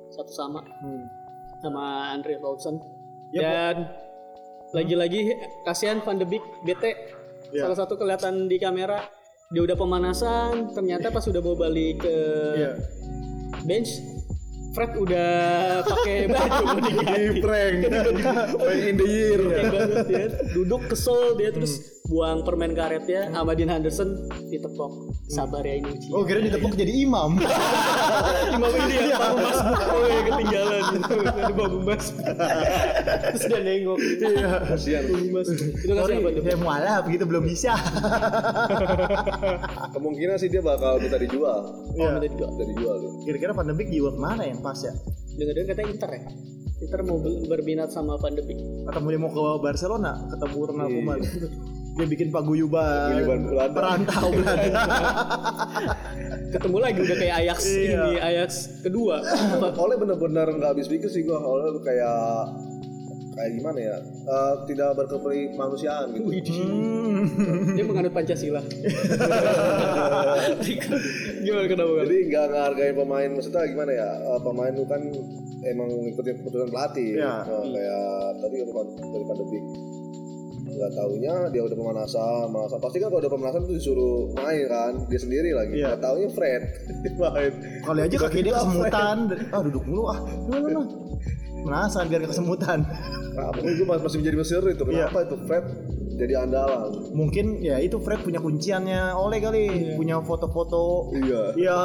satu 0.09 0.29
sama 0.29 0.61
sama 1.59 1.83
Andre 2.11 2.37
Robertson. 2.37 2.77
Ya, 3.31 3.71
Dan 3.71 3.89
lagi-lagi 4.71 5.33
kasihan 5.63 5.99
Van 5.99 6.15
de 6.15 6.25
Beek 6.25 6.43
bete. 6.61 6.93
Ya. 7.49 7.65
Salah 7.65 7.77
satu 7.77 7.95
kelihatan 7.95 8.45
di 8.45 8.57
kamera 8.57 8.99
dia 9.47 9.61
udah 9.61 9.73
pemanasan, 9.73 10.73
ternyata 10.73 11.09
pas 11.09 11.21
udah 11.21 11.39
mau 11.39 11.53
balik 11.53 12.01
ke 12.01 12.15
Iya. 12.55 12.71
bench 13.61 14.01
Fred 14.73 14.91
udah 14.93 15.31
pakai 15.81 16.27
baju 16.33 16.65
Di 16.75 16.81
diganti. 16.91 17.39
prank. 17.39 17.75
in 18.83 18.95
the 18.95 19.07
year. 19.07 19.39
Kayak 19.39 19.71
banget 19.71 19.97
dia 20.05 20.25
duduk 20.51 20.81
kesel 20.85 21.21
dia 21.35 21.49
terus 21.49 22.03
buang 22.05 22.41
permen 22.41 22.71
karetnya 22.71 23.27
sama 23.29 23.51
Dean 23.51 23.65
Henderson 23.67 24.13
ditepok 24.47 24.91
sabar 25.25 25.61
ya 25.61 25.75
ini 25.75 25.89
ujian 25.89 26.13
Oh 26.13 26.21
kira 26.21 26.37
ditepuk 26.39 26.73
jadi 26.73 26.93
imam. 27.01 27.33
Imam 28.55 28.71
ini 28.77 28.93
ya 29.03 29.17
Bang 29.17 29.35
Mas 29.35 29.57
oh 29.89 30.05
ya 30.05 30.19
ketinggalan 30.23 30.81
gitu 30.91 31.13
ada 31.19 31.49
Bang 31.51 31.75
Mas 31.81 32.05
terus 32.13 33.43
dia 33.43 33.59
nengok 33.59 33.97
Iya. 33.97 34.47
Kasihan. 34.67 35.03
Bang 35.03 35.25
Mas 35.31 35.47
itu 35.49 35.65
kan 35.87 36.03
siapa 36.05 36.29
tuh 36.29 36.43
saya 36.43 36.57
mualaf 36.57 37.03
gitu 37.07 37.23
belum 37.23 37.43
bisa. 37.43 37.73
Kemungkinan 39.95 40.35
sih 40.37 40.47
dia 40.47 40.61
bakal 40.61 40.97
minta 40.97 41.17
dijual. 41.17 41.59
oh 41.89 42.07
minta 42.11 42.27
juga 42.27 42.45
Minta 42.51 42.65
dijual 42.67 42.95
tuh. 42.99 43.11
Kira-kira 43.23 43.51
Van 43.51 43.65
de 43.65 43.73
Beek 43.73 43.89
jiwa 43.89 44.09
ke 44.09 44.19
mana 44.19 44.43
yang 44.43 44.59
pas 44.59 44.77
ya? 44.77 44.93
dengar-dengar 45.33 45.67
katanya 45.73 45.89
Inter 45.91 46.11
ya 46.13 46.21
Inter 46.77 46.99
mau 47.01 47.17
ber- 47.17 47.43
berminat 47.49 47.89
sama 47.89 48.15
Van 48.15 48.31
de 48.31 48.39
Beek 48.41 48.55
Atau 48.85 49.03
dia 49.03 49.17
mau 49.17 49.27
ke 49.27 49.41
Barcelona 49.59 50.11
ketemu 50.29 50.57
Ronald 50.63 50.91
Koeman. 50.91 51.19
Dia 51.95 52.05
bikin 52.05 52.27
paguyuban. 52.27 53.15
Perantau 53.71 54.27
Belanda. 54.35 54.83
ketemu 56.45 56.77
lagi 56.79 56.99
udah 57.01 57.17
kayak 57.17 57.35
Ajax 57.37 57.59
Iya. 57.67 57.99
ini 58.05 58.15
Ajax 58.17 58.51
kedua 58.79 59.19
Oleh 59.83 59.95
bener-bener 59.95 60.47
nggak 60.49 60.71
habis 60.71 60.87
pikir 60.87 61.07
sih 61.07 61.23
gua. 61.23 61.39
Oleh 61.39 61.71
kayak 61.81 62.19
kayak 63.31 63.51
gimana 63.53 63.79
ya? 63.81 63.97
Eh, 63.99 64.53
tidak 64.65 64.95
berkeperi 64.95 65.51
manusiaan 65.51 66.11
gitu. 66.11 66.31
Hmm. 66.55 67.27
dia 67.71 67.83
menganut 67.83 68.11
Pancasila 68.11 68.63
gimana 71.41 71.65
kenapa 71.65 71.91
Jadi 72.01 72.17
nggak 72.25 72.45
ngehargai 72.49 72.91
pemain 72.93 73.29
maksudnya 73.29 73.63
gimana 73.65 73.91
ya? 73.91 74.09
Eh, 74.15 74.39
pemain 74.39 74.71
itu 74.71 74.85
kan 74.85 75.01
emang 75.65 75.89
ngikutin 75.91 76.35
keputusan 76.39 76.69
pelatih. 76.69 77.09
Iya. 77.19 77.35
Nah, 77.43 77.63
kayak 77.65 78.03
tadi 78.39 78.55
kan 78.57 78.67
dari 79.05 79.25
pandemi. 79.25 79.59
Nggak 80.75 80.91
taunya 80.91 81.33
dia 81.55 81.61
udah 81.63 81.77
pemanasan, 81.79 82.43
pemanasan. 82.51 82.79
Pasti 82.83 82.97
kan 82.99 83.07
kalau 83.07 83.21
udah 83.23 83.31
pemanasan 83.31 83.59
tuh 83.63 83.75
disuruh 83.79 84.17
main 84.35 84.65
kan, 84.67 84.91
dia 85.07 85.19
sendiri 85.19 85.49
lagi. 85.55 85.73
Iya. 85.79 85.95
Nggak 85.95 86.01
taunya 86.03 86.29
Fred 86.35 86.63
main. 87.23 87.51
Kali 87.81 87.99
aja 88.03 88.15
kaki 88.19 88.39
dia 88.43 88.53
kesemutan. 88.59 89.17
Ah 89.55 89.61
duduk 89.63 89.83
mulu 89.87 90.03
ah. 90.11 90.19
Penasaran 91.65 92.05
biar 92.11 92.19
gak 92.21 92.31
kesemutan. 92.37 92.79
Nah, 93.35 93.49
pokoknya 93.49 93.73
gue 93.73 93.87
masih 93.89 94.17
menjadi 94.21 94.37
misteri 94.37 94.69
itu. 94.77 94.83
Iya. 94.85 95.09
Kenapa 95.09 95.19
itu 95.25 95.35
Fred 95.49 95.65
jadi 96.15 96.33
andalan? 96.41 97.11
Mungkin 97.11 97.59
ya 97.59 97.77
itu 97.77 97.99
Fred 97.99 98.23
punya 98.23 98.39
kunciannya 98.39 99.13
Oleh 99.13 99.39
kali. 99.39 99.93
Punya 99.95 100.19
foto-foto. 100.23 101.11
Iya. 101.11 101.41
Iya. 101.55 101.79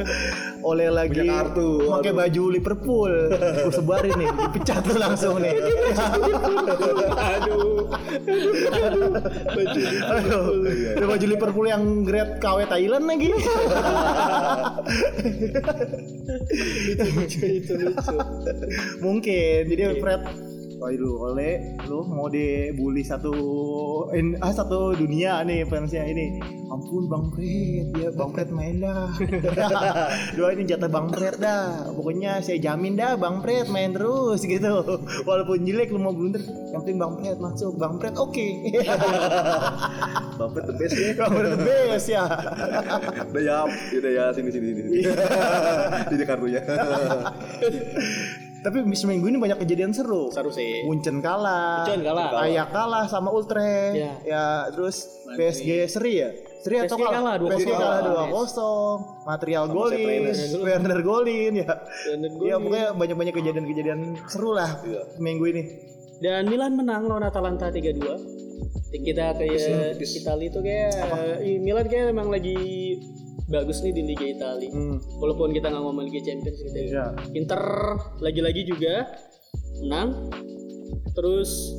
Oleh 0.70 0.88
lagi 0.88 1.20
Punya 1.20 1.44
kartu. 1.44 1.68
pakai 1.90 2.12
Aduh. 2.12 2.20
baju 2.24 2.42
Liverpool. 2.52 3.12
Gue 3.34 3.72
sebarin 3.72 4.14
nih, 4.16 4.30
dipecat 4.32 4.82
lu 4.84 4.96
langsung 4.96 5.36
nih. 5.40 5.54
aduh 7.14 7.84
baju 9.44 9.80
Aduh, 10.04 10.44
ada 10.96 11.06
baju 11.06 11.26
Liverpool 11.26 11.66
yang 11.68 11.82
grade 12.02 12.40
KW 12.40 12.64
Thailand 12.64 13.04
lagi. 13.04 13.28
lucu 17.14 17.40
itu 17.44 17.72
lucu 17.76 18.16
Mungkin. 19.00 19.60
Jadi 19.68 19.82
Fred 20.00 20.22
Waduh, 20.74 21.30
oleh 21.30 21.78
lu 21.86 22.02
mau 22.02 22.26
dibully 22.26 23.06
satu 23.06 23.30
in, 24.10 24.34
ah, 24.42 24.50
satu 24.50 24.94
dunia 24.98 25.46
nih 25.46 25.62
fansnya 25.68 26.02
ini. 26.02 26.42
Ampun 26.66 27.06
Bang 27.06 27.30
Fred, 27.30 27.94
ya 27.94 28.10
Bang 28.16 28.34
Fred 28.34 28.50
main 28.50 28.82
dah. 28.82 29.06
Doa 30.36 30.50
ini 30.56 30.66
jatah 30.66 30.90
Bang 30.90 31.12
Fred 31.14 31.38
dah. 31.38 31.94
Pokoknya 31.94 32.42
saya 32.42 32.58
jamin 32.58 32.98
dah 32.98 33.14
Bang 33.14 33.38
Fred 33.44 33.70
main 33.70 33.94
terus 33.94 34.42
gitu. 34.42 34.82
Walaupun 35.28 35.62
jelek 35.62 35.94
lu 35.94 36.02
mau 36.02 36.10
blunder, 36.10 36.42
yang 36.74 36.82
penting 36.82 36.98
Bang 36.98 37.14
Fred 37.22 37.38
masuk. 37.38 37.78
Bang 37.78 38.02
Fred 38.02 38.18
oke. 38.18 38.48
Bang 40.40 40.50
Fred 40.50 40.64
the 40.66 40.74
best 40.74 40.96
ya. 40.98 41.10
Bang 41.14 41.30
Fred 41.30 41.50
the 41.54 41.60
best 41.62 42.06
ya. 42.10 42.24
Udah 43.30 43.42
ya, 43.44 43.58
udah 43.70 44.10
ya 44.10 44.24
sini 44.34 44.50
sini 44.50 44.66
sini. 44.74 44.80
sini. 44.82 45.00
Ini 46.10 46.24
kartunya. 46.26 46.62
Tapi 48.64 48.80
seminggu 48.96 49.28
ini 49.28 49.36
banyak 49.36 49.60
kejadian 49.60 49.92
seru. 49.92 50.32
seru 50.32 50.48
sih 50.48 50.88
Munchen 50.88 51.20
kalah. 51.20 51.84
Munchen 51.84 52.00
kalah. 52.00 52.32
Ayak 52.48 52.72
kalah 52.72 53.04
sama 53.04 53.28
Ultra. 53.28 53.92
Ya. 53.92 54.16
Ya, 54.24 54.44
terus 54.72 55.20
PSG 55.36 55.84
seri 55.84 56.24
ya? 56.24 56.32
Seri 56.64 56.80
atau 56.80 56.96
PSG 56.96 57.12
kalah, 57.12 57.34
dua 57.36 57.48
PSG 57.52 57.68
kosong. 57.68 57.76
kalah 57.76 58.00
2-0. 58.32 59.28
Material 59.28 59.64
golin, 59.68 60.22
Werner 60.64 61.00
golin 61.04 61.52
ya. 61.60 61.72
Ya 62.40 62.56
pokoknya 62.56 62.88
banyak-banyak 62.96 63.34
kejadian-kejadian 63.36 64.00
seru 64.32 64.56
lah 64.56 64.80
minggu 65.20 65.44
ini. 65.52 65.62
dan 66.24 66.46
Milan 66.48 66.78
menang 66.78 67.04
lawan 67.04 67.26
Atalanta 67.26 67.68
3-2 67.68 68.00
kita 68.94 69.34
kayak 69.34 69.98
Italia 69.98 70.46
itu 70.46 70.60
kayak 70.62 70.94
Milan 71.60 71.86
kayak 71.90 72.14
emang 72.14 72.30
lagi 72.30 72.54
bagus 73.46 73.80
nih 73.80 73.92
di 73.92 74.02
Liga 74.04 74.24
Italia 74.24 74.68
Hmm. 74.68 74.96
walaupun 75.16 75.50
kita 75.50 75.68
nggak 75.68 75.80
ngomong 75.80 76.04
Liga 76.04 76.20
Champions 76.22 76.58
gitu 76.58 76.72
ya. 76.74 76.86
Ya. 76.90 77.06
Inter 77.32 77.60
lagi-lagi 78.18 78.64
juga 78.64 79.04
menang 79.80 80.32
terus 81.12 81.76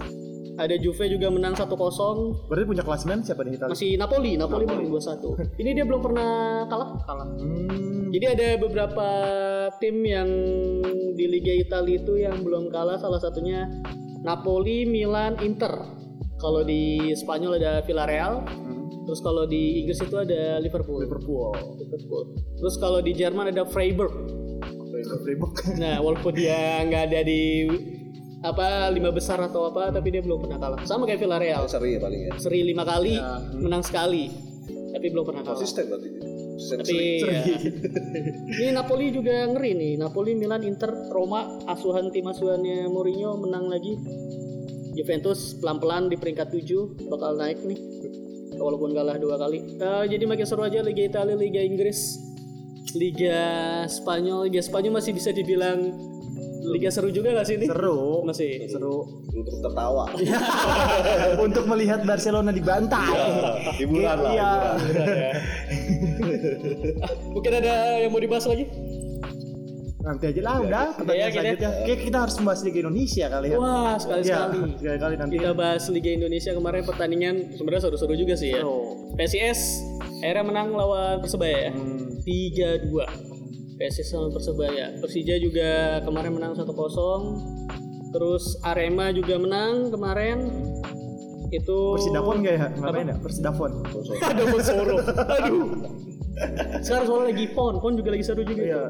ada 0.55 0.71
Juve 0.73 1.09
juga 1.09 1.27
menang 1.27 1.51
1-0 1.51 2.47
Berarti 2.47 2.63
punya 2.65 2.79
klasmen 2.81 3.19
siapa 3.19 3.43
nih 3.43 3.55
Italia? 3.55 3.73
masih 3.73 3.91
Napoli 3.95 4.31
Napoli 4.35 4.63
menang 4.63 4.87
2-1 4.87 5.35
ini 5.57 5.69
dia 5.71 5.83
belum 5.83 6.01
pernah 6.01 6.31
kalah 6.65 6.89
kalah 7.01 7.27
Hmm. 7.35 8.07
jadi 8.09 8.25
ada 8.31 8.47
beberapa 8.57 9.07
tim 9.77 9.99
yang 10.01 10.29
di 11.11 11.25
Liga 11.25 11.51
Italia 11.51 11.97
itu 11.97 12.13
yang 12.15 12.39
belum 12.39 12.69
kalah 12.69 12.95
salah 12.95 13.17
satunya 13.17 13.67
Napoli, 14.17 14.83
Milan, 14.83 15.37
Inter. 15.39 15.69
Kalau 16.35 16.61
di 16.61 17.13
Spanyol 17.13 17.55
ada 17.55 17.79
Villarreal, 17.79 18.41
terus 19.05 19.21
kalau 19.21 19.45
di 19.45 19.85
Inggris 19.85 20.01
itu 20.01 20.17
ada 20.17 20.57
Liverpool. 20.59 21.05
Liverpool. 21.05 21.53
Liverpool. 21.77 22.23
Terus 22.57 22.75
kalau 22.81 22.99
di 22.99 23.13
Jerman 23.13 23.53
ada 23.53 23.63
Freiburg. 23.63 24.13
Freiburg. 25.21 25.53
Nah, 25.81 26.01
walaupun 26.01 26.33
dia 26.33 26.81
nggak 26.83 27.03
ada 27.13 27.19
di 27.21 27.69
apa 28.45 28.89
lima 28.93 29.09
besar 29.09 29.41
atau 29.41 29.69
apa, 29.69 29.89
tapi 29.89 30.13
dia 30.13 30.21
belum 30.21 30.45
pernah 30.45 30.57
kalah. 30.61 30.79
Sama 30.85 31.09
kayak 31.09 31.21
Villarreal, 31.21 31.65
Seri 31.65 31.97
ya 31.97 31.99
paling 32.01 32.21
ya. 32.29 32.31
seri 32.37 32.59
lima 32.61 32.85
kali, 32.85 33.17
menang 33.57 33.81
sekali, 33.81 34.29
tapi 34.93 35.05
belum 35.09 35.25
pernah 35.25 35.41
kalah. 35.41 35.57
Konsisten 35.57 35.85
berarti. 35.89 36.09
Tapi 36.55 36.97
ya. 37.19 37.43
ini 38.63 38.69
Napoli 38.71 39.11
juga 39.11 39.43
ngeri 39.51 39.75
nih. 39.75 39.93
Napoli, 39.99 40.37
Milan, 40.39 40.63
Inter, 40.63 40.87
Roma, 41.11 41.51
asuhan 41.67 42.09
tim 42.15 42.25
asuhannya 42.31 42.87
Mourinho 42.87 43.35
menang 43.43 43.67
lagi. 43.67 43.99
Juventus 44.95 45.59
pelan-pelan 45.59 46.07
di 46.07 46.15
peringkat 46.15 46.55
7 46.55 47.11
bakal 47.11 47.35
naik 47.35 47.59
nih. 47.67 47.79
Walaupun 48.57 48.91
kalah 48.95 49.17
dua 49.19 49.35
kali. 49.39 49.59
Eh, 49.77 50.03
jadi 50.09 50.23
makin 50.25 50.45
seru 50.47 50.63
aja 50.63 50.79
Liga 50.81 51.03
Italia, 51.05 51.35
Liga 51.35 51.61
Inggris, 51.61 52.19
Liga 52.95 53.39
Spanyol. 53.85 54.47
Liga 54.49 54.61
Spanyol 54.63 54.99
masih 54.99 55.11
bisa 55.13 55.29
dibilang 55.35 55.91
liga 56.65 56.89
seru 56.89 57.13
juga 57.13 57.29
gak 57.37 57.45
sih 57.45 57.55
ini? 57.61 57.67
Seru. 57.69 58.25
Masih. 58.25 58.65
Seru. 58.65 59.05
untuk 59.35 59.59
tertawa. 59.59 60.07
Untuk 61.45 61.67
melihat 61.67 62.07
Barcelona 62.07 62.55
dibantai. 62.55 63.19
Hiburan 63.75 64.15
lah. 64.23 64.31
Iya. 64.31 64.51
Mungkin 67.35 67.51
ada 67.51 67.99
yang 67.99 68.15
mau 68.15 68.23
dibahas 68.23 68.47
lagi? 68.47 68.63
Nanti 70.05 70.23
aja 70.29 70.41
lah 70.45 70.55
udah 70.61 70.85
pertanyaan 70.93 71.17
Ya, 71.17 71.27
kita- 71.27 71.41
selanjutnya. 71.41 71.69
Kayak 71.81 71.99
kita 72.05 72.17
harus 72.21 72.35
membahas 72.37 72.61
Liga 72.61 72.79
Indonesia 72.79 73.25
kali 73.25 73.47
ya. 73.49 73.57
Wah, 73.57 73.93
sekali-sekali. 73.97 74.57
Iya, 74.61 74.77
sekali-kali 74.77 75.15
nanti. 75.17 75.33
Kita 75.33 75.51
bahas 75.51 75.83
Liga 75.89 76.11
Indonesia 76.13 76.51
kemarin 76.53 76.81
pertandingan 76.85 77.35
sebenarnya 77.51 77.81
seru-seru 77.83 78.13
juga 78.13 78.33
sih 78.37 78.49
ya. 78.53 78.61
Seru. 78.61 78.77
PSIS 79.17 79.59
akhirnya 80.21 80.43
menang 80.45 80.67
lawan 80.71 81.15
Persebaya 81.19 81.57
ya. 81.57 81.71
Hmm. 81.73 82.21
3-2. 82.21 83.01
PSIS 83.75 84.07
lawan 84.13 84.31
Persebaya. 84.31 84.85
Persija 84.95 85.35
juga 85.35 85.69
kemarin 86.01 86.31
menang 86.31 86.53
1-0. 86.53 87.41
Terus 88.11 88.43
Arema 88.61 89.09
juga 89.09 89.35
menang 89.35 89.89
kemarin. 89.89 90.37
Itu 91.49 91.97
Persidafon 91.97 92.41
gak 92.41 92.53
ya? 92.53 92.67
Ngapain 92.71 93.07
ya? 93.07 93.17
Persidafon. 93.17 93.71
ada 94.21 94.43
Soro. 94.61 94.97
Aduh. 95.35 95.65
Sekarang 96.79 97.05
soalnya 97.05 97.25
lagi 97.31 97.45
PON, 97.49 97.79
PON 97.79 97.93
juga 97.95 98.09
lagi 98.11 98.23
seru 98.23 98.43
juga. 98.43 98.61
Iya. 98.61 98.83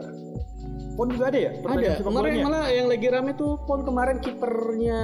Pon 0.96 1.12
juga 1.12 1.28
ada 1.28 1.40
ya? 1.40 1.52
Ada. 1.60 2.00
Kemarin 2.00 2.34
malah 2.40 2.72
yang 2.72 2.88
lagi 2.88 3.08
rame 3.12 3.36
tuh 3.36 3.60
Pon 3.68 3.84
kemarin 3.84 4.24
kipernya 4.24 5.02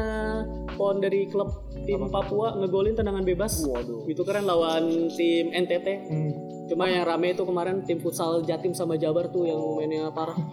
Pon 0.80 1.04
dari 1.04 1.28
klub 1.28 1.68
tim 1.84 2.08
Papua 2.08 2.56
ngegolin 2.56 2.96
tendangan 2.96 3.28
bebas. 3.28 3.68
Waduh. 3.68 4.08
Itu 4.08 4.24
keren 4.24 4.48
lawan 4.48 5.12
tim 5.20 5.52
NTT. 5.52 5.88
Hmm. 6.08 6.32
Cuma 6.72 6.88
yang 6.88 7.04
rame 7.04 7.36
itu 7.36 7.44
kemarin 7.44 7.84
tim 7.84 8.00
futsal 8.00 8.48
Jatim 8.48 8.72
sama 8.72 8.96
Jabar 8.96 9.28
tuh 9.28 9.44
yang 9.44 9.60
mainnya 9.76 10.08
parah. 10.16 10.40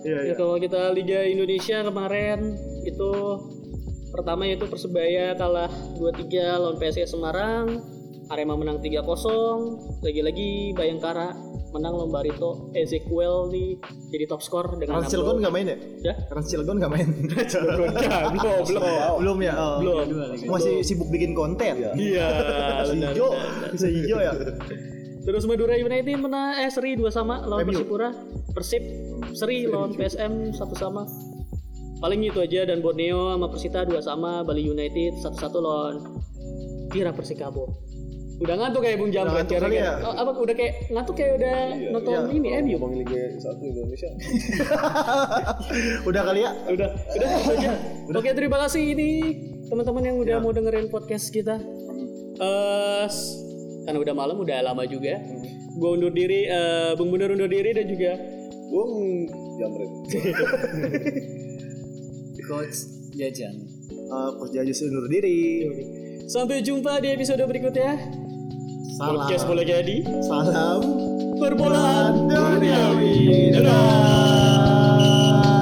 Iya, 0.00 0.16
ya 0.16 0.32
iya. 0.32 0.34
kalau 0.36 0.56
kita 0.56 0.96
Liga 0.96 1.28
Indonesia 1.28 1.84
kemarin 1.84 2.56
itu 2.88 3.12
pertama 4.08 4.48
yaitu 4.48 4.64
Persebaya 4.64 5.36
kalah 5.36 5.68
2-3 6.00 6.56
lawan 6.56 6.80
PSIS 6.80 7.12
Semarang. 7.12 7.84
Arema 8.32 8.56
menang 8.56 8.80
3-0. 8.80 9.04
Lagi-lagi 10.00 10.72
Bayangkara 10.72 11.36
menang 11.70 11.92
lawan 11.96 12.10
Barito. 12.10 12.70
Ezekiel 12.74 13.50
nih 13.50 13.78
jadi 14.10 14.24
top 14.26 14.42
skor 14.42 14.66
dengan 14.78 15.02
Rans 15.02 15.14
gol. 15.14 15.38
nggak 15.38 15.54
main 15.54 15.66
ya? 15.70 15.76
Ya? 16.10 16.14
Rans 16.30 16.46
Cilegon 16.50 16.76
nggak 16.82 16.92
main. 16.92 17.08
belum, 18.34 18.58
belum. 18.66 18.82
belum 19.22 19.38
ya? 19.42 19.54
Oh. 19.54 19.78
Belum. 19.78 20.06
Masih 20.50 20.82
sibuk 20.82 21.08
bikin 21.08 21.32
konten. 21.32 21.78
Iya, 21.94 22.26
benar. 22.90 23.14
hijau, 23.14 23.30
bisa 23.72 23.86
hijau 23.86 24.18
ya. 24.18 24.32
Terus 25.20 25.44
Madura 25.44 25.76
United 25.76 26.16
menang 26.16 26.58
eh 26.58 26.70
seri 26.72 26.96
2 26.96 27.06
sama 27.12 27.44
lawan. 27.44 27.68
Persipura. 27.68 28.10
Persib 28.50 28.82
seri 29.36 29.68
lawan 29.68 29.94
PSM 29.94 30.56
1 30.56 30.58
sama. 30.74 31.04
Paling 32.00 32.24
itu 32.24 32.40
aja 32.40 32.64
dan 32.64 32.80
Borneo 32.80 33.36
sama 33.36 33.46
Persita 33.52 33.84
2 33.84 34.00
sama, 34.00 34.40
Bali 34.40 34.64
United 34.64 35.20
1-1 35.20 35.36
lawan 35.60 36.00
Tira 36.88 37.12
Persikabo. 37.12 37.68
Udah 38.40 38.54
ngantuk 38.56 38.80
kayak 38.80 38.96
Bung 38.96 39.12
Jamret 39.12 39.44
kali 39.44 39.52
kira-kira. 39.52 39.84
ya? 39.84 39.92
Oh, 40.00 40.14
apa 40.16 40.30
udah 40.32 40.54
kayak 40.56 40.72
ngantuk 40.88 41.12
kayak 41.12 41.32
udah 41.36 41.56
nonton 41.92 42.12
iya. 42.14 42.20
ini 42.32 42.48
MU. 42.58 42.72
Ngomongin 42.74 42.98
Liga 43.04 43.20
1 43.36 43.60
Indonesia. 43.62 44.10
Udah 46.08 46.22
kali 46.24 46.40
ya? 46.40 46.50
Udah, 46.66 46.88
udah 46.88 47.28
aja. 47.52 47.70
Oke, 48.10 48.30
terima 48.32 48.56
kasih 48.64 48.82
ini 48.90 49.10
teman-teman 49.68 50.02
yang 50.02 50.16
udah 50.16 50.36
mau 50.38 50.50
dengerin 50.50 50.88
podcast 50.88 51.28
kita. 51.28 51.60
Eh, 52.34 53.04
s- 53.04 53.36
karena 53.84 54.00
udah 54.00 54.14
malam, 54.14 54.36
udah 54.36 54.58
lama 54.62 54.88
juga. 54.88 55.20
Gue 55.70 55.90
undur 55.92 56.08
diri, 56.10 56.48
eh, 56.48 56.96
Bung 56.96 57.12
Bener 57.12 57.30
undur 57.30 57.46
diri 57.46 57.70
dan 57.70 57.84
juga 57.84 58.16
Bung 58.66 59.28
Jamret. 59.54 59.90
Coach 62.42 62.76
Jajan. 63.12 63.54
Uh, 64.08 64.30
Coach 64.34 64.52
Jajus 64.52 64.80
undur 64.82 65.06
diri. 65.06 65.68
sampai 66.24 66.62
jumpa 66.62 66.98
di 66.98 67.10
episode 67.10 67.42
berikutnya. 67.42 67.98
Salam. 69.00 69.16
Podcast 69.16 69.48
boleh 69.48 69.64
jadi. 69.64 69.96
Salam. 70.20 70.84
Perbolaan 71.40 72.28
duniawi. 72.28 73.48
Dadah. 73.56 75.59